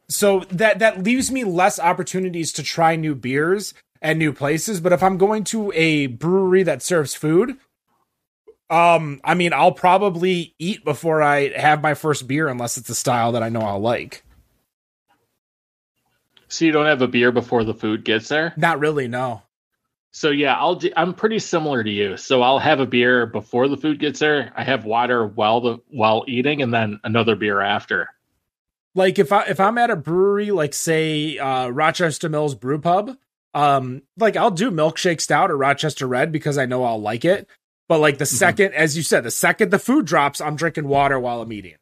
so 0.08 0.40
that 0.50 0.78
that 0.78 1.02
leaves 1.02 1.30
me 1.30 1.44
less 1.44 1.78
opportunities 1.78 2.52
to 2.52 2.62
try 2.62 2.96
new 2.96 3.14
beers 3.14 3.74
and 4.00 4.18
new 4.18 4.32
places. 4.32 4.80
But 4.80 4.92
if 4.92 5.02
I'm 5.02 5.18
going 5.18 5.44
to 5.44 5.72
a 5.74 6.06
brewery 6.06 6.62
that 6.62 6.82
serves 6.82 7.14
food, 7.14 7.58
um, 8.70 9.20
I 9.24 9.34
mean, 9.34 9.52
I'll 9.52 9.72
probably 9.72 10.54
eat 10.58 10.84
before 10.84 11.22
I 11.22 11.48
have 11.48 11.82
my 11.82 11.94
first 11.94 12.26
beer, 12.26 12.48
unless 12.48 12.76
it's 12.76 12.90
a 12.90 12.94
style 12.94 13.32
that 13.32 13.42
I 13.42 13.48
know 13.48 13.60
I'll 13.60 13.80
like. 13.80 14.24
So 16.48 16.64
you 16.64 16.72
don't 16.72 16.86
have 16.86 17.02
a 17.02 17.08
beer 17.08 17.30
before 17.30 17.64
the 17.64 17.74
food 17.74 18.04
gets 18.04 18.28
there. 18.28 18.54
Not 18.56 18.80
really, 18.80 19.06
no. 19.08 19.42
So 20.10 20.30
yeah, 20.30 20.54
I'll 20.54 20.76
do, 20.76 20.90
I'm 20.96 21.12
pretty 21.12 21.38
similar 21.38 21.84
to 21.84 21.90
you. 21.90 22.16
So 22.16 22.40
I'll 22.40 22.58
have 22.58 22.80
a 22.80 22.86
beer 22.86 23.26
before 23.26 23.68
the 23.68 23.76
food 23.76 23.98
gets 23.98 24.20
there. 24.20 24.52
I 24.56 24.64
have 24.64 24.86
water 24.86 25.26
while 25.26 25.60
the 25.60 25.78
while 25.88 26.24
eating, 26.26 26.62
and 26.62 26.72
then 26.72 27.00
another 27.04 27.36
beer 27.36 27.60
after. 27.60 28.08
Like 28.94 29.18
if 29.18 29.32
I 29.32 29.44
if 29.44 29.60
I'm 29.60 29.78
at 29.78 29.90
a 29.90 29.96
brewery, 29.96 30.50
like 30.50 30.74
say 30.74 31.38
uh, 31.38 31.68
Rochester 31.68 32.28
Mills 32.28 32.54
Brew 32.54 32.78
Pub, 32.80 33.16
um, 33.54 34.02
like 34.16 34.36
I'll 34.36 34.50
do 34.50 34.70
milkshake 34.70 35.20
stout 35.20 35.50
or 35.50 35.56
Rochester 35.56 36.06
Red 36.06 36.32
because 36.32 36.58
I 36.58 36.66
know 36.66 36.84
I'll 36.84 37.00
like 37.00 37.24
it. 37.24 37.48
But 37.88 38.00
like 38.00 38.18
the 38.18 38.24
Mhm. 38.24 38.28
second, 38.38 38.74
as 38.74 38.96
you 38.96 39.02
said, 39.02 39.24
the 39.24 39.30
second 39.30 39.70
the 39.70 39.78
food 39.78 40.04
drops, 40.06 40.40
I'm 40.40 40.56
drinking 40.56 40.88
water 40.88 41.18
while 41.18 41.40
I'm 41.40 41.52
eating. 41.52 41.76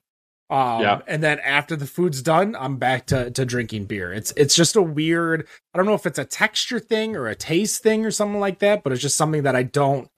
Um, 0.51 0.81
Yeah. 0.83 1.01
and 1.09 1.23
then 1.25 1.40
after 1.40 1.75
the 1.75 1.87
food's 1.87 2.23
done, 2.23 2.55
I'm 2.55 2.77
back 2.77 3.07
to 3.07 3.31
to 3.31 3.45
drinking 3.45 3.87
beer. 3.87 4.12
It's 4.12 4.33
it's 4.37 4.55
just 4.55 4.77
a 4.77 4.83
weird. 4.83 5.49
I 5.75 5.79
don't 5.79 5.87
know 5.87 5.95
if 5.95 6.07
it's 6.07 6.19
a 6.19 6.25
texture 6.25 6.79
thing 6.79 7.16
or 7.16 7.27
a 7.29 7.35
taste 7.35 7.83
thing 7.83 8.05
or 8.05 8.11
something 8.12 8.38
like 8.40 8.59
that, 8.61 8.83
but 8.85 8.92
it's 8.92 9.03
just 9.03 9.16
something 9.16 9.42
that 9.45 9.57
I 9.57 9.62
don't 9.64 10.09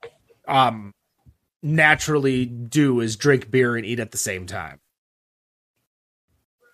um 0.47 0.91
naturally 1.63 2.45
do 2.45 2.99
is 2.99 3.15
drink 3.15 3.51
beer 3.51 3.75
and 3.75 3.85
eat 3.85 3.99
at 3.99 4.11
the 4.11 4.17
same 4.17 4.45
time. 4.45 4.79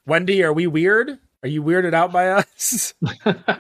Wendy, 0.06 0.44
are 0.44 0.54
we 0.54 0.68
weird? 0.68 1.18
Are 1.44 1.48
you 1.48 1.64
weirded 1.64 1.94
out 1.94 2.12
by 2.12 2.30
us? 2.30 2.94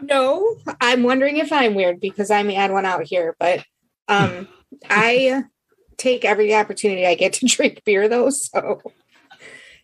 No, 0.01 0.57
I'm 0.79 1.03
wondering 1.03 1.37
if 1.37 1.51
I'm 1.51 1.73
weird 1.73 1.99
because 1.99 2.29
I 2.29 2.43
may 2.43 2.55
add 2.55 2.71
one 2.71 2.85
out 2.85 3.03
here, 3.03 3.35
but 3.39 3.63
um, 4.07 4.47
I 4.89 5.43
take 5.97 6.25
every 6.25 6.53
opportunity 6.53 7.05
I 7.05 7.15
get 7.15 7.33
to 7.33 7.45
drink 7.47 7.83
beer, 7.85 8.07
though. 8.07 8.29
So, 8.29 8.81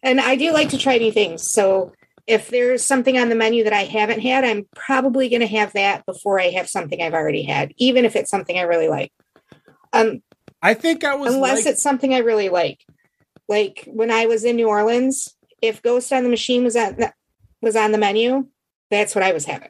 and 0.03 0.19
I 0.19 0.35
do 0.35 0.51
like 0.51 0.69
to 0.69 0.77
try 0.77 0.97
new 0.97 1.11
things. 1.11 1.49
So, 1.49 1.93
if 2.27 2.49
there's 2.49 2.85
something 2.85 3.17
on 3.17 3.29
the 3.29 3.35
menu 3.35 3.63
that 3.63 3.73
I 3.73 3.83
haven't 3.83 4.21
had, 4.21 4.43
I'm 4.45 4.67
probably 4.75 5.29
going 5.29 5.41
to 5.41 5.47
have 5.47 5.73
that 5.73 6.05
before 6.05 6.39
I 6.39 6.49
have 6.51 6.69
something 6.69 7.01
I've 7.01 7.15
already 7.15 7.43
had, 7.43 7.73
even 7.77 8.05
if 8.05 8.15
it's 8.15 8.29
something 8.29 8.57
I 8.57 8.61
really 8.61 8.87
like. 8.87 9.11
Um, 9.91 10.21
I 10.61 10.75
think 10.75 11.03
I 11.03 11.15
was 11.15 11.33
unless 11.33 11.65
like, 11.65 11.73
it's 11.73 11.81
something 11.81 12.13
I 12.13 12.19
really 12.19 12.49
like. 12.49 12.85
Like 13.49 13.87
when 13.91 14.11
I 14.11 14.27
was 14.27 14.43
in 14.43 14.55
New 14.55 14.67
Orleans, 14.67 15.35
if 15.61 15.81
Ghost 15.81 16.11
on 16.11 16.23
the 16.23 16.29
Machine 16.29 16.63
was 16.63 16.75
on 16.75 16.97
was 17.61 17.75
on 17.75 17.91
the 17.91 17.97
menu, 17.97 18.47
that's 18.89 19.15
what 19.15 19.23
I 19.23 19.33
was 19.33 19.45
having. 19.45 19.69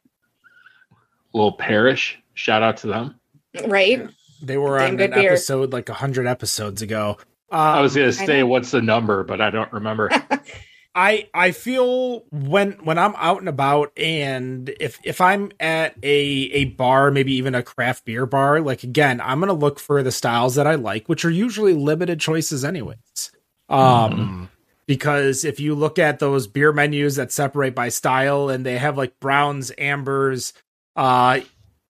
Little 1.33 1.53
parish. 1.53 2.19
Shout 2.33 2.63
out 2.63 2.77
to 2.77 2.87
them. 2.87 3.19
Right? 3.67 4.09
they 4.41 4.57
were 4.57 4.79
damn 4.79 4.91
on 4.91 4.97
good 4.97 5.11
an 5.11 5.19
beer. 5.19 5.31
episode 5.31 5.71
like 5.71 5.87
hundred 5.89 6.27
episodes 6.27 6.81
ago. 6.81 7.17
Um, 7.51 7.59
I 7.59 7.81
was 7.81 7.95
gonna 7.95 8.11
say 8.11 8.43
what's 8.43 8.71
the 8.71 8.81
number, 8.81 9.23
but 9.23 9.41
I 9.41 9.49
don't 9.49 9.71
remember. 9.71 10.09
I 10.95 11.29
I 11.33 11.51
feel 11.51 12.25
when 12.31 12.73
when 12.83 12.97
I'm 12.97 13.13
out 13.15 13.39
and 13.39 13.47
about 13.47 13.91
and 13.97 14.69
if 14.79 14.99
if 15.03 15.21
I'm 15.21 15.51
at 15.59 15.95
a 16.03 16.17
a 16.17 16.65
bar, 16.65 17.11
maybe 17.11 17.33
even 17.35 17.55
a 17.55 17.63
craft 17.63 18.05
beer 18.05 18.25
bar, 18.25 18.61
like 18.61 18.83
again, 18.83 19.21
I'm 19.21 19.39
gonna 19.39 19.53
look 19.53 19.79
for 19.79 20.03
the 20.03 20.11
styles 20.11 20.55
that 20.55 20.67
I 20.67 20.75
like, 20.75 21.07
which 21.07 21.23
are 21.23 21.29
usually 21.29 21.73
limited 21.73 22.19
choices 22.19 22.65
anyways. 22.65 23.31
Um 23.69 24.49
because 24.87 25.45
if 25.45 25.59
you 25.59 25.75
look 25.75 25.99
at 25.99 26.19
those 26.19 26.47
beer 26.47 26.71
menus 26.73 27.15
that 27.15 27.31
separate 27.31 27.75
by 27.75 27.89
style 27.89 28.49
and 28.49 28.65
they 28.65 28.77
have 28.77 28.97
like 28.97 29.19
browns, 29.19 29.71
ambers, 29.77 30.53
uh 30.95 31.39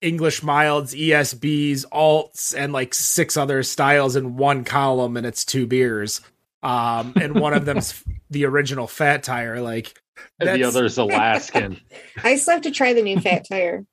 English 0.02 0.42
milds, 0.42 0.96
ESBs, 0.96 1.86
alts, 1.92 2.56
and 2.58 2.74
like 2.74 2.94
six 2.96 3.38
other 3.38 3.62
styles 3.62 4.16
in 4.16 4.36
one 4.36 4.64
column, 4.64 5.16
and 5.16 5.28
it's 5.28 5.46
two 5.46 5.68
beers. 5.68 6.22
Um, 6.64 7.14
and 7.22 7.40
one 7.40 7.54
of 7.54 7.66
them's 7.66 8.04
the 8.32 8.46
original 8.46 8.88
Fat 8.88 9.22
Tire. 9.22 9.62
Like 9.62 9.94
And 10.40 10.50
the 10.50 10.54
That's- 10.54 10.76
other's 10.76 10.98
Alaskan. 10.98 11.80
I 12.24 12.36
still 12.38 12.56
have 12.56 12.64
to 12.64 12.72
try 12.72 12.94
the 12.94 13.04
new 13.04 13.20
Fat 13.20 13.46
Tire. 13.48 13.86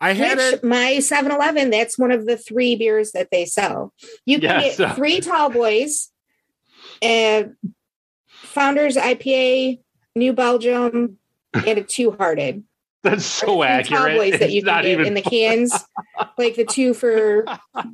I 0.00 0.14
had 0.14 0.38
Which 0.38 0.54
it. 0.54 0.64
my 0.64 0.94
7-Eleven, 0.98 1.68
that's 1.68 1.98
one 1.98 2.10
of 2.10 2.24
the 2.24 2.38
three 2.38 2.74
beers 2.76 3.12
that 3.12 3.28
they 3.30 3.44
sell. 3.44 3.92
You 4.24 4.38
can 4.40 4.48
Yes. 4.62 4.78
get 4.78 4.96
three 4.96 5.20
tall 5.20 5.50
boys, 5.50 6.10
uh, 7.02 7.42
Founders 8.50 8.96
IPA, 8.96 9.80
New 10.14 10.32
Belgium, 10.32 11.18
and 11.54 11.78
a 11.78 11.82
two 11.84 12.12
hearted. 12.12 12.64
That's 13.02 13.24
so 13.24 13.62
accurate. 13.62 14.18
Tall 14.18 14.18
boys 14.18 14.38
that 14.40 14.50
you 14.50 14.60
can 14.60 14.66
not 14.74 14.82
get 14.82 14.92
even 14.92 15.06
in 15.06 15.14
the 15.14 15.22
cans, 15.22 15.72
like 16.38 16.56
the 16.56 16.66
two 16.66 16.92
for 16.92 17.46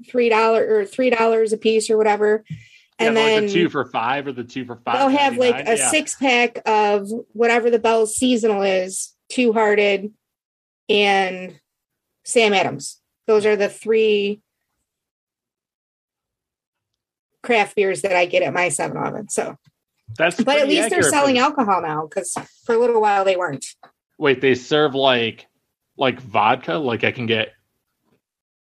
three 0.08 0.28
dollar 0.28 0.66
or 0.68 0.84
three 0.84 1.10
dollars 1.10 1.52
a 1.52 1.56
piece 1.56 1.88
or 1.88 1.96
whatever. 1.96 2.44
Yeah, 2.48 3.06
And 3.06 3.14
like 3.14 3.24
then 3.24 3.46
the 3.46 3.52
two 3.52 3.68
for 3.68 3.84
five 3.84 4.26
or 4.26 4.32
the 4.32 4.42
two 4.42 4.64
for 4.64 4.76
five. 4.84 4.98
they'll 4.98 5.16
have 5.16 5.36
like 5.36 5.68
a 5.68 5.76
yeah. 5.76 5.90
six 5.90 6.16
pack 6.16 6.60
of 6.66 7.08
whatever 7.32 7.70
the 7.70 7.78
Bell's 7.78 8.16
seasonal 8.16 8.62
is, 8.62 9.14
two 9.28 9.52
hearted, 9.52 10.12
and 10.88 11.60
Sam 12.24 12.52
Adams. 12.52 13.00
Those 13.28 13.46
are 13.46 13.56
the 13.56 13.68
three 13.68 14.40
craft 17.42 17.76
beers 17.76 18.02
that 18.02 18.16
I 18.16 18.26
get 18.26 18.42
at 18.42 18.52
my 18.52 18.68
7 18.68 18.96
Eleven. 18.96 19.28
So, 19.28 19.56
That's 20.16 20.42
but 20.42 20.58
at 20.58 20.68
least 20.68 20.90
they're 20.90 21.02
selling 21.02 21.38
alcohol 21.38 21.82
now 21.82 22.06
because 22.06 22.36
for 22.64 22.74
a 22.74 22.78
little 22.78 23.00
while 23.00 23.24
they 23.24 23.36
weren't. 23.36 23.66
Wait, 24.18 24.40
they 24.40 24.54
serve 24.54 24.94
like 24.94 25.46
like 25.96 26.20
vodka. 26.20 26.74
Like 26.74 27.04
I 27.04 27.12
can 27.12 27.26
get. 27.26 27.52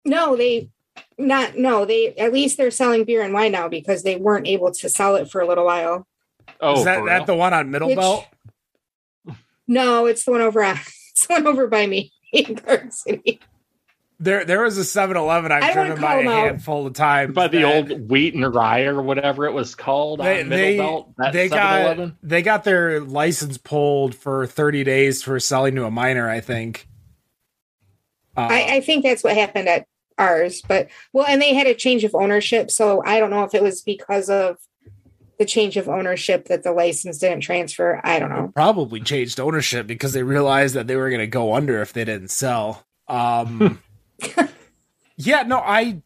No, 0.04 0.36
they 0.36 0.70
not 1.18 1.56
no, 1.56 1.84
they 1.84 2.14
at 2.16 2.32
least 2.32 2.56
they're 2.56 2.70
selling 2.70 3.04
beer 3.04 3.22
and 3.22 3.34
wine 3.34 3.52
now 3.52 3.68
because 3.68 4.02
they 4.02 4.16
weren't 4.16 4.46
able 4.46 4.72
to 4.72 4.88
sell 4.88 5.16
it 5.16 5.30
for 5.30 5.40
a 5.40 5.46
little 5.46 5.64
while. 5.64 6.06
Oh, 6.60 6.78
Is 6.78 6.84
that, 6.84 7.04
that 7.04 7.26
the 7.26 7.34
one 7.34 7.52
on 7.52 7.70
Middle 7.70 7.88
Which- 7.88 7.98
Belt? 7.98 8.26
No, 9.68 10.06
it's 10.06 10.24
the 10.24 10.30
one 10.30 10.40
over 10.40 10.62
on 10.62 10.76
it's 11.10 11.26
the 11.26 11.34
one 11.34 11.46
over 11.46 11.66
by 11.66 11.86
me 11.86 12.12
in 12.32 12.54
Garden 12.54 12.90
City. 12.90 13.40
There, 14.18 14.46
there 14.46 14.62
was 14.62 14.78
a 14.78 14.80
7-Eleven 14.80 15.52
I've 15.52 15.62
I 15.62 15.66
don't 15.74 15.76
wanna 15.76 15.88
driven 15.88 16.02
by 16.02 16.14
a 16.14 16.18
them 16.18 16.28
out. 16.28 16.44
handful 16.46 16.86
of 16.86 16.94
times. 16.94 17.34
by 17.34 17.48
the 17.48 17.64
old 17.64 18.08
wheat 18.10 18.34
and 18.34 18.54
rye 18.54 18.84
or 18.84 19.02
whatever 19.02 19.44
it 19.46 19.52
was 19.52 19.74
called 19.74 20.20
They, 20.20 20.40
on 20.40 20.48
Middle 20.48 20.64
they, 20.66 20.76
Belt. 20.78 21.12
That 21.18 21.32
they 21.34 21.48
got 21.50 21.80
7-Eleven? 21.80 22.16
they 22.22 22.42
got 22.42 22.64
their 22.64 23.00
license 23.00 23.58
pulled 23.58 24.14
for 24.14 24.46
30 24.46 24.84
days 24.84 25.22
for 25.22 25.38
selling 25.38 25.74
to 25.74 25.84
a 25.84 25.90
minor. 25.90 26.30
I 26.30 26.40
think. 26.40 26.88
Uh, 28.36 28.48
I, 28.50 28.76
I 28.76 28.80
think 28.80 29.02
that's 29.04 29.22
what 29.24 29.36
happened 29.36 29.68
at 29.68 29.86
ours, 30.18 30.62
but 30.66 30.88
well, 31.12 31.26
and 31.28 31.40
they 31.40 31.54
had 31.54 31.66
a 31.66 31.74
change 31.74 32.04
of 32.04 32.14
ownership, 32.14 32.70
so 32.70 33.02
I 33.04 33.18
don't 33.20 33.30
know 33.30 33.44
if 33.44 33.54
it 33.54 33.62
was 33.62 33.82
because 33.82 34.28
of 34.30 34.56
the 35.38 35.44
change 35.44 35.76
of 35.76 35.88
ownership 35.88 36.46
that 36.48 36.62
the 36.62 36.72
license 36.72 37.18
didn't 37.18 37.40
transfer. 37.42 38.00
I 38.02 38.18
don't 38.18 38.30
know. 38.30 38.50
probably 38.54 39.00
changed 39.00 39.38
ownership 39.40 39.86
because 39.86 40.14
they 40.14 40.22
realized 40.22 40.74
that 40.74 40.86
they 40.86 40.96
were 40.96 41.10
going 41.10 41.20
to 41.20 41.26
go 41.26 41.54
under 41.54 41.82
if 41.82 41.92
they 41.92 42.04
didn't 42.06 42.30
sell. 42.30 42.84
Um, 43.08 43.80
yeah, 45.16 45.42
no, 45.42 45.58
I. 45.58 46.02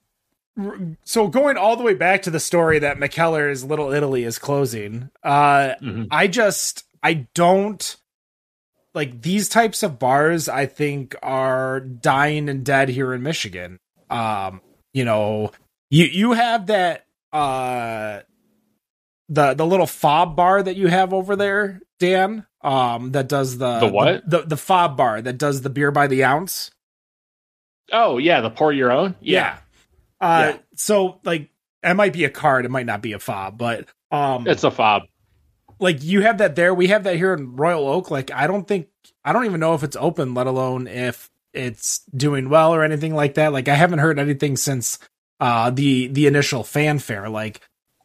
So 1.04 1.28
going 1.28 1.56
all 1.56 1.76
the 1.76 1.82
way 1.84 1.94
back 1.94 2.22
to 2.22 2.30
the 2.30 2.40
story 2.40 2.78
that 2.80 2.98
Mikkeller's 2.98 3.64
Little 3.64 3.92
Italy 3.92 4.24
is 4.24 4.38
closing, 4.38 5.10
uh, 5.22 5.74
Mhm. 5.80 6.08
I 6.10 6.26
just 6.26 6.84
I 7.02 7.26
don't 7.34 7.96
like 8.92 9.22
these 9.22 9.48
types 9.48 9.82
of 9.82 9.98
bars. 9.98 10.48
I 10.48 10.66
think 10.66 11.14
are 11.22 11.80
dying 11.80 12.48
and 12.48 12.64
dead 12.64 12.88
here 12.90 13.14
in 13.14 13.22
Michigan. 13.22 13.78
Um, 14.10 14.60
you 14.92 15.04
know, 15.04 15.52
you 15.88 16.04
you 16.06 16.32
have 16.32 16.66
that 16.66 17.06
uh 17.32 18.20
the 19.28 19.54
the 19.54 19.64
little 19.66 19.86
fob 19.86 20.34
bar 20.36 20.62
that 20.62 20.76
you 20.76 20.88
have 20.88 21.14
over 21.14 21.36
there, 21.36 21.80
Dan. 22.00 22.44
Um, 22.62 23.12
that 23.12 23.28
does 23.28 23.56
the 23.56 23.78
The 23.80 23.88
what? 23.88 24.28
the, 24.28 24.42
the 24.42 24.56
fob 24.58 24.96
bar 24.96 25.22
that 25.22 25.38
does 25.38 25.62
the 25.62 25.70
beer 25.70 25.90
by 25.90 26.06
the 26.08 26.24
ounce. 26.24 26.70
Oh 27.92 28.18
yeah, 28.18 28.40
the 28.40 28.50
pour 28.50 28.72
your 28.72 28.92
own. 28.92 29.14
Yeah, 29.20 29.58
Uh, 30.20 30.52
Yeah. 30.54 30.58
so 30.76 31.20
like 31.24 31.50
it 31.82 31.94
might 31.94 32.12
be 32.12 32.24
a 32.24 32.30
card, 32.30 32.64
it 32.64 32.70
might 32.70 32.86
not 32.86 33.02
be 33.02 33.12
a 33.12 33.18
fob, 33.18 33.56
but 33.58 33.86
um, 34.10 34.46
it's 34.46 34.64
a 34.64 34.70
fob. 34.70 35.02
like 35.78 36.02
you 36.02 36.20
have 36.22 36.38
that 36.38 36.56
there. 36.56 36.74
We 36.74 36.88
have 36.88 37.04
that 37.04 37.16
here 37.16 37.32
in 37.34 37.56
Royal 37.56 37.86
Oak. 37.88 38.10
Like 38.10 38.30
I 38.30 38.46
don't 38.46 38.66
think 38.68 38.88
I 39.24 39.32
don't 39.32 39.44
even 39.46 39.60
know 39.60 39.74
if 39.74 39.82
it's 39.82 39.96
open, 39.96 40.34
let 40.34 40.46
alone 40.46 40.86
if 40.86 41.30
it's 41.52 42.00
doing 42.14 42.48
well 42.48 42.74
or 42.74 42.84
anything 42.84 43.14
like 43.14 43.34
that. 43.34 43.52
Like 43.52 43.68
I 43.68 43.74
haven't 43.74 43.98
heard 44.00 44.18
anything 44.18 44.56
since 44.56 44.98
uh, 45.40 45.70
the 45.70 46.06
the 46.08 46.26
initial 46.26 46.62
fanfare. 46.64 47.28
Like, 47.28 47.60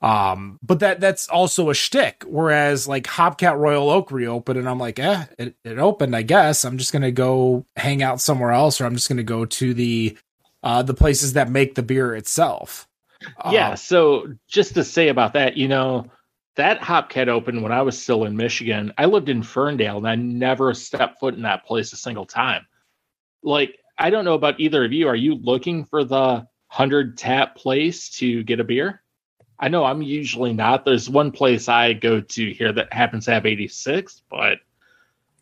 um, 0.06 0.60
but 0.62 0.82
that 0.82 1.00
that's 1.00 1.28
also 1.30 1.72
a 1.72 1.74
shtick. 1.74 2.24
Whereas 2.28 2.88
like 2.88 3.06
Hopcat 3.06 3.58
Royal 3.58 3.90
Oak 3.90 4.12
reopened, 4.12 4.60
and 4.60 4.70
I'm 4.70 4.78
like, 4.78 5.00
eh, 5.00 5.26
it, 5.40 5.56
it 5.64 5.80
opened. 5.80 6.16
I 6.16 6.22
guess 6.22 6.64
I'm 6.64 6.78
just 6.78 6.94
gonna 6.94 7.12
go 7.12 7.66
hang 7.76 8.04
out 8.04 8.22
somewhere 8.22 8.52
else, 8.52 8.80
or 8.80 8.86
I'm 8.86 8.94
just 8.94 9.10
gonna 9.10 9.24
go 9.24 9.46
to 9.46 9.74
the 9.74 10.16
uh, 10.62 10.84
the 10.84 10.94
places 10.94 11.34
that 11.34 11.50
make 11.50 11.74
the 11.74 11.82
beer 11.82 12.16
itself. 12.16 12.88
Yeah. 13.50 13.72
Um, 13.72 13.78
so 13.78 14.36
just 14.48 14.76
to 14.76 14.84
say 14.84 15.08
about 15.08 15.34
that, 15.34 15.58
you 15.58 15.68
know, 15.68 16.12
that 16.56 16.82
Hopcat 16.82 17.28
opened 17.28 17.64
when 17.64 17.72
I 17.72 17.82
was 17.82 18.00
still 18.00 18.26
in 18.26 18.38
Michigan. 18.38 18.94
I 19.00 19.06
lived 19.06 19.28
in 19.28 19.42
Ferndale, 19.42 19.98
and 19.98 20.08
I 20.08 20.14
never 20.14 20.76
stepped 20.76 21.20
foot 21.20 21.34
in 21.34 21.42
that 21.42 21.66
place 21.66 21.94
a 21.94 21.98
single 21.98 22.28
time. 22.28 22.68
Like, 23.42 23.80
I 23.98 24.12
don't 24.12 24.26
know 24.26 24.36
about 24.36 24.60
either 24.60 24.86
of 24.86 24.94
you. 24.94 25.08
Are 25.08 25.16
you 25.16 25.34
looking 25.34 25.84
for 25.84 26.04
the 26.04 26.46
hundred 26.68 27.18
tap 27.18 27.56
place 27.56 28.10
to 28.18 28.44
get 28.44 28.60
a 28.60 28.64
beer? 28.64 29.02
I 29.60 29.70
know 29.70 29.86
I'm 29.86 30.02
usually 30.02 30.54
not. 30.54 30.86
There's 30.86 31.10
one 31.10 31.32
place 31.32 31.70
I 31.70 31.94
go 31.94 32.22
to 32.22 32.54
here 32.54 32.74
that 32.74 32.92
happens 32.92 33.26
to 33.26 33.32
have 33.32 33.46
86, 33.46 34.22
but 34.30 34.60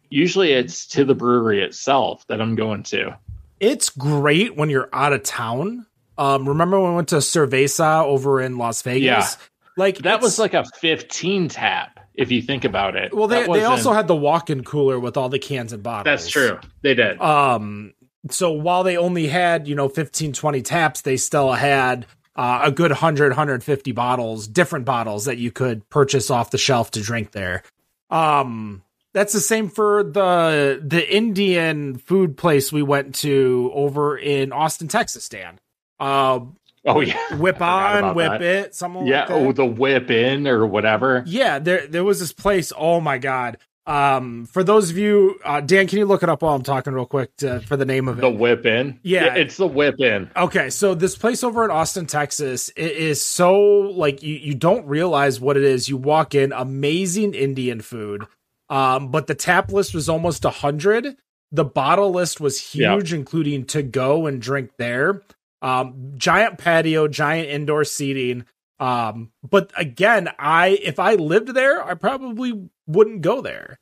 usually 0.09 0.53
it's 0.53 0.85
to 0.87 1.03
the 1.03 1.15
brewery 1.15 1.63
itself 1.63 2.25
that 2.27 2.39
I'm 2.39 2.55
going 2.55 2.83
to. 2.83 3.17
It's 3.59 3.89
great 3.89 4.55
when 4.55 4.69
you're 4.69 4.89
out 4.93 5.13
of 5.13 5.23
town. 5.23 5.85
Um, 6.17 6.47
remember 6.47 6.79
when 6.79 6.91
we 6.91 6.95
went 6.97 7.07
to 7.09 7.17
Cerveza 7.17 8.03
over 8.03 8.39
in 8.39 8.57
Las 8.57 8.81
Vegas? 8.83 9.03
Yeah. 9.03 9.29
Like 9.75 9.97
that 9.99 10.21
was 10.21 10.37
like 10.37 10.53
a 10.53 10.65
15 10.79 11.47
tap 11.47 11.99
if 12.13 12.31
you 12.31 12.43
think 12.43 12.63
about 12.63 12.95
it. 12.95 13.11
Well, 13.13 13.27
they, 13.27 13.47
they 13.47 13.63
also 13.63 13.91
had 13.91 14.07
the 14.07 14.15
walk-in 14.15 14.63
cooler 14.63 14.99
with 14.99 15.17
all 15.17 15.29
the 15.29 15.39
cans 15.39 15.73
and 15.73 15.81
bottles. 15.81 16.05
That's 16.05 16.29
true. 16.29 16.59
They 16.83 16.93
did. 16.93 17.19
Um, 17.19 17.93
so 18.29 18.51
while 18.51 18.83
they 18.83 18.97
only 18.97 19.27
had 19.27 19.67
you 19.67 19.75
know 19.75 19.89
15 19.89 20.33
20 20.33 20.61
taps 20.61 21.01
they 21.01 21.17
still 21.17 21.51
had 21.53 22.05
uh, 22.35 22.61
a 22.63 22.71
good 22.71 22.91
100 22.91 23.29
150 23.29 23.91
bottles 23.91 24.47
different 24.47 24.85
bottles 24.85 25.25
that 25.25 25.37
you 25.37 25.51
could 25.51 25.87
purchase 25.89 26.29
off 26.29 26.51
the 26.51 26.57
shelf 26.57 26.91
to 26.91 27.01
drink 27.01 27.31
there 27.31 27.63
um 28.09 28.81
that's 29.13 29.33
the 29.33 29.39
same 29.39 29.69
for 29.69 30.03
the 30.03 30.81
the 30.83 31.15
indian 31.15 31.97
food 31.97 32.37
place 32.37 32.71
we 32.71 32.83
went 32.83 33.15
to 33.15 33.71
over 33.73 34.17
in 34.17 34.51
austin 34.51 34.87
texas 34.87 35.29
dan 35.29 35.59
uh, 35.99 36.39
Oh 36.85 36.99
yeah, 36.99 37.35
whip 37.37 37.61
on, 37.61 38.13
whip 38.15 38.31
that. 38.31 38.41
it, 38.41 38.75
something. 38.75 39.07
Yeah, 39.07 39.21
like 39.21 39.31
oh 39.31 39.51
the 39.53 39.65
whip 39.65 40.11
in 40.11 40.47
or 40.47 40.65
whatever. 40.65 41.23
Yeah, 41.25 41.59
there 41.59 41.87
there 41.87 42.03
was 42.03 42.19
this 42.19 42.33
place. 42.33 42.73
Oh 42.75 42.99
my 42.99 43.17
god, 43.17 43.57
um, 43.85 44.45
for 44.45 44.63
those 44.63 44.89
of 44.89 44.97
you, 44.97 45.39
uh, 45.43 45.59
Dan, 45.59 45.87
can 45.87 45.97
you 45.97 46.05
look 46.05 46.23
it 46.23 46.29
up 46.29 46.41
while 46.41 46.55
I'm 46.55 46.63
talking 46.63 46.93
real 46.93 47.05
quick 47.05 47.35
to, 47.37 47.59
for 47.61 47.75
the 47.75 47.85
name 47.85 48.07
of 48.07 48.17
it? 48.17 48.21
The 48.21 48.29
Whip 48.29 48.65
In. 48.65 48.99
Yeah. 49.03 49.35
it's 49.35 49.57
the 49.57 49.67
Whip 49.67 49.99
In. 49.99 50.29
Okay, 50.37 50.69
so 50.69 50.95
this 50.95 51.17
place 51.17 51.43
over 51.43 51.65
in 51.65 51.71
Austin, 51.71 52.05
Texas, 52.05 52.69
it 52.77 52.91
is 52.91 53.21
so 53.21 53.59
like 53.61 54.23
you 54.23 54.35
you 54.35 54.55
don't 54.55 54.85
realize 54.85 55.41
what 55.41 55.57
it 55.57 55.63
is. 55.63 55.89
You 55.89 55.97
walk 55.97 56.33
in, 56.33 56.53
amazing 56.53 57.33
Indian 57.33 57.81
food, 57.81 58.25
um, 58.69 59.11
but 59.11 59.27
the 59.27 59.35
tap 59.35 59.71
list 59.71 59.93
was 59.93 60.07
almost 60.07 60.45
a 60.45 60.49
hundred. 60.49 61.17
The 61.51 61.65
bottle 61.65 62.11
list 62.11 62.39
was 62.39 62.59
huge, 62.59 63.11
yeah. 63.11 63.19
including 63.19 63.65
to 63.65 63.83
go 63.83 64.25
and 64.27 64.41
drink 64.41 64.71
there. 64.77 65.21
Um, 65.61 66.13
giant 66.15 66.57
patio, 66.57 67.07
giant 67.07 67.49
indoor 67.49 67.83
seating. 67.83 68.45
Um, 68.83 69.31
but 69.49 69.71
again, 69.77 70.29
I 70.37 70.77
if 70.83 70.99
I 70.99 71.15
lived 71.15 71.53
there, 71.53 71.81
I 71.81 71.93
probably 71.93 72.69
wouldn't 72.85 73.21
go 73.21 73.39
there. 73.39 73.79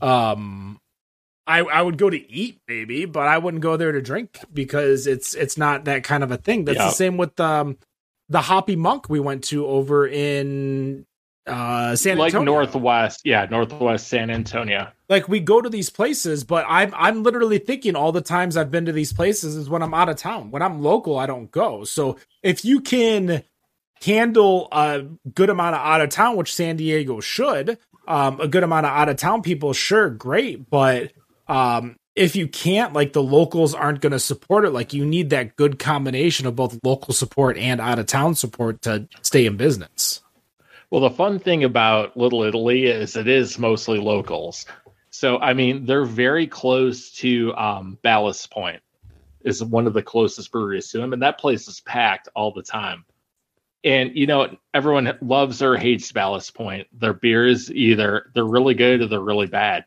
Um, 0.00 0.80
I 1.46 1.60
I 1.60 1.80
would 1.80 1.96
go 1.96 2.10
to 2.10 2.30
eat 2.32 2.60
maybe, 2.66 3.04
but 3.04 3.28
I 3.28 3.38
wouldn't 3.38 3.62
go 3.62 3.76
there 3.76 3.92
to 3.92 4.02
drink 4.02 4.40
because 4.52 5.06
it's 5.06 5.34
it's 5.34 5.56
not 5.56 5.84
that 5.84 6.02
kind 6.02 6.24
of 6.24 6.32
a 6.32 6.36
thing. 6.36 6.64
That's 6.64 6.78
the 6.78 6.90
same 6.90 7.16
with 7.18 7.38
um 7.38 7.78
the 8.28 8.40
Hoppy 8.40 8.74
Monk 8.74 9.08
we 9.08 9.20
went 9.20 9.44
to 9.44 9.64
over 9.64 10.08
in 10.08 11.06
uh 11.46 11.94
San 11.94 12.18
like 12.18 12.34
Antonio. 12.34 12.54
northwest, 12.54 13.20
yeah, 13.24 13.46
northwest 13.48 14.08
San 14.08 14.28
Antonio. 14.28 14.88
Like 15.08 15.28
we 15.28 15.38
go 15.38 15.60
to 15.60 15.68
these 15.68 15.88
places, 15.88 16.42
but 16.42 16.66
I'm 16.68 16.92
I'm 16.96 17.22
literally 17.22 17.58
thinking 17.58 17.94
all 17.94 18.10
the 18.10 18.20
times 18.20 18.56
I've 18.56 18.72
been 18.72 18.86
to 18.86 18.92
these 18.92 19.12
places 19.12 19.54
is 19.54 19.70
when 19.70 19.82
I'm 19.82 19.94
out 19.94 20.08
of 20.08 20.16
town. 20.16 20.50
When 20.50 20.62
I'm 20.62 20.82
local, 20.82 21.16
I 21.16 21.26
don't 21.26 21.52
go. 21.52 21.84
So 21.84 22.16
if 22.42 22.64
you 22.64 22.80
can 22.80 23.44
handle 24.04 24.68
a 24.72 25.04
good 25.34 25.50
amount 25.50 25.76
of 25.76 25.80
out 25.80 26.00
of 26.00 26.10
town, 26.10 26.36
which 26.36 26.54
San 26.54 26.76
Diego 26.76 27.20
should, 27.20 27.78
um, 28.06 28.40
a 28.40 28.48
good 28.48 28.62
amount 28.62 28.86
of 28.86 28.92
out 28.92 29.08
of 29.08 29.16
town 29.16 29.42
people, 29.42 29.72
sure, 29.72 30.10
great. 30.10 30.68
But 30.68 31.12
um, 31.48 31.96
if 32.14 32.36
you 32.36 32.48
can't, 32.48 32.92
like 32.92 33.12
the 33.12 33.22
locals 33.22 33.74
aren't 33.74 34.00
going 34.00 34.12
to 34.12 34.20
support 34.20 34.64
it. 34.64 34.70
Like 34.70 34.92
you 34.92 35.04
need 35.04 35.30
that 35.30 35.56
good 35.56 35.78
combination 35.78 36.46
of 36.46 36.56
both 36.56 36.78
local 36.82 37.14
support 37.14 37.56
and 37.56 37.80
out 37.80 37.98
of 37.98 38.06
town 38.06 38.34
support 38.34 38.82
to 38.82 39.08
stay 39.22 39.46
in 39.46 39.56
business. 39.56 40.20
Well, 40.90 41.00
the 41.00 41.10
fun 41.10 41.38
thing 41.38 41.64
about 41.64 42.16
Little 42.16 42.42
Italy 42.42 42.84
is 42.84 43.16
it 43.16 43.26
is 43.26 43.58
mostly 43.58 43.98
locals. 43.98 44.66
So, 45.08 45.38
I 45.38 45.54
mean, 45.54 45.86
they're 45.86 46.04
very 46.04 46.46
close 46.46 47.10
to 47.12 47.54
um, 47.54 47.98
Ballast 48.02 48.50
Point, 48.50 48.82
is 49.42 49.62
one 49.64 49.86
of 49.86 49.94
the 49.94 50.02
closest 50.02 50.52
breweries 50.52 50.90
to 50.90 50.98
them, 50.98 51.12
and 51.12 51.22
that 51.22 51.38
place 51.38 51.68
is 51.68 51.80
packed 51.80 52.28
all 52.34 52.52
the 52.52 52.62
time 52.62 53.04
and 53.84 54.14
you 54.14 54.26
know 54.26 54.56
everyone 54.74 55.16
loves 55.20 55.62
or 55.62 55.76
hates 55.76 56.12
Ballast 56.12 56.54
Point. 56.54 56.86
Their 56.92 57.14
beers 57.14 57.70
either 57.72 58.30
they're 58.34 58.44
really 58.44 58.74
good 58.74 59.00
or 59.00 59.06
they're 59.06 59.20
really 59.20 59.46
bad. 59.46 59.84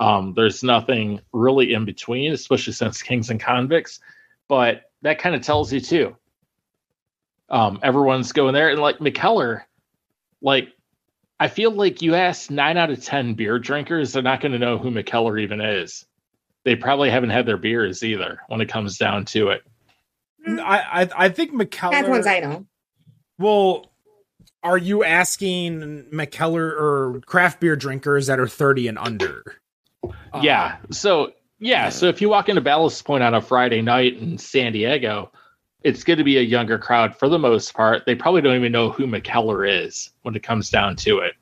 Um, 0.00 0.32
there's 0.34 0.62
nothing 0.62 1.20
really 1.32 1.72
in 1.72 1.84
between, 1.84 2.32
especially 2.32 2.72
since 2.72 3.02
Kings 3.02 3.30
and 3.30 3.40
Convicts. 3.40 4.00
But 4.46 4.90
that 5.02 5.18
kind 5.18 5.34
of 5.34 5.42
tells 5.42 5.72
you 5.72 5.80
too. 5.80 6.16
Um, 7.50 7.80
everyone's 7.82 8.32
going 8.32 8.54
there, 8.54 8.70
and 8.70 8.80
like 8.80 8.98
Mikkeller, 8.98 9.62
like 10.40 10.68
I 11.40 11.48
feel 11.48 11.70
like 11.70 12.02
you 12.02 12.14
ask 12.14 12.50
nine 12.50 12.76
out 12.76 12.90
of 12.90 13.04
ten 13.04 13.34
beer 13.34 13.58
drinkers, 13.58 14.12
they're 14.12 14.22
not 14.22 14.40
going 14.40 14.52
to 14.52 14.58
know 14.58 14.78
who 14.78 14.90
Mikkeller 14.90 15.40
even 15.40 15.60
is. 15.60 16.04
They 16.64 16.76
probably 16.76 17.10
haven't 17.10 17.30
had 17.30 17.46
their 17.46 17.56
beers 17.56 18.02
either 18.02 18.40
when 18.48 18.60
it 18.60 18.68
comes 18.68 18.98
down 18.98 19.24
to 19.26 19.48
it. 19.48 19.62
I 20.46 21.02
I, 21.02 21.08
I 21.16 21.28
think 21.28 21.52
McKellar. 21.52 21.92
That's 21.92 22.08
ones 22.08 22.26
I 22.26 22.40
know. 22.40 22.66
Well, 23.38 23.90
are 24.62 24.78
you 24.78 25.04
asking 25.04 26.06
Mikkeller 26.12 26.72
or 26.72 27.20
craft 27.26 27.60
beer 27.60 27.76
drinkers 27.76 28.26
that 28.26 28.40
are 28.40 28.48
30 28.48 28.88
and 28.88 28.98
under? 28.98 29.56
Yeah. 30.42 30.76
Um, 30.82 30.92
so, 30.92 31.32
yeah. 31.58 31.88
So 31.88 32.06
if 32.06 32.20
you 32.20 32.28
walk 32.28 32.48
into 32.48 32.60
Ballast 32.60 33.04
Point 33.04 33.22
on 33.22 33.34
a 33.34 33.40
Friday 33.40 33.82
night 33.82 34.16
in 34.16 34.38
San 34.38 34.72
Diego, 34.72 35.30
it's 35.82 36.04
going 36.04 36.18
to 36.18 36.24
be 36.24 36.38
a 36.38 36.42
younger 36.42 36.78
crowd 36.78 37.16
for 37.16 37.28
the 37.28 37.38
most 37.38 37.74
part. 37.74 38.04
They 38.04 38.14
probably 38.14 38.42
don't 38.42 38.56
even 38.56 38.72
know 38.72 38.90
who 38.90 39.06
Mikkeller 39.06 39.84
is 39.84 40.10
when 40.22 40.34
it 40.34 40.42
comes 40.42 40.70
down 40.70 40.96
to 40.96 41.18
it. 41.18 41.34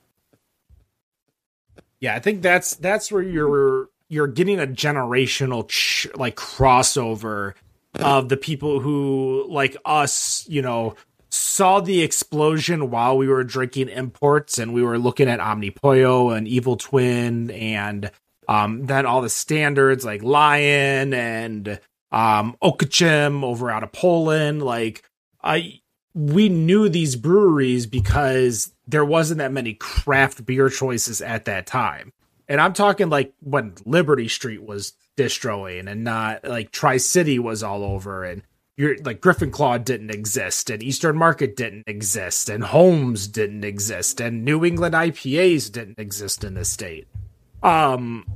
Yeah, 2.01 2.15
I 2.15 2.21
think 2.21 2.43
that's 2.43 2.77
that's 2.77 3.11
where 3.11 3.23
you're 3.23 3.89
you're 4.09 4.27
getting 4.27 4.61
a 4.61 4.67
generational 4.67 5.67
ch- 5.69 6.07
like 6.15 6.37
crossover 6.37 7.55
of 7.95 8.29
the 8.29 8.37
people 8.37 8.81
who 8.81 9.47
like 9.49 9.77
us, 9.87 10.45
you 10.49 10.61
know, 10.61 10.95
saw 11.37 11.81
the 11.81 12.03
explosion 12.03 12.91
while 12.91 13.17
we 13.17 13.29
were 13.29 13.45
drinking 13.45 13.89
imports 13.89 14.59
and 14.59 14.73
we 14.73 14.83
were 14.83 14.99
looking 14.99 15.29
at 15.29 15.41
Omnipollo 15.41 16.37
and 16.37 16.49
Evil 16.49 16.77
Twin 16.77 17.51
and 17.51 18.11
um, 18.49 18.87
then 18.87 19.07
all 19.07 19.23
the 19.23 19.29
standards 19.29 20.05
like 20.05 20.23
Lion 20.23 21.13
and 21.13 21.81
um, 22.11 22.57
Okocim 22.63 23.45
over 23.45 23.71
out 23.71 23.83
of 23.83 23.93
Poland. 23.93 24.63
Like 24.63 25.09
I, 25.43 25.81
we 26.15 26.49
knew 26.49 26.89
these 26.89 27.17
breweries 27.17 27.87
because 27.87 28.73
there 28.87 29.05
wasn't 29.05 29.39
that 29.39 29.53
many 29.53 29.75
craft 29.75 30.47
beer 30.47 30.69
choices 30.69 31.21
at 31.21 31.45
that 31.45 31.67
time. 31.67 32.13
And 32.49 32.61
I'm 32.61 32.73
talking 32.73 33.09
like 33.09 33.35
when 33.41 33.75
Liberty 33.85 34.29
Street 34.29 34.63
was 34.63 34.93
distroing 35.17 35.89
and 35.89 36.05
not 36.05 36.45
like 36.45 36.71
Tri 36.71 36.99
City 36.99 37.39
was 37.39 37.63
all 37.63 37.83
over 37.83 38.25
and 38.25 38.43
you're 38.77 38.97
like 38.99 39.21
Griffin 39.21 39.51
Claw 39.51 39.79
didn't 39.79 40.11
exist 40.11 40.69
and 40.69 40.83
Eastern 40.83 41.17
Market 41.17 41.57
didn't 41.57 41.85
exist 41.87 42.49
and 42.49 42.63
Homes 42.63 43.27
didn't 43.27 43.65
exist 43.65 44.21
and 44.21 44.45
New 44.45 44.65
England 44.65 44.95
IPAs 44.95 45.73
didn't 45.73 45.99
exist 45.99 46.45
in 46.45 46.55
this 46.55 46.71
state. 46.71 47.09
Um 47.63 48.27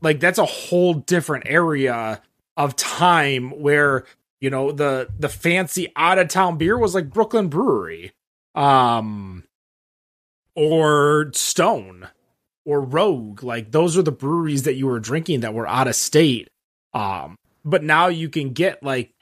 like 0.00 0.20
that's 0.20 0.38
a 0.38 0.46
whole 0.46 0.94
different 0.94 1.44
area 1.46 2.22
of 2.56 2.76
time 2.76 3.50
where 3.50 4.04
you 4.40 4.50
know 4.50 4.70
the 4.70 5.08
the 5.18 5.28
fancy 5.28 5.92
out 5.96 6.18
of 6.18 6.28
town 6.28 6.58
beer 6.58 6.78
was 6.78 6.94
like 6.94 7.10
Brooklyn 7.10 7.48
Brewery 7.48 8.12
um 8.54 9.44
or 10.54 11.30
Stone 11.34 12.08
or 12.64 12.80
Rogue 12.80 13.42
like 13.42 13.72
those 13.72 13.98
are 13.98 14.02
the 14.02 14.12
breweries 14.12 14.62
that 14.62 14.74
you 14.74 14.86
were 14.86 15.00
drinking 15.00 15.40
that 15.40 15.54
were 15.54 15.66
out 15.66 15.88
of 15.88 15.96
state 15.96 16.48
um 16.94 17.36
but 17.64 17.82
now 17.82 18.06
you 18.06 18.28
can 18.28 18.52
get 18.52 18.82
like 18.82 19.12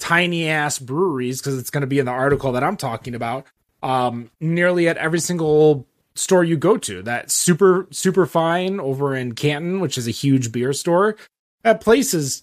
tiny 0.00 0.48
ass 0.48 0.80
breweries 0.80 1.40
because 1.40 1.56
it's 1.56 1.70
going 1.70 1.82
to 1.82 1.86
be 1.86 2.00
in 2.00 2.06
the 2.06 2.12
article 2.12 2.52
that 2.52 2.64
I'm 2.64 2.76
talking 2.76 3.14
about. 3.14 3.46
Um, 3.82 4.30
nearly 4.40 4.88
at 4.88 4.96
every 4.96 5.20
single 5.20 5.86
store 6.16 6.42
you 6.42 6.56
go 6.56 6.76
to. 6.76 7.02
That 7.02 7.30
super 7.30 7.86
super 7.90 8.26
fine 8.26 8.80
over 8.80 9.14
in 9.14 9.34
Canton, 9.34 9.80
which 9.80 9.96
is 9.96 10.08
a 10.08 10.12
huge 10.12 10.50
beer 10.50 10.72
store. 10.72 11.16
That 11.62 11.80
place 11.80 12.12
is 12.14 12.42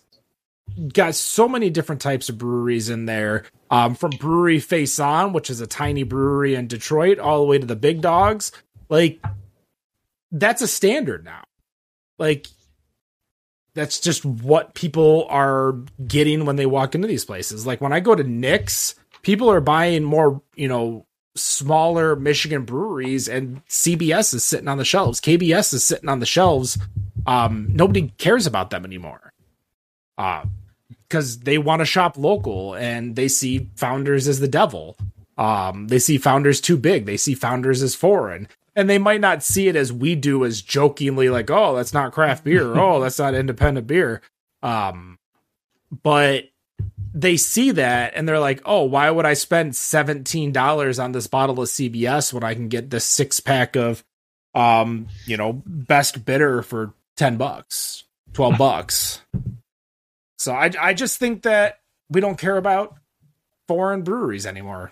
got 0.94 1.16
so 1.16 1.48
many 1.48 1.70
different 1.70 2.02
types 2.02 2.30
of 2.30 2.38
breweries 2.38 2.90
in 2.90 3.06
there. 3.06 3.46
Um, 3.70 3.96
from 3.96 4.12
Brewery 4.12 4.60
Faisan, 4.60 5.34
which 5.34 5.50
is 5.50 5.60
a 5.60 5.68
tiny 5.68 6.04
brewery 6.04 6.56
in 6.56 6.68
Detroit, 6.68 7.20
all 7.20 7.40
the 7.40 7.46
way 7.46 7.58
to 7.58 7.66
the 7.66 7.76
big 7.76 8.02
dogs. 8.02 8.54
Like 8.88 9.22
that's 10.32 10.62
a 10.62 10.68
standard 10.68 11.26
now. 11.26 11.44
Like 12.18 12.48
that's 13.78 14.00
just 14.00 14.26
what 14.26 14.74
people 14.74 15.28
are 15.30 15.74
getting 16.08 16.46
when 16.46 16.56
they 16.56 16.66
walk 16.66 16.96
into 16.96 17.08
these 17.08 17.26
places. 17.26 17.66
Like 17.66 17.82
when 17.82 17.94
I 17.94 18.00
go 18.00 18.16
to 18.16 18.24
Nick's, 18.24 18.96
people 19.22 19.50
are 19.52 19.62
buying 19.62 20.04
more, 20.04 20.42
you 20.56 20.68
know, 20.68 21.06
smaller 21.36 22.16
Michigan 22.16 22.64
breweries 22.64 23.30
and 23.30 23.66
CBS 23.68 24.34
is 24.34 24.44
sitting 24.44 24.68
on 24.68 24.78
the 24.78 24.86
shelves. 24.86 25.22
KBS 25.22 25.74
is 25.74 25.84
sitting 25.84 26.10
on 26.10 26.20
the 26.20 26.26
shelves. 26.26 26.78
Um, 27.26 27.68
nobody 27.72 28.14
cares 28.18 28.48
about 28.48 28.72
them 28.72 28.86
anymore. 28.86 29.34
Uh, 30.18 30.46
because 31.08 31.40
they 31.40 31.58
want 31.58 31.80
to 31.80 31.86
shop 31.86 32.18
local 32.18 32.74
and 32.74 33.16
they 33.16 33.28
see 33.28 33.70
founders 33.76 34.28
as 34.28 34.40
the 34.40 34.48
devil. 34.48 34.98
Um, 35.38 35.88
they 35.88 36.00
see 36.00 36.18
founders 36.18 36.60
too 36.60 36.78
big. 36.78 37.06
They 37.06 37.18
see 37.18 37.36
founders 37.36 37.84
as 37.84 37.96
foreign 37.96 38.48
and 38.78 38.88
they 38.88 39.00
might 39.00 39.20
not 39.20 39.42
see 39.42 39.68
it 39.68 39.76
as 39.76 39.92
we 39.92 40.14
do 40.14 40.46
as 40.46 40.62
jokingly 40.62 41.30
like 41.30 41.50
oh 41.50 41.76
that's 41.76 41.94
not 41.94 42.14
craft 42.14 42.46
beer. 42.46 42.74
Oh 42.78 43.02
that's 43.02 43.20
not 43.20 43.34
independent 43.34 43.88
beer. 43.88 44.22
Um 44.64 45.18
but 46.04 46.46
they 47.14 47.36
see 47.36 47.72
that 47.72 48.14
and 48.16 48.30
they're 48.30 48.40
like 48.40 48.62
oh 48.66 48.84
why 48.84 49.10
would 49.10 49.26
i 49.26 49.34
spend 49.34 49.72
$17 49.72 51.04
on 51.04 51.12
this 51.12 51.26
bottle 51.26 51.60
of 51.60 51.70
cbs 51.70 52.32
when 52.32 52.44
i 52.44 52.54
can 52.54 52.68
get 52.68 52.90
this 52.92 53.06
six 53.06 53.40
pack 53.40 53.76
of 53.76 54.04
um 54.54 55.08
you 55.26 55.38
know 55.38 55.64
best 55.66 56.24
bitter 56.26 56.62
for 56.62 56.94
10 57.16 57.38
bucks 57.38 58.04
12 58.34 58.58
bucks? 58.60 59.22
So 60.38 60.54
i 60.54 60.72
i 60.80 60.94
just 60.94 61.18
think 61.18 61.44
that 61.44 61.80
we 62.10 62.22
don't 62.22 62.38
care 62.38 62.58
about 62.58 62.96
foreign 63.68 64.04
breweries 64.04 64.46
anymore 64.46 64.92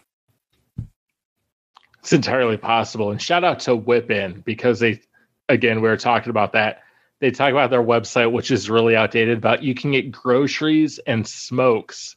it's 2.06 2.14
entirely 2.14 2.56
possible. 2.56 3.10
And 3.10 3.20
shout 3.20 3.44
out 3.44 3.62
to 3.62 3.76
Whip 3.76 4.12
In 4.12 4.42
because 4.42 4.80
they, 4.80 5.02
again, 5.50 5.82
we 5.82 5.90
were 5.90 5.98
talking 5.98 6.30
about 6.30 6.54
that. 6.54 6.84
They 7.20 7.32
talk 7.32 7.50
about 7.50 7.72
their 7.72 7.82
website, 7.82 8.32
which 8.32 8.52
is 8.52 8.70
really 8.70 8.96
outdated, 8.96 9.42
but 9.42 9.64
you 9.64 9.74
can 9.74 9.92
get 9.92 10.12
groceries 10.12 11.00
and 11.08 11.28
smokes 11.28 12.16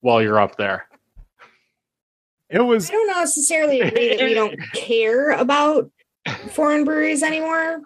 while 0.00 0.22
you're 0.22 0.40
up 0.40 0.56
there. 0.56 0.88
It 2.48 2.60
was. 2.60 2.88
I 2.88 2.94
don't 2.94 3.08
necessarily 3.08 3.82
agree 3.82 4.16
that 4.16 4.24
we 4.24 4.32
don't 4.32 4.58
care 4.72 5.32
about 5.32 5.90
foreign 6.52 6.84
breweries 6.84 7.22
anymore. 7.22 7.82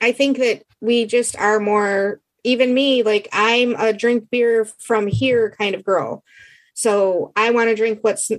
I 0.00 0.12
think 0.12 0.38
that 0.38 0.62
we 0.80 1.04
just 1.04 1.36
are 1.36 1.60
more, 1.60 2.22
even 2.44 2.72
me, 2.72 3.02
like 3.02 3.28
I'm 3.30 3.74
a 3.74 3.92
drink 3.92 4.30
beer 4.30 4.64
from 4.64 5.06
here 5.06 5.54
kind 5.58 5.74
of 5.74 5.84
girl. 5.84 6.24
So 6.72 7.32
I 7.36 7.50
want 7.50 7.68
to 7.68 7.76
drink 7.76 7.98
what's 8.00 8.30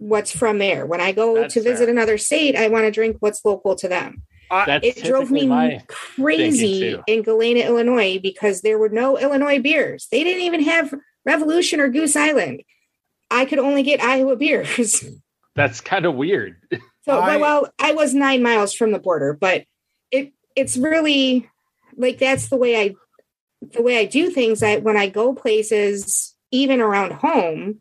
what's 0.00 0.34
from 0.34 0.58
there. 0.58 0.86
When 0.86 1.00
I 1.00 1.12
go 1.12 1.34
That's 1.34 1.54
to 1.54 1.62
visit 1.62 1.84
fair. 1.84 1.90
another 1.90 2.18
state, 2.18 2.56
I 2.56 2.68
want 2.68 2.86
to 2.86 2.90
drink 2.90 3.18
what's 3.20 3.44
local 3.44 3.76
to 3.76 3.88
them. 3.88 4.22
Uh, 4.50 4.80
it 4.82 5.04
drove 5.04 5.30
me 5.30 5.80
crazy 5.86 6.98
in 7.06 7.22
Galena, 7.22 7.60
Illinois, 7.60 8.18
because 8.18 8.62
there 8.62 8.78
were 8.78 8.88
no 8.88 9.16
Illinois 9.16 9.60
beers. 9.60 10.08
They 10.10 10.24
didn't 10.24 10.42
even 10.42 10.64
have 10.64 10.92
Revolution 11.24 11.78
or 11.78 11.88
Goose 11.88 12.16
Island. 12.16 12.64
I 13.30 13.44
could 13.44 13.60
only 13.60 13.84
get 13.84 14.02
Iowa 14.02 14.34
beers. 14.34 15.04
That's 15.54 15.80
kind 15.80 16.04
of 16.04 16.14
weird. 16.14 16.56
So, 17.02 17.18
I, 17.18 17.36
well, 17.36 17.68
I 17.78 17.92
was 17.92 18.14
nine 18.14 18.42
miles 18.42 18.74
from 18.74 18.92
the 18.92 18.98
border, 18.98 19.36
but 19.38 19.64
it 20.10 20.32
it's 20.56 20.76
really 20.76 21.48
like 21.96 22.18
that's 22.18 22.48
the 22.48 22.56
way 22.56 22.80
I 22.80 22.94
the 23.60 23.82
way 23.82 23.98
I 23.98 24.04
do 24.04 24.30
things. 24.30 24.62
I 24.62 24.76
when 24.78 24.96
I 24.96 25.08
go 25.08 25.34
places, 25.34 26.34
even 26.50 26.80
around 26.80 27.12
home, 27.12 27.80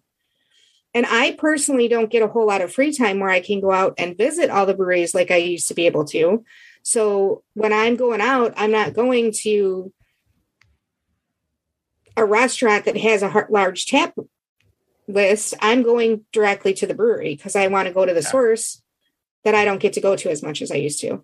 and 0.94 1.06
I 1.06 1.32
personally 1.32 1.88
don't 1.88 2.10
get 2.10 2.24
a 2.24 2.28
whole 2.28 2.48
lot 2.48 2.62
of 2.62 2.74
free 2.74 2.92
time 2.92 3.20
where 3.20 3.30
I 3.30 3.42
can 3.42 3.62
go 3.62 3.72
out 3.72 3.94
and 3.98 4.18
visit 4.18 4.50
all 4.50 4.66
the 4.66 4.74
breweries 4.74 5.14
like 5.14 5.32
I 5.32 5.38
used 5.38 5.68
to 5.68 5.74
be 5.74 5.86
able 5.86 6.06
to. 6.06 6.44
So 6.82 7.44
when 7.54 7.74
I'm 7.74 7.96
going 7.96 8.22
out, 8.22 8.54
I'm 8.58 8.72
not 8.72 8.94
going 8.94 9.32
to 9.44 9.94
a 12.18 12.26
restaurant 12.26 12.86
that 12.86 12.98
has 12.98 13.22
a 13.22 13.46
large 13.50 13.86
tap 13.86 14.16
list. 15.08 15.54
I'm 15.62 15.84
going 15.84 16.26
directly 16.32 16.74
to 16.76 16.88
the 16.88 16.94
brewery 16.94 17.36
because 17.36 17.56
I 17.56 17.68
want 17.68 17.88
to 17.88 17.94
go 17.94 18.06
to 18.06 18.14
the 18.14 18.22
yeah. 18.22 18.30
source 18.30 18.82
that 19.44 19.56
I 19.56 19.66
don't 19.66 19.80
get 19.80 19.94
to 19.94 20.02
go 20.02 20.16
to 20.16 20.30
as 20.30 20.42
much 20.42 20.62
as 20.62 20.72
I 20.72 20.76
used 20.76 21.02
to. 21.02 21.24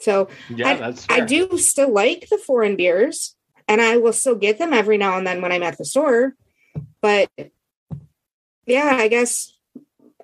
So 0.00 0.28
yeah, 0.50 0.92
I, 1.08 1.20
I 1.20 1.20
do 1.20 1.56
still 1.56 1.92
like 1.92 2.28
the 2.28 2.38
foreign 2.38 2.76
beers 2.76 3.36
and 3.68 3.80
I 3.80 3.96
will 3.96 4.12
still 4.12 4.34
get 4.34 4.58
them 4.58 4.72
every 4.72 4.98
now 4.98 5.16
and 5.16 5.26
then 5.26 5.40
when 5.40 5.52
I'm 5.52 5.62
at 5.62 5.78
the 5.78 5.84
store. 5.84 6.34
But 7.00 7.30
yeah, 8.66 8.96
I 8.98 9.08
guess 9.08 9.56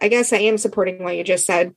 I 0.01 0.09
guess 0.09 0.33
I 0.33 0.39
am 0.39 0.59
supporting 0.59 1.03
what 1.03 1.17
you 1.17 1.25
just 1.25 1.47
said. 1.47 1.75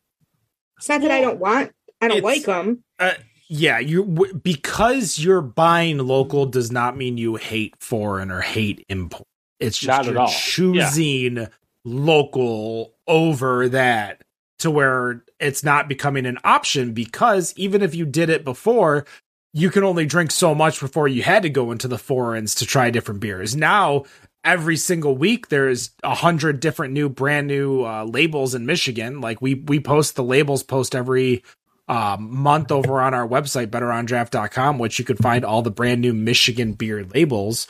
It's 0.78 0.89
not 0.89 1.02
that 1.02 1.12
I 1.12 1.21
don't 1.21 1.39
want, 1.39 1.71
I 2.02 2.08
don't 2.08 2.23
like 2.23 2.43
them. 2.43 2.84
Uh, 2.99 3.13
yeah, 3.47 3.80
you 3.80 4.04
w- 4.06 4.34
because 4.34 5.19
you're 5.19 5.41
buying 5.41 5.97
local 5.99 6.45
does 6.45 6.71
not 6.71 6.97
mean 6.97 7.17
you 7.17 7.36
hate 7.36 7.76
foreign 7.80 8.32
or 8.32 8.41
hate 8.41 8.86
import. 8.89 9.28
It's 9.60 9.78
just 9.78 10.10
you're 10.10 10.28
choosing 10.28 11.38
yeah. 11.38 11.47
local 11.86 12.93
over 13.08 13.69
that 13.69 14.23
to 14.60 14.71
where 14.71 15.23
it's 15.39 15.63
not 15.63 15.88
becoming 15.88 16.26
an 16.26 16.38
option 16.43 16.93
because 16.93 17.54
even 17.56 17.82
if 17.82 17.93
you 17.93 18.06
did 18.06 18.30
it 18.30 18.43
before, 18.43 19.06
you 19.54 19.69
can 19.69 19.84
only 19.84 20.06
drink 20.06 20.32
so 20.32 20.56
much 20.56 20.80
before 20.80 21.08
you 21.08 21.21
had 21.21 21.43
to 21.43 21.49
go 21.49 21.71
into 21.71 21.88
the 21.88 21.97
foreigns 21.97 22.56
to 22.56 22.65
try 22.65 22.89
different 22.89 23.19
beers. 23.19 23.56
Now 23.56 24.04
every 24.43 24.77
single 24.77 25.15
week 25.15 25.47
there's 25.49 25.91
a 26.03 26.13
hundred 26.13 26.60
different 26.60 26.93
new 26.93 27.10
brand 27.10 27.47
new 27.47 27.84
uh, 27.84 28.03
labels 28.03 28.56
in 28.56 28.65
michigan. 28.65 29.21
Like 29.21 29.41
we 29.41 29.56
we 29.56 29.79
post 29.79 30.15
the 30.15 30.23
labels 30.23 30.63
post 30.63 30.95
every 30.95 31.43
um, 31.88 32.36
month 32.36 32.71
over 32.71 33.01
on 33.01 33.13
our 33.13 33.27
website 33.27 33.67
betterondraft.com 33.67 34.79
which 34.79 34.99
you 34.99 35.06
could 35.06 35.19
find 35.19 35.43
all 35.45 35.62
the 35.62 35.71
brand 35.71 36.01
new 36.01 36.13
michigan 36.13 36.73
beer 36.73 37.06
labels. 37.06 37.67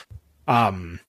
Um 0.48 1.00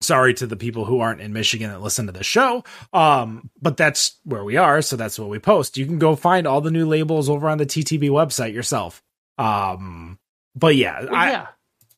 sorry 0.00 0.32
to 0.32 0.46
the 0.46 0.56
people 0.56 0.84
who 0.84 1.00
aren't 1.00 1.20
in 1.20 1.32
michigan 1.32 1.70
that 1.70 1.80
listen 1.80 2.06
to 2.06 2.12
the 2.12 2.24
show. 2.24 2.64
Um 2.92 3.50
but 3.60 3.76
that's 3.76 4.18
where 4.24 4.44
we 4.44 4.56
are 4.56 4.80
so 4.82 4.96
that's 4.96 5.18
what 5.18 5.28
we 5.28 5.38
post. 5.38 5.76
You 5.76 5.86
can 5.86 5.98
go 5.98 6.14
find 6.16 6.46
all 6.46 6.60
the 6.60 6.70
new 6.70 6.86
labels 6.86 7.28
over 7.28 7.48
on 7.48 7.58
the 7.58 7.66
ttb 7.66 8.08
website 8.10 8.54
yourself. 8.54 9.02
Um 9.38 10.18
but 10.54 10.76
yeah 10.76 11.04
well, 11.04 11.14
i 11.14 11.30
yeah. 11.30 11.46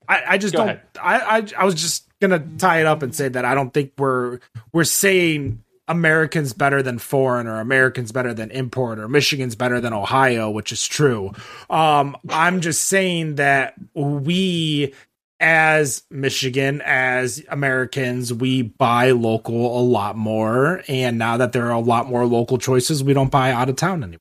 I, 0.09 0.23
I 0.29 0.39
just 0.39 0.55
go 0.55 0.67
don't 0.67 0.81
I, 1.01 1.39
I 1.39 1.47
i 1.59 1.65
was 1.65 1.75
just 1.75 2.10
gonna 2.21 2.45
tie 2.59 2.81
it 2.81 2.87
up 2.87 3.03
and 3.03 3.15
say 3.15 3.29
that 3.29 3.45
I 3.45 3.55
don't 3.55 3.73
think 3.73 3.93
we're 3.99 4.41
we're 4.73 4.85
saying 4.85 5.63
Americans 5.89 6.53
better 6.53 6.83
than 6.83 6.99
foreign 6.99 7.49
or 7.49 7.59
Americans 7.59 8.13
better 8.13 8.33
than 8.33 8.51
import 8.53 9.01
or 9.01 9.09
Michigan's 9.09 9.57
better 9.57 9.81
than 9.81 9.93
Ohio, 9.93 10.49
which 10.49 10.71
is 10.71 10.87
true. 10.87 11.33
Um, 11.69 12.17
I'm 12.29 12.61
just 12.61 12.85
saying 12.85 13.35
that 13.37 13.75
we 13.95 14.95
as 15.41 16.03
Michigan, 16.11 16.83
as 16.85 17.43
Americans, 17.49 18.33
we 18.33 18.63
buy 18.63 19.11
local 19.11 19.81
a 19.81 19.83
lot 19.83 20.17
more. 20.17 20.83
And 20.87 21.19
now 21.19 21.39
that 21.39 21.53
there 21.53 21.67
are 21.67 21.73
a 21.73 21.81
lot 21.81 22.09
more 22.09 22.27
local 22.27 22.59
choices, 22.59 23.03
we 23.03 23.15
don't 23.15 23.31
buy 23.31 23.51
out 23.51 23.71
of 23.71 23.77
town 23.77 24.03
anymore. 24.03 24.21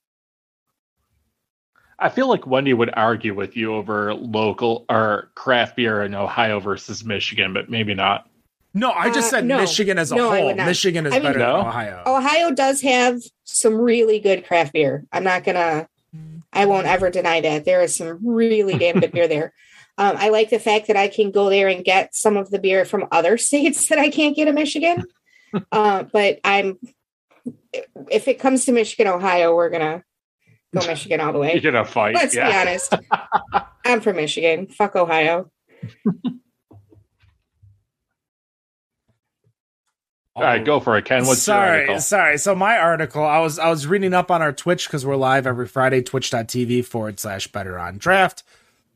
I 2.02 2.10
feel 2.10 2.28
like 2.28 2.48
Wendy 2.48 2.74
would 2.74 2.92
argue 2.94 3.34
with 3.36 3.58
you 3.58 3.74
over 3.74 4.14
local 4.14 4.86
or 4.90 5.30
craft 5.36 5.76
beer 5.76 6.04
in 6.04 6.16
Ohio 6.16 6.60
versus 6.60 7.04
Michigan, 7.04 7.54
but 7.54 7.70
maybe 7.70 7.94
not. 7.94 8.30
No, 8.74 8.92
I 8.92 9.10
just 9.10 9.28
uh, 9.28 9.38
said 9.38 9.46
no. 9.46 9.58
Michigan 9.58 9.98
as 9.98 10.12
a 10.12 10.16
no, 10.16 10.30
whole. 10.30 10.54
Michigan 10.54 11.06
is 11.06 11.14
I 11.14 11.18
mean, 11.18 11.24
better 11.24 11.40
no? 11.40 11.58
than 11.58 11.68
Ohio. 11.68 12.04
Ohio 12.06 12.52
does 12.52 12.82
have 12.82 13.20
some 13.44 13.76
really 13.76 14.20
good 14.20 14.46
craft 14.46 14.74
beer. 14.74 15.06
I'm 15.12 15.24
not 15.24 15.44
gonna. 15.44 15.88
I 16.52 16.66
won't 16.66 16.88
ever 16.88 17.10
deny 17.10 17.42
that 17.42 17.66
there 17.66 17.82
is 17.82 17.96
some 17.96 18.20
really 18.26 18.78
damn 18.78 19.00
good 19.00 19.12
beer 19.12 19.28
there. 19.28 19.54
Um, 20.00 20.16
I 20.18 20.30
like 20.30 20.50
the 20.50 20.60
fact 20.60 20.88
that 20.88 20.96
I 20.96 21.10
can 21.10 21.30
go 21.30 21.50
there 21.50 21.68
and 21.68 21.84
get 21.84 22.16
some 22.16 22.38
of 22.38 22.52
the 22.52 22.58
beer 22.58 22.86
from 22.86 23.10
other 23.12 23.38
states 23.50 23.90
that 23.90 24.00
I 24.00 24.10
can't 24.10 24.34
get 24.34 24.48
in 24.48 24.56
Michigan. 24.56 25.04
uh, 25.74 26.04
but 26.04 26.40
I'm, 26.46 26.80
if 28.10 28.30
it 28.30 28.40
comes 28.40 28.64
to 28.64 28.72
Michigan, 28.72 29.08
Ohio, 29.12 29.54
we're 29.54 29.70
gonna 29.70 30.06
Go 30.74 30.80
Michigan 30.88 31.20
all 31.20 31.34
the 31.34 31.40
way. 31.40 31.54
You're 31.54 31.72
gonna 31.72 31.86
fight. 31.86 32.16
Let's 32.16 32.36
yeah. 32.36 32.50
be 32.50 32.70
honest. 32.70 32.94
I'm 33.86 34.02
from 34.02 34.18
Michigan. 34.18 34.68
Fuck 34.68 34.96
Ohio. 34.96 35.50
All 40.36 40.46
right, 40.46 40.64
go 40.64 40.80
for 40.80 40.98
it, 40.98 41.04
Ken. 41.04 41.26
What's 41.26 41.42
sorry, 41.42 42.00
sorry. 42.00 42.38
So 42.38 42.56
my 42.56 42.78
article, 42.78 43.26
I 43.26 43.40
was 43.40 43.60
I 43.60 43.70
was 43.70 43.86
reading 43.88 44.14
up 44.14 44.32
on 44.32 44.42
our 44.42 44.54
Twitch 44.54 44.88
because 44.88 45.06
we're 45.06 45.18
live 45.18 45.46
every 45.46 45.68
Friday, 45.68 46.02
twitch.tv 46.02 46.86
forward 46.86 47.20
slash 47.20 47.48
better 47.48 47.78
on 47.78 47.98
draft. 47.98 48.44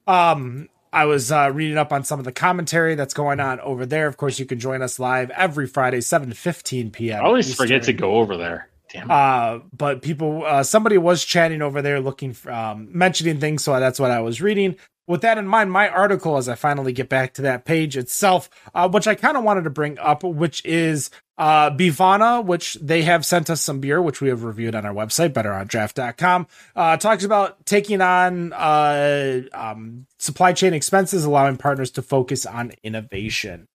Um, 0.07 0.69
I 0.93 1.03
was 1.03 1.33
uh, 1.33 1.51
reading 1.53 1.77
up 1.77 1.91
on 1.91 2.05
some 2.05 2.19
of 2.19 2.23
the 2.23 2.31
commentary 2.31 2.95
that's 2.95 3.13
going 3.13 3.41
on 3.41 3.59
over 3.59 3.85
there. 3.85 4.07
Of 4.07 4.15
course, 4.15 4.39
you 4.39 4.45
can 4.45 4.59
join 4.59 4.81
us 4.81 4.99
live 4.99 5.31
every 5.31 5.67
Friday, 5.67 5.99
7 5.99 6.31
15 6.31 6.91
p.m. 6.91 7.19
I 7.21 7.25
always 7.25 7.49
Eastern. 7.49 7.65
forget 7.65 7.83
to 7.83 7.93
go 7.93 8.15
over 8.15 8.37
there. 8.37 8.69
Damn. 8.93 9.09
Uh, 9.11 9.59
but 9.75 10.01
people, 10.01 10.43
uh, 10.45 10.63
somebody 10.63 10.97
was 10.97 11.25
chatting 11.25 11.61
over 11.61 11.81
there, 11.81 11.99
looking 11.99 12.33
for, 12.33 12.51
um, 12.51 12.89
mentioning 12.91 13.39
things. 13.39 13.63
So 13.63 13.79
that's 13.79 13.99
what 13.99 14.11
I 14.11 14.19
was 14.21 14.41
reading. 14.41 14.77
with 15.07 15.21
that 15.21 15.37
in 15.37 15.45
mind, 15.45 15.71
my 15.71 15.89
article, 15.89 16.37
as 16.37 16.47
I 16.47 16.55
finally 16.55 16.93
get 16.93 17.09
back 17.09 17.33
to 17.33 17.41
that 17.41 17.65
page 17.65 17.97
itself, 17.97 18.49
uh, 18.73 18.87
which 18.87 19.05
I 19.07 19.15
kind 19.15 19.35
of 19.35 19.43
wanted 19.43 19.65
to 19.65 19.69
bring 19.69 19.99
up, 19.99 20.23
which 20.23 20.63
is 20.65 21.09
uh, 21.37 21.71
Bevana, 21.71 22.43
which 22.45 22.75
they 22.75 23.01
have 23.01 23.25
sent 23.25 23.49
us 23.49 23.61
some 23.61 23.79
beer, 23.81 24.01
which 24.01 24.21
we 24.21 24.29
have 24.29 24.43
reviewed 24.43 24.75
on 24.75 24.85
our 24.85 24.93
website, 24.93 25.33
betterondraft.com, 25.33 26.47
uh, 26.75 26.97
talks 26.97 27.23
about 27.25 27.65
taking 27.65 27.99
on 27.99 28.53
uh, 28.53 29.41
um, 29.53 30.05
supply 30.19 30.53
chain 30.53 30.73
expenses, 30.73 31.25
allowing 31.25 31.57
partners 31.57 31.91
to 31.91 32.01
focus 32.01 32.45
on 32.45 32.71
innovation. 32.81 33.67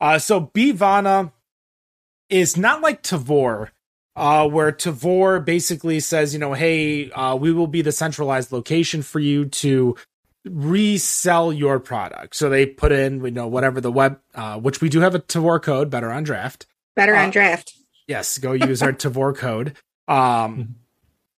Uh, 0.00 0.18
so 0.18 0.40
Bevana 0.54 1.32
is 2.28 2.56
not 2.56 2.80
like 2.80 3.02
Tavour, 3.02 3.70
uh, 4.16 4.48
where 4.48 4.72
Tavour 4.72 5.44
basically 5.44 6.00
says, 6.00 6.32
you 6.32 6.40
know, 6.40 6.54
hey, 6.54 7.10
uh, 7.10 7.36
we 7.36 7.52
will 7.52 7.66
be 7.66 7.82
the 7.82 7.92
centralized 7.92 8.50
location 8.50 9.02
for 9.02 9.20
you 9.20 9.44
to 9.46 9.94
resell 10.44 11.52
your 11.52 11.78
product. 11.78 12.34
So 12.34 12.48
they 12.48 12.66
put 12.66 12.92
in, 12.92 13.22
you 13.24 13.30
know, 13.30 13.46
whatever 13.46 13.80
the 13.80 13.92
web, 13.92 14.18
uh, 14.34 14.58
which 14.58 14.80
we 14.80 14.88
do 14.88 15.00
have 15.00 15.14
a 15.14 15.20
Tavour 15.20 15.62
code, 15.62 15.90
better 15.90 16.10
on 16.10 16.24
draft. 16.24 16.66
Better 16.94 17.14
on 17.14 17.28
uh, 17.28 17.32
draft. 17.32 17.74
Yes, 18.08 18.38
go 18.38 18.52
use 18.52 18.82
our 18.82 18.92
Tavour 18.94 19.36
code. 19.36 19.74
Um, 20.08 20.76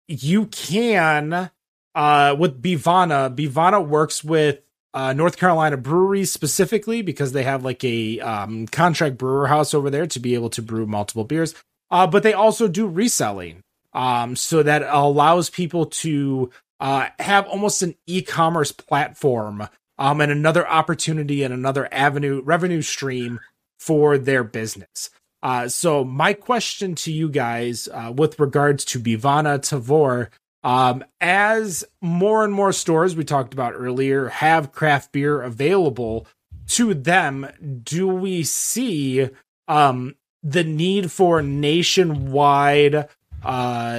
you 0.07 0.47
can, 0.47 1.51
uh, 1.95 2.37
with 2.39 2.63
Bevana, 2.63 3.35
Bevana 3.35 3.87
works 3.87 4.23
with 4.23 4.61
uh, 4.95 5.13
North 5.13 5.37
Carolina 5.37 5.77
breweries 5.77 6.31
specifically 6.31 7.03
because 7.03 7.33
they 7.33 7.43
have 7.43 7.65
like 7.65 7.83
a 7.85 8.21
um, 8.21 8.67
contract 8.69 9.19
brewer 9.19 9.49
house 9.49 9.75
over 9.75 9.91
there 9.91 10.07
to 10.07 10.21
be 10.21 10.35
able 10.35 10.51
to 10.51 10.63
brew 10.63 10.87
multiple 10.87 11.25
beers. 11.25 11.55
Uh, 11.91 12.07
but 12.07 12.23
they 12.23 12.33
also 12.33 12.69
do 12.69 12.87
reselling. 12.87 13.63
Um, 13.95 14.37
so 14.37 14.63
that 14.63 14.83
allows 14.83 15.51
people 15.51 15.87
to 15.87 16.51
uh, 16.79 17.09
have 17.19 17.47
almost 17.47 17.83
an 17.83 17.95
e-commerce 18.07 18.71
platform 18.71 19.67
um, 19.99 20.21
and 20.21 20.31
another 20.31 20.69
opportunity 20.69 21.43
and 21.43 21.53
another 21.53 21.89
avenue 21.93 22.43
revenue 22.43 22.83
stream 22.83 23.41
for 23.79 24.19
their 24.19 24.45
business. 24.45 25.11
Uh, 25.43 25.69
so 25.69 26.05
my 26.05 26.33
question 26.33 26.95
to 26.97 27.13
you 27.13 27.29
guys 27.29 27.89
uh, 27.93 28.13
with 28.15 28.39
regards 28.39 28.85
to 28.85 29.01
Bevana 29.01 29.59
Tavour, 29.59 30.29
um, 30.65 31.05
as 31.21 31.85
more 32.01 32.45
and 32.45 32.53
more 32.53 32.73
stores 32.73 33.15
we 33.15 33.25
talked 33.25 33.55
about 33.55 33.75
earlier 33.75 34.29
have 34.29 34.73
craft 34.73 35.13
beer 35.13 35.41
available 35.43 36.27
to 36.69 36.93
them, 36.93 37.49
do 37.83 38.09
we 38.09 38.43
see 38.43 39.29
um, 39.69 40.15
the 40.43 40.65
need 40.65 41.11
for 41.11 41.43
nationwide 41.43 43.09
uh, 43.43 43.95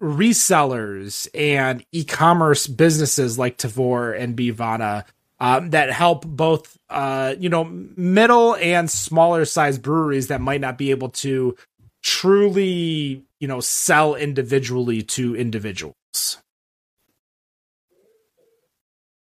resellers 0.00 1.28
and 1.34 1.84
e-commerce 1.92 2.66
businesses 2.66 3.38
like 3.38 3.58
Tavour 3.58 4.18
and 4.18 4.36
Bevana 4.36 5.04
um, 5.40 5.70
that 5.70 5.90
help 5.90 6.26
both 6.26 6.78
uh, 6.90 7.34
you 7.38 7.48
know 7.48 7.64
middle 7.64 8.56
and 8.56 8.90
smaller 8.90 9.44
size 9.44 9.78
breweries 9.78 10.28
that 10.28 10.40
might 10.40 10.60
not 10.60 10.78
be 10.78 10.90
able 10.90 11.10
to 11.10 11.56
truly 12.02 13.22
you 13.40 13.48
know 13.48 13.60
sell 13.60 14.14
individually 14.14 15.02
to 15.02 15.36
individuals. 15.36 15.94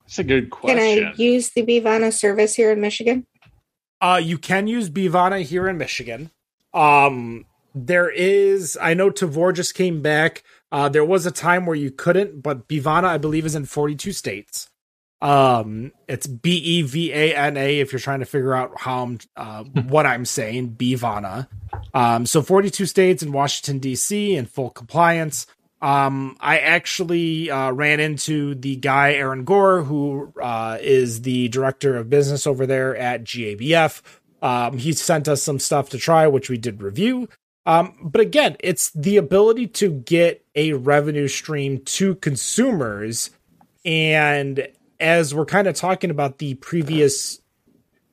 That's 0.03 0.19
a 0.19 0.25
good 0.25 0.51
question. 0.51 0.79
Can 0.79 1.07
I 1.07 1.15
use 1.17 1.51
the 1.51 1.63
Bevana 1.63 2.13
service 2.13 2.55
here 2.55 2.71
in 2.71 2.81
Michigan? 2.81 3.27
Uh, 4.01 4.21
you 4.23 4.37
can 4.37 4.67
use 4.67 4.91
Bivana 4.91 5.43
here 5.43 5.67
in 5.67 5.79
Michigan. 5.79 6.31
Um, 6.75 7.47
there 7.75 8.11
is, 8.11 8.77
I 8.81 8.95
know 8.95 9.11
Tavour 9.11 9.55
just 9.55 9.75
came 9.75 10.03
back. 10.03 10.43
Uh, 10.71 10.89
there 10.89 11.05
was 11.05 11.25
a 11.25 11.31
time 11.31 11.67
where 11.67 11.77
you 11.77 11.91
couldn't, 11.91 12.43
but 12.43 12.69
Bevana, 12.69 13.05
I 13.05 13.19
believe, 13.19 13.47
is 13.47 13.55
in 13.55 13.65
42 13.65 14.13
states. 14.13 14.69
Um, 15.23 15.93
it's 16.07 16.27
B 16.27 16.57
E 16.57 16.83
V 16.83 17.13
A 17.13 17.35
N 17.35 17.57
A 17.57 17.81
if 17.81 17.93
you're 17.93 18.01
trying 18.01 18.21
to 18.21 18.27
figure 18.27 18.55
out 18.55 18.79
how 18.81 19.05
I'm, 19.05 19.19
uh, 19.37 19.65
what 19.65 20.05
I'm 20.05 20.27
saying, 20.27 20.75
Bevana. 20.75 21.49
Um, 21.95 22.27
so 22.27 22.43
42 22.43 22.85
states 22.87 23.23
in 23.23 23.33
Washington, 23.33 23.79
D.C., 23.79 24.37
in 24.37 24.47
full 24.47 24.71
compliance. 24.71 25.47
Um, 25.81 26.37
I 26.41 26.59
actually 26.59 27.51
uh, 27.51 27.71
ran 27.73 28.01
into 28.01 28.55
the 28.55 28.77
guy, 28.77 29.13
Aaron 29.15 29.45
Gore, 29.45 29.83
who 29.83 30.33
uh, 30.43 30.79
is 30.81 31.23
the 31.23 31.49
director 31.49 31.97
of 31.97 32.11
business 32.11 32.47
over 32.47 32.67
there 32.67 32.97
at 32.97 33.25
GABF. 33.25 34.03
Um, 34.45 34.77
he 34.77 34.93
sent 34.93 35.27
us 35.27 35.43
some 35.43 35.59
stuff 35.59 35.89
to 35.89 35.99
try, 35.99 36.27
which 36.27 36.51
we 36.51 36.59
did 36.59 36.83
review. 36.83 37.31
Um, 37.65 37.97
but 38.03 38.21
again, 38.21 38.59
it's 38.61 38.91
the 38.91 39.17
ability 39.17 39.69
to 39.69 39.91
get 39.91 40.45
a 40.55 40.75
revenue 40.75 41.29
stream 41.29 41.79
to 41.79 42.17
consumers. 42.17 43.31
And 43.87 44.69
as 45.01 45.35
we're 45.35 45.47
kind 45.47 45.67
of 45.67 45.75
talking 45.75 46.11
about 46.11 46.39
the 46.39 46.57
previous 46.57 47.41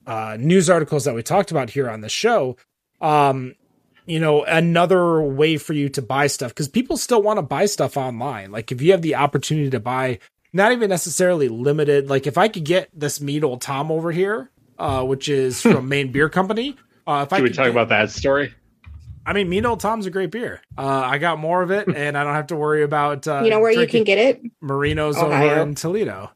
uh, 0.07 0.37
news 0.39 0.69
articles 0.69 1.03
that 1.03 1.13
we 1.13 1.21
talked 1.21 1.51
about 1.51 1.69
here 1.69 1.89
on 1.89 1.99
the 1.99 2.07
show, 2.07 2.55
um, 3.01 3.55
you 4.05 4.21
know, 4.21 4.45
another 4.45 5.21
way 5.21 5.57
for 5.57 5.73
you 5.73 5.89
to 5.89 6.01
buy 6.01 6.27
stuff 6.27 6.51
because 6.51 6.69
people 6.69 6.95
still 6.95 7.21
want 7.21 7.39
to 7.39 7.43
buy 7.43 7.65
stuff 7.65 7.97
online. 7.97 8.51
Like 8.51 8.71
if 8.71 8.81
you 8.81 8.91
have 8.91 9.01
the 9.01 9.15
opportunity 9.15 9.69
to 9.69 9.81
buy, 9.81 10.19
not 10.53 10.71
even 10.71 10.89
necessarily 10.89 11.49
limited. 11.49 12.09
Like 12.09 12.25
if 12.25 12.37
I 12.37 12.47
could 12.47 12.63
get 12.63 12.89
this 12.97 13.19
Mean 13.19 13.43
Old 13.43 13.59
Tom 13.59 13.91
over 13.91 14.13
here, 14.13 14.49
uh, 14.81 15.03
which 15.03 15.29
is 15.29 15.61
from 15.61 15.87
Maine 15.87 16.11
Beer 16.11 16.27
Company. 16.27 16.75
Uh, 17.05 17.21
if 17.23 17.29
Can 17.29 17.39
I 17.39 17.41
we 17.41 17.49
talk 17.49 17.65
get, 17.65 17.71
about 17.71 17.89
that 17.89 18.09
story? 18.09 18.53
I 19.25 19.33
mean, 19.33 19.47
Mean 19.47 19.65
Old 19.65 19.79
Tom's 19.79 20.07
a 20.07 20.09
great 20.09 20.31
beer. 20.31 20.61
Uh, 20.75 21.03
I 21.05 21.19
got 21.19 21.37
more 21.37 21.61
of 21.61 21.69
it, 21.69 21.87
and 21.95 22.17
I 22.17 22.23
don't 22.23 22.33
have 22.33 22.47
to 22.47 22.55
worry 22.55 22.83
about. 22.83 23.27
Uh, 23.27 23.41
you 23.43 23.51
know 23.51 23.59
where 23.59 23.71
you 23.71 23.87
can 23.87 24.03
get 24.03 24.17
it? 24.17 24.41
Marinos 24.61 25.15
Ohio. 25.15 25.51
over 25.51 25.61
in 25.61 25.75
Toledo. 25.75 26.31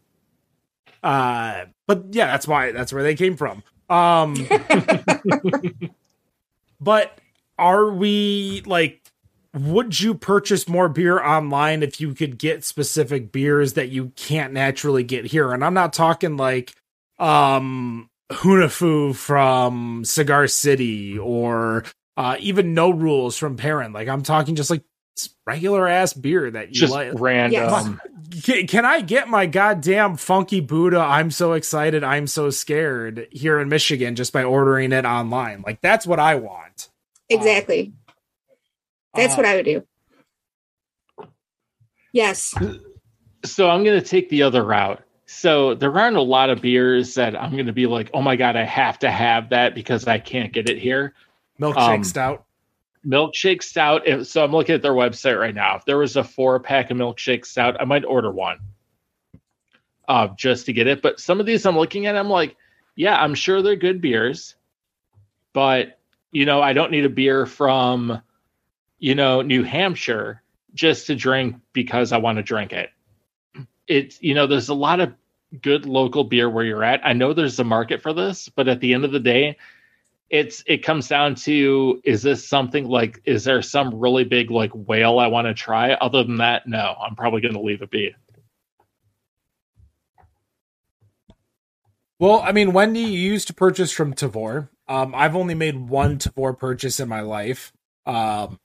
Uh, 1.02 1.66
but 1.88 2.06
yeah, 2.12 2.28
that's 2.28 2.48
why 2.48 2.72
that's 2.72 2.94
where 2.94 3.04
they 3.04 3.16
came 3.16 3.36
from. 3.36 3.64
Um, 3.90 4.48
but 6.80 7.18
are 7.58 7.90
we 7.90 8.62
like? 8.66 9.02
Would 9.54 10.02
you 10.02 10.14
purchase 10.14 10.68
more 10.68 10.90
beer 10.90 11.24
online 11.24 11.82
if 11.82 12.02
you 12.02 12.14
could 12.14 12.38
get 12.38 12.66
specific 12.66 13.32
beers 13.32 13.74
that 13.74 13.88
you 13.88 14.12
can't 14.18 14.52
naturally 14.52 15.04
get 15.04 15.26
here? 15.26 15.54
And 15.54 15.64
I'm 15.64 15.74
not 15.74 15.94
talking 15.94 16.38
like 16.38 16.76
um 17.18 18.10
Hunahpu 18.32 19.16
from 19.16 20.04
Cigar 20.04 20.48
City 20.48 21.18
or 21.18 21.86
uh, 22.18 22.38
even 22.40 22.74
no 22.74 22.90
rules 22.90 23.38
from 23.38 23.58
Parent. 23.58 23.94
Like 23.94 24.08
I'm 24.08 24.24
talking 24.24 24.56
just 24.56 24.70
like 24.70 24.84
regular 25.46 25.88
ass 25.88 26.14
beer 26.14 26.50
that 26.52 26.70
you 26.70 26.74
just 26.74 26.94
like. 26.94 27.12
random. 27.16 28.00
Can, 28.44 28.68
can, 28.68 28.86
I 28.86 29.02
get 29.02 29.28
my 29.28 29.46
goddamn 29.46 30.18
funky 30.18 30.60
Buddha? 30.60 31.00
I'm 31.00 31.32
so 31.32 31.54
excited. 31.54 32.04
I'm 32.04 32.28
so 32.28 32.50
scared 32.50 33.28
here 33.32 33.60
in 33.60 33.70
Michigan 33.70 34.16
just 34.16 34.34
by 34.34 34.44
ordering 34.44 34.92
it 34.92 35.06
online. 35.06 35.64
Like 35.66 35.82
that's 35.82 36.08
what 36.08 36.20
I 36.20 36.36
want. 36.36 36.90
Exactly. 37.30 37.94
Um, 38.08 38.14
that's 39.14 39.34
uh, 39.34 39.38
what 39.38 39.46
I 39.46 39.56
would 39.56 39.66
do. 39.66 39.84
Yes. 42.12 42.54
So 43.44 43.70
I'm 43.70 43.84
going 43.84 44.00
to 44.00 44.06
take 44.06 44.30
the 44.30 44.44
other 44.44 44.64
route. 44.64 45.05
So 45.26 45.74
there 45.74 45.98
aren't 45.98 46.18
a 46.18 46.22
lot 46.22 46.50
of 46.50 46.62
beers 46.62 47.16
that 47.16 47.36
I'm 47.36 47.52
going 47.52 47.66
to 47.66 47.74
be 47.74 47.88
like, 47.88 48.12
oh 48.14 48.22
my 48.22 48.36
god, 48.36 48.56
I 48.56 48.64
have 48.64 49.00
to 49.00 49.10
have 49.10 49.50
that 49.50 49.74
because 49.74 50.08
I 50.08 50.20
can't 50.20 50.54
get 50.54 50.70
it 50.70 50.78
here. 50.78 51.14
Milkshake 51.60 51.96
um, 51.96 52.04
stout. 52.04 52.46
Milkshake 53.06 53.64
stout. 53.64 54.04
So 54.28 54.44
I'm 54.44 54.52
looking 54.52 54.76
at 54.76 54.82
their 54.82 54.94
website 54.94 55.40
right 55.40 55.56
now. 55.56 55.78
If 55.78 55.86
there 55.86 55.98
was 55.98 56.16
a 56.16 56.24
four 56.24 56.60
pack 56.60 56.92
of 56.92 56.98
milkshake 56.98 57.46
stout, 57.46 57.78
I 57.80 57.86
might 57.86 58.06
order 58.06 58.32
one 58.32 58.60
uh, 60.08 60.28
just 60.38 60.68
to 60.68 60.74
get 60.74 60.88
it. 60.88 61.02
But 61.02 61.20
some 61.20 61.40
of 61.40 61.46
these 61.46 61.66
I'm 61.66 61.78
looking 61.78 62.06
at, 62.06 62.16
I'm 62.16 62.30
like, 62.30 62.56
yeah, 62.96 63.16
I'm 63.22 63.36
sure 63.36 63.62
they're 63.62 63.76
good 63.76 64.02
beers, 64.02 64.56
but 65.54 66.00
you 66.32 66.46
know, 66.46 66.62
I 66.62 66.74
don't 66.74 66.92
need 66.92 67.06
a 67.06 67.10
beer 67.10 67.46
from, 67.46 68.22
you 69.00 69.16
know, 69.16 69.42
New 69.42 69.64
Hampshire 69.64 70.42
just 70.74 71.08
to 71.08 71.16
drink 71.16 71.56
because 71.72 72.12
I 72.12 72.18
want 72.18 72.38
to 72.38 72.44
drink 72.44 72.74
it. 72.74 72.90
It's 73.88 74.22
you 74.22 74.34
know, 74.34 74.48
there's 74.48 74.70
a 74.70 74.74
lot 74.74 75.00
of 75.00 75.14
good 75.62 75.86
local 75.86 76.24
beer 76.24 76.50
where 76.50 76.66
you're 76.66 76.84
at. 76.84 77.02
I 77.06 77.14
know 77.14 77.34
there's 77.34 77.60
a 77.60 77.64
market 77.64 78.02
for 78.02 78.14
this, 78.14 78.50
but 78.50 78.68
at 78.68 78.80
the 78.80 78.94
end 78.94 79.06
of 79.06 79.12
the 79.12 79.20
day, 79.20 79.58
it's 80.30 80.64
it 80.66 80.84
comes 80.84 81.08
down 81.08 81.36
to 81.36 82.02
is 82.04 82.24
this 82.24 82.48
something 82.48 82.86
like 82.86 83.22
is 83.26 83.44
there 83.44 83.62
some 83.62 84.00
really 84.00 84.24
big 84.24 84.52
like 84.52 84.72
whale 84.74 85.20
I 85.20 85.28
want 85.28 85.48
to 85.48 85.54
try? 85.54 85.94
Other 85.94 86.24
than 86.24 86.38
that, 86.38 86.68
no, 86.68 86.96
I'm 87.00 87.16
probably 87.16 87.42
going 87.42 87.54
to 87.54 87.62
leave 87.62 87.82
it 87.82 87.92
be. 87.92 88.16
Well, 92.18 92.42
I 92.42 92.54
mean, 92.54 92.72
Wendy, 92.72 93.02
you 93.02 93.32
used 93.32 93.48
to 93.48 93.54
purchase 93.54 93.92
from 93.92 94.14
Tavour. 94.14 94.70
Um, 94.88 95.14
I've 95.14 95.36
only 95.36 95.54
made 95.54 95.90
one 95.90 96.18
Tavour 96.18 96.58
purchase 96.58 97.00
in 97.00 97.10
my 97.10 97.22
life. 97.22 97.74
Um, 98.06 98.60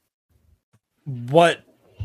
what 1.05 1.61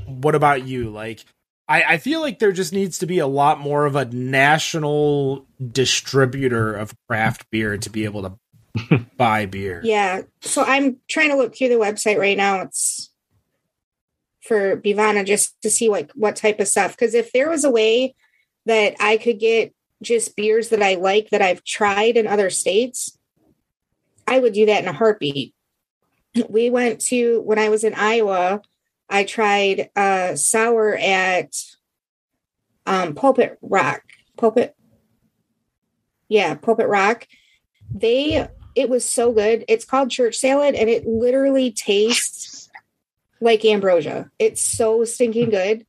what 0.06 0.36
about 0.36 0.66
you? 0.66 0.90
Like, 0.90 1.24
I, 1.68 1.84
I 1.84 1.98
feel 1.98 2.22
like 2.22 2.40
there 2.40 2.52
just 2.52 2.74
needs 2.74 3.00
to 3.00 3.06
be 3.06 3.20
a 3.20 3.28
lot 3.28 3.60
more 3.60 3.86
of 3.86 3.96
a 3.96 4.06
national 4.06 5.48
distributor 5.72 6.74
of 6.74 6.94
craft 7.08 7.50
beer 7.50 7.78
to 7.78 7.90
be 7.90 8.06
able 8.06 8.22
to 8.24 9.06
buy 9.18 9.46
beer. 9.46 9.82
Yeah. 9.84 10.22
So 10.42 10.64
I'm 10.64 10.98
trying 11.10 11.30
to 11.30 11.38
look 11.38 11.56
through 11.56 11.70
the 11.70 11.76
website 11.76 12.20
right 12.20 12.38
now. 12.38 12.62
It's 12.62 13.12
for 14.42 14.78
Bevana 14.78 15.26
just 15.26 15.60
to 15.64 15.70
see 15.70 15.90
like 15.90 16.12
what 16.14 16.36
type 16.36 16.60
of 16.60 16.68
stuff. 16.68 16.92
Because 16.92 17.14
if 17.16 17.32
there 17.34 17.50
was 17.50 17.64
a 17.64 17.72
way 17.72 18.16
that 18.66 18.96
I 19.00 19.18
could 19.18 19.40
get 19.40 19.74
just 20.04 20.36
beers 20.36 20.70
that 20.70 20.84
I 20.84 20.96
like 20.96 21.30
that 21.32 21.42
I've 21.42 21.64
tried 21.64 22.18
in 22.18 22.28
other 22.28 22.50
states, 22.50 23.18
I 24.28 24.40
would 24.40 24.54
do 24.54 24.68
that 24.68 24.84
in 24.84 24.90
a 24.90 24.94
heartbeat. 24.94 25.54
We 26.50 26.70
went 26.70 27.02
to 27.02 27.42
when 27.42 27.58
I 27.58 27.70
was 27.70 27.84
in 27.84 27.94
Iowa, 27.94 28.62
I 29.10 29.24
tried 29.24 29.90
uh 29.96 30.36
sour 30.36 30.96
at 30.96 31.56
um 32.86 33.16
Pulpit 33.16 33.58
Rock. 33.62 34.04
Pulpit 34.38 34.76
Yeah, 36.28 36.56
Pulpit 36.56 36.88
Rock. 36.88 37.28
They 37.94 38.48
it 38.76 38.90
was 38.90 39.08
so 39.08 39.32
good. 39.32 39.64
It's 39.68 39.86
called 39.86 40.12
church 40.12 40.36
salad 40.36 40.76
and 40.76 40.90
it 40.90 41.08
literally 41.08 41.72
tastes 41.72 42.70
like 43.40 43.64
ambrosia. 43.64 44.32
It's 44.38 44.62
so 44.62 45.06
stinking 45.06 45.50
good. 45.50 45.86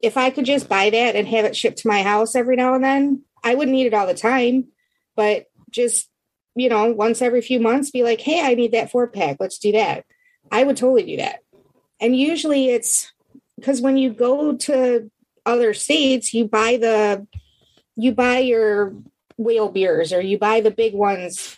If 0.00 0.16
I 0.16 0.30
could 0.30 0.44
just 0.44 0.68
buy 0.68 0.90
that 0.90 1.16
and 1.16 1.28
have 1.28 1.44
it 1.44 1.56
shipped 1.56 1.78
to 1.78 1.88
my 1.88 2.02
house 2.02 2.34
every 2.34 2.56
now 2.56 2.74
and 2.74 2.84
then, 2.84 3.22
I 3.42 3.54
wouldn't 3.54 3.76
eat 3.76 3.86
it 3.86 3.94
all 3.94 4.06
the 4.06 4.14
time, 4.14 4.68
but 5.16 5.46
just, 5.70 6.08
you 6.54 6.68
know, 6.68 6.92
once 6.92 7.20
every 7.20 7.40
few 7.40 7.60
months 7.60 7.90
be 7.90 8.02
like, 8.02 8.20
hey, 8.20 8.40
I 8.42 8.54
need 8.54 8.72
that 8.72 8.90
four 8.90 9.06
pack. 9.08 9.36
Let's 9.40 9.58
do 9.58 9.72
that. 9.72 10.04
I 10.50 10.62
would 10.64 10.76
totally 10.76 11.04
do 11.04 11.16
that. 11.18 11.40
And 12.04 12.14
usually 12.14 12.68
it's 12.68 13.10
because 13.56 13.80
when 13.80 13.96
you 13.96 14.12
go 14.12 14.56
to 14.56 15.10
other 15.46 15.72
states, 15.72 16.34
you 16.34 16.44
buy 16.44 16.76
the, 16.76 17.26
you 17.96 18.12
buy 18.12 18.40
your 18.40 18.94
whale 19.38 19.70
beers 19.70 20.12
or 20.12 20.20
you 20.20 20.36
buy 20.36 20.60
the 20.60 20.70
big 20.70 20.92
ones 20.92 21.56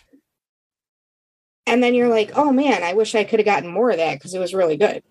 and 1.65 1.83
then 1.83 1.93
you're 1.93 2.07
like, 2.07 2.31
oh 2.35 2.53
man, 2.53 2.81
I 2.81 2.93
wish 2.93 3.13
I 3.13 3.25
could 3.25 3.39
have 3.39 3.45
gotten 3.45 3.69
more 3.69 3.91
of 3.91 3.97
that 3.97 4.13
because 4.13 4.33
it 4.33 4.39
was 4.39 4.53
really 4.53 4.77
good. 4.77 5.03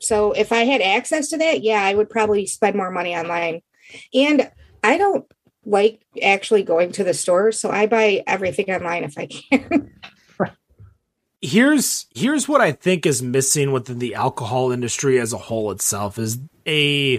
So 0.00 0.32
if 0.32 0.50
I 0.50 0.64
had 0.64 0.80
access 0.80 1.28
to 1.28 1.38
that, 1.38 1.62
yeah, 1.62 1.80
I 1.84 1.94
would 1.94 2.10
probably 2.10 2.44
spend 2.44 2.74
more 2.74 2.90
money 2.90 3.14
online. 3.14 3.62
And 4.12 4.50
I 4.82 4.98
don't 4.98 5.24
like 5.64 6.04
actually 6.20 6.64
going 6.64 6.90
to 6.92 7.04
the 7.04 7.14
store, 7.14 7.52
so 7.52 7.70
I 7.70 7.86
buy 7.86 8.24
everything 8.26 8.68
online 8.68 9.04
if 9.04 9.16
I 9.16 9.26
can. 9.26 9.92
here's 11.42 12.06
here's 12.14 12.48
what 12.48 12.60
I 12.60 12.72
think 12.72 13.04
is 13.04 13.22
missing 13.22 13.72
within 13.72 13.98
the 13.98 14.14
alcohol 14.14 14.70
industry 14.70 15.20
as 15.20 15.32
a 15.32 15.38
whole 15.38 15.72
itself 15.72 16.18
is 16.18 16.38
a 16.66 17.18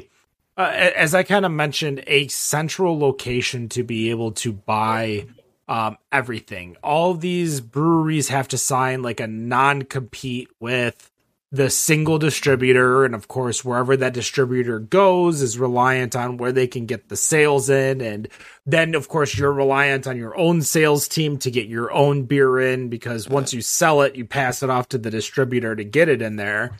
uh, 0.57 0.71
as 0.95 1.13
I 1.13 1.24
kind 1.24 1.45
of 1.45 1.51
mentioned 1.51 2.03
a 2.07 2.28
central 2.30 2.97
location 2.97 3.69
to 3.69 3.84
be 3.84 4.09
able 4.09 4.32
to 4.34 4.53
buy 4.53 5.28
um, 5.67 5.97
everything. 6.11 6.78
All 6.84 7.13
these 7.13 7.59
breweries 7.59 8.30
have 8.30 8.47
to 8.49 8.57
sign 8.57 9.01
like 9.01 9.19
a 9.19 9.28
non 9.28 9.84
compete 9.84 10.49
with 10.59 11.11
the 11.54 11.70
single 11.70 12.18
distributor. 12.18 13.06
And 13.06 13.14
of 13.14 13.28
course, 13.28 13.64
wherever 13.64 13.95
that 13.95 14.16
distributor 14.16 14.80
goes 14.80 15.43
is 15.43 15.60
reliant 15.60 16.16
on 16.16 16.38
where 16.38 16.51
they 16.51 16.66
can 16.66 16.88
get 16.88 17.10
the 17.10 17.16
sales 17.16 17.70
in. 17.70 18.01
And 18.01 18.28
then, 18.66 18.95
of 18.95 19.08
course, 19.08 19.38
you're 19.38 19.54
reliant 19.54 20.08
on 20.08 20.18
your 20.18 20.36
own 20.36 20.64
sales 20.64 21.08
team 21.08 21.38
to 21.38 21.51
get 21.51 21.68
your 21.68 21.93
own 21.93 22.24
beer 22.24 22.60
in 22.60 22.89
because 22.89 23.30
once 23.30 23.54
you 23.54 23.62
sell 23.62 24.01
it, 24.01 24.16
you 24.16 24.26
pass 24.26 24.64
it 24.64 24.72
off 24.72 24.89
to 24.89 24.97
the 24.97 25.12
distributor 25.12 25.76
to 25.76 25.84
get 25.84 26.10
it 26.10 26.24
in 26.24 26.38
there. 26.38 26.76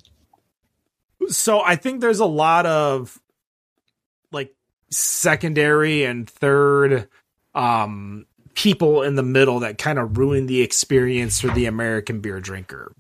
So 1.30 1.62
I 1.62 1.76
think 1.76 2.02
there's 2.02 2.20
a 2.20 2.26
lot 2.26 2.66
of 2.66 3.22
like 4.32 4.56
secondary 4.90 6.04
and 6.04 6.28
third 6.28 7.08
um 7.56 8.26
people 8.56 9.04
in 9.04 9.16
the 9.16 9.24
middle 9.24 9.60
that 9.60 9.78
kind 9.78 10.00
of 10.00 10.18
ruin 10.18 10.48
the 10.48 10.62
experience 10.62 11.40
for 11.40 11.48
the 11.50 11.66
American 11.68 12.20
beer 12.20 12.40
drinker. 12.40 12.92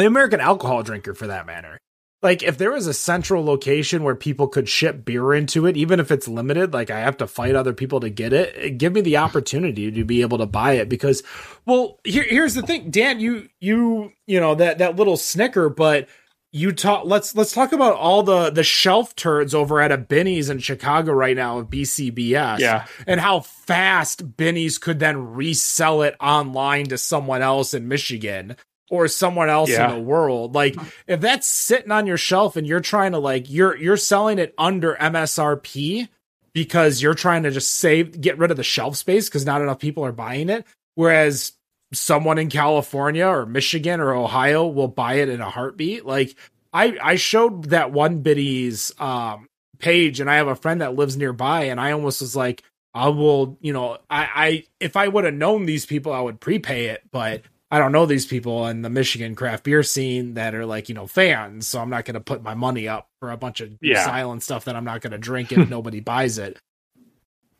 The 0.00 0.06
American 0.06 0.40
alcohol 0.40 0.82
drinker, 0.82 1.12
for 1.12 1.26
that 1.26 1.44
matter. 1.44 1.78
Like, 2.22 2.42
if 2.42 2.56
there 2.56 2.72
was 2.72 2.86
a 2.86 2.94
central 2.94 3.44
location 3.44 4.02
where 4.02 4.14
people 4.14 4.48
could 4.48 4.66
ship 4.66 5.04
beer 5.04 5.34
into 5.34 5.66
it, 5.66 5.76
even 5.76 6.00
if 6.00 6.10
it's 6.10 6.26
limited, 6.26 6.72
like 6.72 6.88
I 6.88 7.00
have 7.00 7.18
to 7.18 7.26
fight 7.26 7.54
other 7.54 7.74
people 7.74 8.00
to 8.00 8.08
get 8.08 8.32
it, 8.32 8.78
give 8.78 8.94
me 8.94 9.02
the 9.02 9.18
opportunity 9.18 9.90
to 9.90 10.04
be 10.04 10.22
able 10.22 10.38
to 10.38 10.46
buy 10.46 10.72
it. 10.72 10.88
Because, 10.88 11.22
well, 11.66 11.98
here, 12.02 12.24
here's 12.26 12.54
the 12.54 12.62
thing, 12.62 12.90
Dan, 12.90 13.20
you, 13.20 13.50
you, 13.60 14.12
you 14.26 14.40
know, 14.40 14.54
that, 14.54 14.78
that 14.78 14.96
little 14.96 15.18
snicker, 15.18 15.68
but 15.68 16.08
you 16.52 16.72
talk 16.72 17.04
let's 17.04 17.36
let's 17.36 17.52
talk 17.52 17.72
about 17.72 17.94
all 17.94 18.24
the 18.24 18.50
the 18.50 18.64
shelf 18.64 19.14
turds 19.14 19.54
over 19.54 19.80
at 19.80 19.92
a 19.92 19.96
Binny's 19.96 20.50
in 20.50 20.58
Chicago 20.58 21.12
right 21.12 21.36
now 21.36 21.58
of 21.58 21.70
BCBS. 21.70 22.58
Yeah. 22.58 22.86
And 23.06 23.20
how 23.20 23.40
fast 23.40 24.36
Binny's 24.36 24.76
could 24.76 24.98
then 24.98 25.32
resell 25.34 26.02
it 26.02 26.16
online 26.18 26.86
to 26.86 26.98
someone 26.98 27.40
else 27.40 27.72
in 27.72 27.86
Michigan 27.86 28.56
or 28.90 29.08
someone 29.08 29.48
else 29.48 29.70
yeah. 29.70 29.88
in 29.88 29.96
the 29.96 30.02
world. 30.02 30.54
Like 30.54 30.76
if 31.06 31.20
that's 31.20 31.46
sitting 31.46 31.92
on 31.92 32.06
your 32.06 32.18
shelf 32.18 32.56
and 32.56 32.66
you're 32.66 32.80
trying 32.80 33.12
to 33.12 33.18
like 33.18 33.48
you're 33.48 33.76
you're 33.76 33.96
selling 33.96 34.38
it 34.38 34.52
under 34.58 34.96
MSRP 34.96 36.08
because 36.52 37.00
you're 37.00 37.14
trying 37.14 37.44
to 37.44 37.50
just 37.50 37.76
save 37.76 38.20
get 38.20 38.36
rid 38.36 38.50
of 38.50 38.56
the 38.56 38.64
shelf 38.64 38.96
space 38.96 39.28
because 39.28 39.46
not 39.46 39.62
enough 39.62 39.78
people 39.78 40.04
are 40.04 40.12
buying 40.12 40.50
it. 40.50 40.66
Whereas 40.96 41.52
someone 41.92 42.38
in 42.38 42.50
California 42.50 43.26
or 43.26 43.46
Michigan 43.46 44.00
or 44.00 44.12
Ohio 44.12 44.66
will 44.66 44.88
buy 44.88 45.14
it 45.14 45.28
in 45.28 45.40
a 45.40 45.48
heartbeat. 45.48 46.04
Like 46.04 46.34
I 46.72 46.98
I 47.00 47.14
showed 47.14 47.66
that 47.66 47.92
one 47.92 48.22
Binny's 48.22 48.92
um 48.98 49.48
page 49.78 50.20
and 50.20 50.28
I 50.28 50.36
have 50.36 50.48
a 50.48 50.56
friend 50.56 50.80
that 50.80 50.96
lives 50.96 51.16
nearby 51.16 51.64
and 51.64 51.80
I 51.80 51.92
almost 51.92 52.20
was 52.20 52.36
like 52.36 52.62
I 52.92 53.08
will, 53.08 53.56
you 53.60 53.72
know, 53.72 53.98
I 54.10 54.28
I 54.34 54.64
if 54.80 54.96
I 54.96 55.06
would 55.06 55.24
have 55.24 55.34
known 55.34 55.64
these 55.64 55.86
people 55.86 56.12
I 56.12 56.20
would 56.20 56.40
prepay 56.40 56.86
it, 56.86 57.02
but 57.12 57.42
I 57.70 57.78
don't 57.78 57.92
know 57.92 58.04
these 58.04 58.26
people 58.26 58.66
in 58.66 58.82
the 58.82 58.90
Michigan 58.90 59.36
craft 59.36 59.64
beer 59.64 59.82
scene 59.82 60.34
that 60.34 60.54
are 60.54 60.66
like, 60.66 60.88
you 60.88 60.94
know, 60.94 61.06
fans, 61.06 61.68
so 61.68 61.80
I'm 61.80 61.90
not 61.90 62.04
going 62.04 62.14
to 62.14 62.20
put 62.20 62.42
my 62.42 62.54
money 62.54 62.88
up 62.88 63.08
for 63.20 63.30
a 63.30 63.36
bunch 63.36 63.60
of 63.60 63.72
yeah. 63.80 64.04
silent 64.04 64.42
stuff 64.42 64.64
that 64.64 64.74
I'm 64.74 64.84
not 64.84 65.02
going 65.02 65.12
to 65.12 65.18
drink 65.18 65.52
if 65.52 65.70
nobody 65.70 66.00
buys 66.00 66.38
it. 66.38 66.58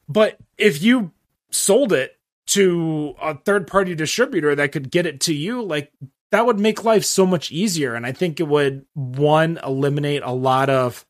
But 0.08 0.38
if 0.58 0.82
you 0.82 1.12
sold 1.50 1.92
it 1.92 2.18
to 2.48 3.14
a 3.22 3.36
third 3.36 3.68
party 3.68 3.94
distributor 3.94 4.56
that 4.56 4.72
could 4.72 4.90
get 4.90 5.06
it 5.06 5.20
to 5.20 5.34
you, 5.34 5.62
like 5.62 5.92
that 6.32 6.44
would 6.44 6.58
make 6.58 6.82
life 6.82 7.04
so 7.04 7.24
much 7.24 7.52
easier. 7.52 7.94
And 7.94 8.04
I 8.04 8.10
think 8.10 8.40
it 8.40 8.48
would 8.48 8.86
one 8.94 9.60
eliminate 9.64 10.22
a 10.24 10.32
lot 10.32 10.68
of 10.68 11.06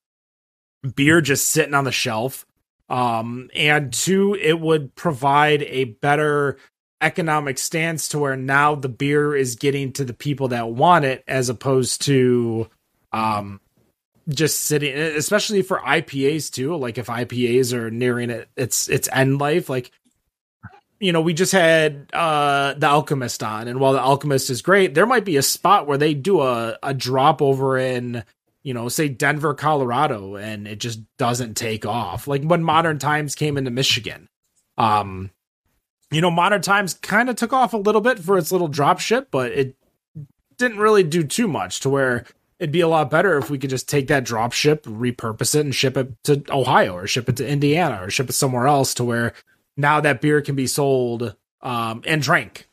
beer 0.95 1.23
just 1.23 1.49
sitting 1.49 1.75
on 1.75 1.85
the 1.85 1.93
shelf. 1.93 2.47
Um, 2.91 3.49
and 3.55 3.93
two, 3.93 4.35
it 4.35 4.61
would 4.61 4.95
provide 4.95 5.63
a 5.63 5.85
better 5.85 6.59
economic 7.01 7.59
stance 7.59 8.09
to 8.09 8.19
where 8.19 8.37
now 8.37 8.75
the 8.75 8.89
beer 8.89 9.35
is 9.35 9.57
getting 9.57 9.93
to 9.93 10.05
the 10.05 10.15
people 10.15 10.49
that 10.49 10.71
want 10.71 11.05
it 11.05 11.25
as 11.27 11.49
opposed 11.49 12.03
to 12.03 12.69
um 13.13 13.61
just 14.29 14.61
sitting 14.61 14.95
especially 14.95 15.63
for 15.63 15.79
IPAs 15.79 16.53
too 16.53 16.77
like 16.77 16.99
if 16.99 17.07
IPAs 17.07 17.73
are 17.73 17.91
nearing 17.91 18.31
it 18.31 18.49
its 18.57 18.89
its 18.89 19.09
end 19.13 19.39
life 19.39 19.69
like 19.69 19.91
you 21.01 21.13
know, 21.13 21.23
we 21.23 21.33
just 21.33 21.53
had 21.53 22.09
uh 22.13 22.75
the 22.75 22.87
Alchemist 22.87 23.43
on, 23.43 23.67
and 23.67 23.81
while 23.81 23.95
the 23.95 24.01
Alchemist 24.01 24.51
is 24.51 24.63
great, 24.63 24.95
there 24.95 25.07
might 25.07 25.25
be 25.25 25.39
a 25.39 25.43
spot 25.43 25.87
where 25.87 25.99
they 25.99 26.15
do 26.15 26.43
a, 26.43 26.79
a 26.83 26.93
drop 26.93 27.41
over 27.41 27.79
in, 27.79 28.23
you 28.63 28.75
know, 28.75 28.89
say 28.89 29.09
Denver, 29.09 29.55
Colorado, 29.55 30.37
and 30.37 30.69
it 30.69 30.79
just 30.79 31.01
doesn't 31.17 31.57
take 31.57 31.87
off. 31.87 32.29
Like 32.29 32.43
when 32.43 32.63
Modern 32.63 32.99
Times 32.99 33.35
came 33.35 33.57
into 33.57 33.71
Michigan. 33.71 34.29
Um, 34.77 35.31
you 36.11 36.21
know, 36.21 36.31
Modern 36.31 36.63
Times 36.63 36.95
kind 36.95 37.31
of 37.31 37.37
took 37.37 37.53
off 37.53 37.73
a 37.73 37.79
little 37.79 38.01
bit 38.01 38.19
for 38.19 38.37
its 38.37 38.51
little 38.53 38.69
drop 38.69 38.99
ship, 39.01 39.29
but 39.31 39.53
it 39.53 39.77
didn't 40.57 40.79
really 40.79 41.03
do 41.03 41.23
too 41.23 41.49
much 41.49 41.81
to 41.81 41.89
where 41.89 42.25
it'd 42.59 42.73
be 42.73 42.81
a 42.81 42.89
lot 42.89 43.11
better 43.11 43.39
if 43.39 43.49
we 43.49 43.59
could 43.59 43.71
just 43.71 43.89
take 43.89 44.09
that 44.09 44.25
drop 44.25 44.53
ship, 44.53 44.85
repurpose 44.85 45.55
it, 45.55 45.61
and 45.61 45.75
ship 45.75 45.97
it 45.97 46.13
to 46.25 46.43
Ohio 46.51 46.95
or 46.95 47.07
ship 47.07 47.29
it 47.29 47.37
to 47.37 47.49
Indiana 47.49 48.03
or 48.03 48.11
ship 48.11 48.29
it 48.29 48.35
somewhere 48.35 48.67
else 48.67 48.93
to 48.95 49.05
where 49.05 49.33
now 49.77 50.01
that 50.01 50.21
beer 50.21 50.43
can 50.43 50.55
be 50.55 50.67
sold 50.67 51.35
um, 51.63 52.03
and 52.07 52.23
drank. 52.23 52.69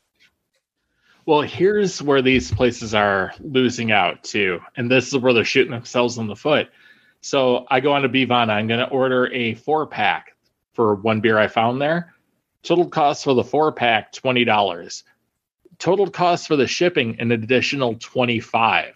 Well, 1.26 1.42
here's 1.42 2.02
where 2.02 2.22
these 2.22 2.52
places 2.52 2.94
are 2.94 3.34
losing 3.42 3.92
out 3.92 4.24
too, 4.24 4.60
and 4.76 4.90
this 4.90 5.08
is 5.08 5.18
where 5.18 5.34
they're 5.34 5.44
shooting 5.44 5.72
themselves 5.72 6.18
in 6.18 6.28
the 6.28 6.36
foot. 6.36 6.70
So 7.22 7.66
I 7.70 7.80
go 7.82 7.94
on 7.94 8.04
to 8.04 8.10
Bevana. 8.10 8.50
I'm 8.50 8.68
going 8.68 8.80
to 8.80 8.90
order 8.90 9.32
a 9.34 9.56
four 9.56 9.88
pack 9.88 10.38
for 10.74 10.96
one 10.96 11.20
beer 11.20 11.38
I 11.38 11.48
found 11.48 11.82
there. 11.82 12.14
Total 12.64 12.88
cost 12.88 13.24
for 13.24 13.34
the 13.34 13.44
four 13.44 13.72
pack 13.72 14.12
twenty 14.12 14.44
dollars. 14.44 15.04
Total 15.80 16.10
cost 16.10 16.48
for 16.48 16.56
the 16.56 16.68
shipping 16.68 17.20
an 17.20 17.32
additional 17.32 17.96
twenty 17.96 18.40
five, 18.40 18.96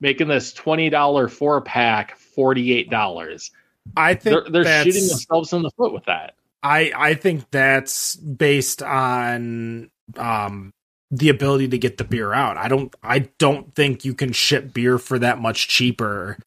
making 0.00 0.28
this 0.28 0.52
twenty 0.52 0.90
dollar 0.90 1.28
four 1.28 1.60
pack 1.60 2.16
forty 2.16 2.72
eight 2.72 2.90
dollars. 2.90 3.50
I 3.96 4.14
think 4.14 4.44
they're, 4.44 4.64
they're 4.64 4.84
shooting 4.84 5.06
themselves 5.06 5.52
in 5.52 5.62
the 5.62 5.70
foot 5.70 5.92
with 5.92 6.06
that. 6.06 6.34
I 6.62 6.92
I 6.96 7.14
think 7.14 7.50
that's 7.50 8.16
based 8.16 8.82
on 8.82 9.90
um 10.16 10.72
the 11.10 11.28
ability 11.28 11.68
to 11.68 11.78
get 11.78 11.98
the 11.98 12.04
beer 12.04 12.32
out. 12.32 12.56
I 12.56 12.68
don't 12.68 12.94
I 13.02 13.20
don't 13.38 13.74
think 13.74 14.04
you 14.04 14.14
can 14.14 14.32
ship 14.32 14.72
beer 14.74 14.98
for 14.98 15.18
that 15.18 15.38
much 15.40 15.68
cheaper 15.68 16.38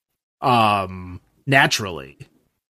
um 0.42 1.22
naturally. 1.46 2.18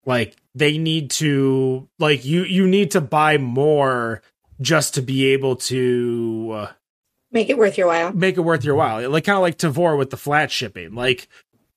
Like 0.08 0.38
they 0.55 0.78
need 0.78 1.12
to 1.12 1.88
like 1.99 2.26
you 2.26 2.43
you 2.45 2.66
need 2.66 2.91
to 2.91 3.01
buy 3.01 3.38
more 3.38 4.24
just 4.62 4.95
to 4.95 5.01
be 5.01 5.26
able 5.28 5.58
to 5.58 6.49
uh, 6.53 6.68
make 7.32 7.49
it 7.49 7.58
worth 7.58 7.78
your 7.78 7.88
while. 7.88 8.14
Make 8.14 8.38
it 8.38 8.41
worth 8.41 8.64
your 8.64 8.76
while. 8.76 9.08
Like 9.10 9.26
kind 9.26 9.36
of 9.36 9.41
like 9.41 9.58
Tavour 9.58 9.97
with 9.97 10.10
the 10.10 10.18
flat 10.18 10.49
shipping. 10.49 10.95
Like 10.95 11.28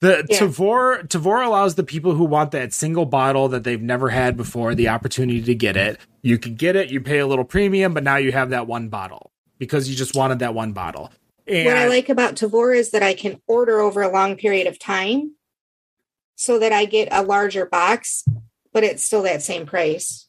The 0.01 0.25
Yeah. 0.31 0.39
Tavour 0.39 1.09
Tavour 1.09 1.45
allows 1.45 1.75
the 1.75 1.83
people 1.83 2.15
who 2.15 2.25
want 2.25 2.53
that 2.53 2.73
single 2.73 3.05
bottle 3.05 3.49
that 3.49 3.65
they've 3.65 3.83
never 3.83 4.11
had 4.11 4.37
before 4.37 4.77
the 4.77 4.89
opportunity 4.89 5.43
to 5.43 5.55
get 5.55 5.77
it. 5.77 5.99
You 6.23 6.39
can 6.39 6.55
get 6.55 6.77
it, 6.77 6.89
you 6.91 7.01
pay 7.01 7.19
a 7.19 7.27
little 7.27 7.45
premium, 7.45 7.93
but 7.93 8.05
now 8.05 8.17
you 8.17 8.31
have 8.31 8.51
that 8.51 8.69
one 8.69 8.89
bottle 8.89 9.33
because 9.59 9.91
you 9.91 9.97
just 9.97 10.15
wanted 10.15 10.39
that 10.39 10.55
one 10.55 10.73
bottle. 10.73 11.11
And 11.49 11.67
what 11.67 11.77
I 11.77 11.89
like 11.89 12.09
about 12.09 12.37
Tavour 12.37 12.77
is 12.77 12.93
that 12.93 13.03
I 13.03 13.13
can 13.13 13.41
order 13.49 13.81
over 13.81 14.03
a 14.03 14.09
long 14.09 14.37
period 14.37 14.69
of 14.69 14.79
time 14.79 15.35
so 16.41 16.59
that 16.59 16.73
I 16.73 16.87
get 16.87 17.09
a 17.13 17.21
larger 17.21 17.67
box, 17.67 18.25
but 18.73 18.83
it's 18.83 19.05
still 19.05 19.25
that 19.25 19.43
same 19.43 19.67
price. 19.67 20.27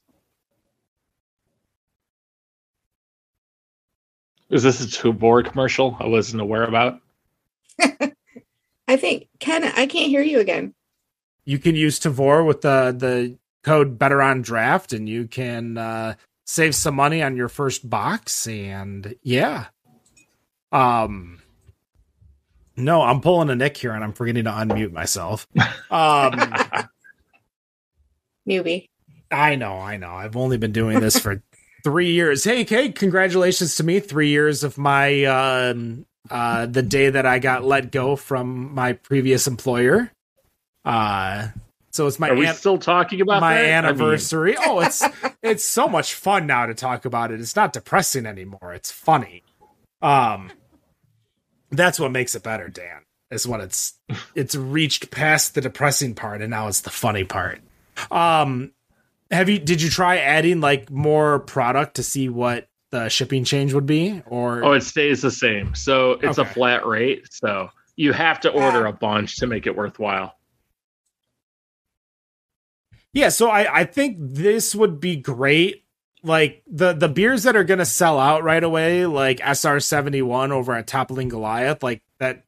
Is 4.50 4.64
this 4.64 4.84
a 4.84 4.88
Tavour 4.88 5.50
commercial 5.50 5.96
I 6.02 6.08
wasn't 6.08 6.42
aware 6.42 6.66
about? 6.66 7.00
I 7.80 8.98
think 8.98 9.30
Ken, 9.40 9.64
I 9.64 9.86
can't 9.86 10.10
hear 10.10 10.22
you 10.22 10.42
again. 10.42 10.74
you 11.46 11.58
can 11.58 11.76
use 11.76 11.98
Tavour 11.98 12.46
with 12.46 12.60
the 12.60 12.94
the 12.98 13.38
code 13.64 13.98
Better 13.98 14.22
on 14.22 14.42
Draft, 14.42 14.92
and 14.92 15.08
you 15.08 15.28
can 15.28 15.78
uh, 15.78 16.16
save 16.46 16.76
some 16.76 16.96
money 16.96 17.24
on 17.24 17.38
your 17.38 17.48
first 17.48 17.90
box. 17.90 18.48
And 18.48 19.16
yeah, 19.24 19.68
um, 20.74 21.41
no, 22.84 23.02
I'm 23.02 23.22
pulling 23.22 23.50
a 23.50 23.56
Nick 23.56 23.78
here, 23.78 23.92
and 23.94 24.04
I'm 24.04 24.14
forgetting 24.14 24.44
to 24.46 24.52
unmute 24.52 24.92
myself. 24.92 25.48
Um, 25.90 26.34
Newbie. 28.48 28.88
I 29.32 29.56
know, 29.56 29.78
I 29.78 29.98
know. 29.98 30.12
I've 30.12 30.36
only 30.36 30.58
been 30.58 30.72
doing 30.72 31.00
this 31.00 31.18
for 31.18 31.42
three 31.84 32.12
years. 32.12 32.44
Hey, 32.44 32.66
Kate, 32.66 32.96
congratulations 32.96 33.76
to 33.78 33.84
me. 33.84 34.00
Three 34.00 34.30
years 34.30 34.64
of 34.64 34.78
my 34.78 35.24
um, 35.26 36.06
uh, 36.30 36.66
the 36.66 36.82
day 36.82 37.10
that 37.10 37.26
I 37.26 37.40
got 37.40 37.64
let 37.64 37.92
go 37.92 38.16
from 38.16 38.74
my 38.74 38.94
previous 38.94 39.48
employer. 39.48 40.12
Uh, 40.84 41.50
so 41.92 42.08
it's 42.08 42.20
my 42.20 42.30
Are 42.30 42.36
we 42.36 42.48
an- 42.48 42.56
still 42.56 42.78
talking 42.78 43.22
about 43.22 43.42
my 43.42 43.54
that? 43.54 43.60
I 43.60 43.64
mean, 43.64 43.72
anniversary. 44.02 44.56
oh, 44.60 44.80
it's 44.82 45.04
it's 45.44 45.64
so 45.64 45.88
much 45.88 46.14
fun 46.14 46.48
now 46.48 46.66
to 46.66 46.74
talk 46.74 47.06
about 47.06 47.32
it. 47.32 47.40
It's 47.40 47.56
not 47.56 47.74
depressing 47.74 48.26
anymore. 48.26 48.74
It's 48.74 48.92
funny. 48.92 49.44
Um, 50.02 50.52
that's 51.72 52.00
what 52.00 52.12
makes 52.12 52.36
it 52.36 52.44
better, 52.44 52.70
Dan. 52.70 53.02
Is 53.30 53.48
when 53.48 53.62
it's 53.62 53.94
it's 54.36 54.56
reached 54.56 55.12
past 55.12 55.56
the 55.56 55.62
depressing 55.62 56.16
part 56.16 56.42
and 56.42 56.52
now 56.52 56.68
it's 56.68 56.82
the 56.82 56.90
funny 56.90 57.24
part. 57.24 57.62
Um, 58.10 58.72
have 59.30 59.50
you 59.50 59.60
did 59.60 59.82
you 59.82 59.90
try 59.90 60.18
adding 60.18 60.60
like 60.60 60.90
more 60.90 61.40
product 61.40 61.96
to 61.96 62.04
see 62.04 62.30
what 62.30 62.68
the 62.92 63.10
shipping 63.10 63.44
change 63.44 63.74
would 63.74 63.86
be? 63.86 64.22
Or 64.26 64.64
oh, 64.64 64.74
it 64.74 64.82
stays 64.82 65.22
the 65.22 65.32
same. 65.32 65.74
So 65.76 66.14
it's 66.22 66.38
a 66.38 66.46
flat 66.46 66.86
rate. 66.86 67.28
So 67.32 67.70
you 67.96 68.14
have 68.14 68.42
to 68.42 68.50
order 68.50 68.86
a 68.86 68.94
bunch 68.94 69.38
to 69.38 69.48
make 69.48 69.66
it 69.66 69.76
worthwhile. 69.76 70.36
Yeah, 73.14 73.30
so 73.30 73.50
I, 73.50 73.82
I 73.82 73.84
think 73.84 74.18
this 74.20 74.74
would 74.74 75.00
be 75.00 75.18
great. 75.18 75.81
Like 76.24 76.62
the 76.68 76.94
the 76.94 77.10
beers 77.10 77.44
that 77.44 77.56
are 77.56 77.64
gonna 77.64 77.86
sell 77.86 78.20
out 78.20 78.44
right 78.44 78.64
away, 78.64 79.06
like 79.06 79.40
SR 79.42 79.80
seventy 79.80 80.22
one 80.22 80.52
over 80.52 80.74
at 80.74 80.88
Toppling 80.88 81.30
Goliath, 81.30 81.82
like 81.82 82.04
that 82.20 82.46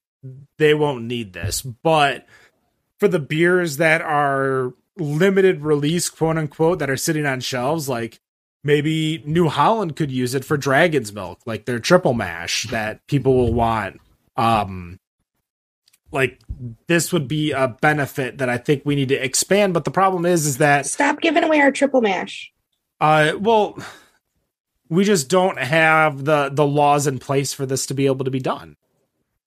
they 0.58 0.74
won't 0.74 1.06
need 1.06 1.34
this. 1.34 1.62
But 1.62 2.28
for 3.00 3.08
the 3.08 3.20
beers 3.20 3.78
that 3.78 4.02
are 4.02 4.74
limited 4.98 5.62
release, 5.62 6.10
quote 6.10 6.38
unquote, 6.38 6.80
that 6.80 6.90
are 6.90 6.98
sitting 6.98 7.26
on 7.26 7.40
shelves, 7.40 7.90
like 7.90 8.20
maybe 8.64 9.24
New 9.26 9.50
Holland 9.50 9.96
could 9.96 10.12
use 10.12 10.36
it 10.36 10.46
for 10.46 10.56
Dragon's 10.56 11.12
Milk, 11.12 11.40
like 11.46 11.66
their 11.66 11.80
triple 11.80 12.14
mash 12.14 12.64
that 12.70 13.06
people 13.08 13.36
will 13.36 13.54
want. 13.54 14.00
Um 14.38 15.00
like 16.12 16.40
this 16.88 17.12
would 17.12 17.28
be 17.28 17.52
a 17.52 17.68
benefit 17.68 18.38
that 18.38 18.48
I 18.48 18.58
think 18.58 18.84
we 18.86 18.96
need 18.96 19.10
to 19.10 19.16
expand. 19.16 19.74
But 19.74 19.84
the 19.84 19.92
problem 19.92 20.26
is, 20.26 20.46
is 20.46 20.60
that 20.60 20.86
Stop 20.86 21.22
giving 21.22 21.44
away 21.44 21.60
our 21.60 21.72
triple 21.72 22.02
mash. 22.02 22.54
Uh, 23.04 23.38
well, 23.38 23.78
we 24.88 25.04
just 25.04 25.28
don't 25.28 25.58
have 25.58 26.24
the 26.24 26.50
the 26.50 26.66
laws 26.66 27.06
in 27.06 27.20
place 27.20 27.54
for 27.54 27.66
this 27.66 27.86
to 27.88 27.94
be 27.94 28.06
able 28.06 28.24
to 28.24 28.32
be 28.32 28.40
done. 28.40 28.78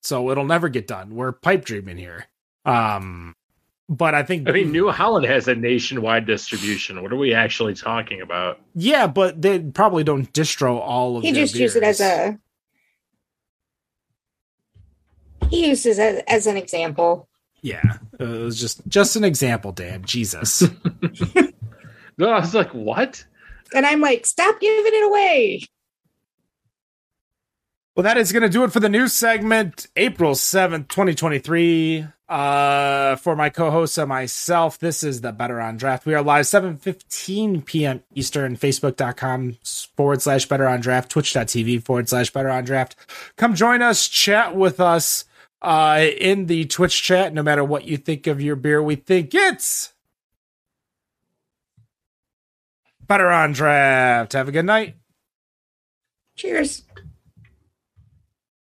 So 0.02 0.30
it'll 0.30 0.44
never 0.44 0.68
get 0.68 0.86
done. 0.86 1.14
We're 1.16 1.32
pipe 1.32 1.64
dreaming 1.64 1.96
here. 1.96 2.26
Um, 2.66 3.34
but 3.88 4.14
I 4.14 4.24
think 4.24 4.46
I 4.46 4.52
mean, 4.52 4.72
New 4.72 4.90
Holland 4.90 5.24
has 5.24 5.48
a 5.48 5.54
nationwide 5.54 6.26
distribution. 6.26 7.02
What 7.02 7.12
are 7.12 7.16
we 7.16 7.32
actually 7.32 7.72
talking 7.72 8.20
about? 8.20 8.60
yeah, 8.74 9.06
but 9.06 9.40
they 9.40 9.60
probably 9.60 10.04
don't 10.04 10.30
distro 10.34 10.78
all 10.78 11.16
of. 11.16 11.22
He 11.22 11.32
their 11.32 11.44
just 11.44 11.54
used 11.54 11.76
it 11.76 11.82
as 11.82 12.00
a 12.00 12.38
he 15.48 15.68
uses 15.68 15.98
it 15.98 16.24
as 16.28 16.46
an 16.46 16.58
example. 16.58 17.26
yeah. 17.62 17.98
It 18.20 18.28
was 18.28 18.60
just 18.60 18.86
just 18.86 19.16
an 19.16 19.24
example, 19.24 19.72
Dan. 19.72 20.04
Jesus. 20.04 20.62
No, 22.18 22.30
I 22.30 22.40
was 22.40 22.54
like, 22.54 22.70
what? 22.70 23.24
And 23.74 23.86
I'm 23.86 24.00
like, 24.00 24.26
stop 24.26 24.60
giving 24.60 24.92
it 24.94 25.04
away. 25.04 25.62
Well, 27.96 28.04
that 28.04 28.18
is 28.18 28.30
going 28.30 28.42
to 28.42 28.50
do 28.50 28.62
it 28.64 28.72
for 28.72 28.80
the 28.80 28.90
news 28.90 29.14
segment, 29.14 29.86
April 29.96 30.34
7th, 30.34 30.88
2023. 30.88 32.06
Uh, 32.28 33.14
for 33.16 33.36
my 33.36 33.48
co-host 33.48 33.96
and 33.96 34.08
myself, 34.08 34.78
this 34.78 35.02
is 35.02 35.20
the 35.20 35.32
Better 35.32 35.60
on 35.60 35.76
Draft. 35.76 36.04
We 36.04 36.14
are 36.14 36.22
live 36.22 36.44
7.15 36.44 37.64
p.m. 37.64 38.02
Eastern, 38.14 38.56
facebook.com 38.56 39.56
forward 39.96 40.20
slash 40.20 40.44
Better 40.46 40.68
on 40.68 40.80
Draft, 40.80 41.10
twitch.tv 41.10 41.84
forward 41.84 42.08
slash 42.08 42.30
Better 42.30 42.50
on 42.50 42.64
Draft. 42.64 42.96
Come 43.36 43.54
join 43.54 43.80
us, 43.80 44.08
chat 44.08 44.54
with 44.54 44.78
us 44.78 45.24
uh, 45.62 46.04
in 46.18 46.46
the 46.46 46.66
Twitch 46.66 47.02
chat, 47.02 47.32
no 47.32 47.42
matter 47.42 47.64
what 47.64 47.84
you 47.84 47.96
think 47.96 48.26
of 48.26 48.42
your 48.42 48.56
beer. 48.56 48.82
We 48.82 48.96
think 48.96 49.34
it's 49.34 49.94
Better 53.06 53.30
on 53.30 53.52
Draft. 53.52 54.32
Have 54.32 54.48
a 54.48 54.52
good 54.52 54.64
night. 54.64 54.96
Cheers. 56.36 56.82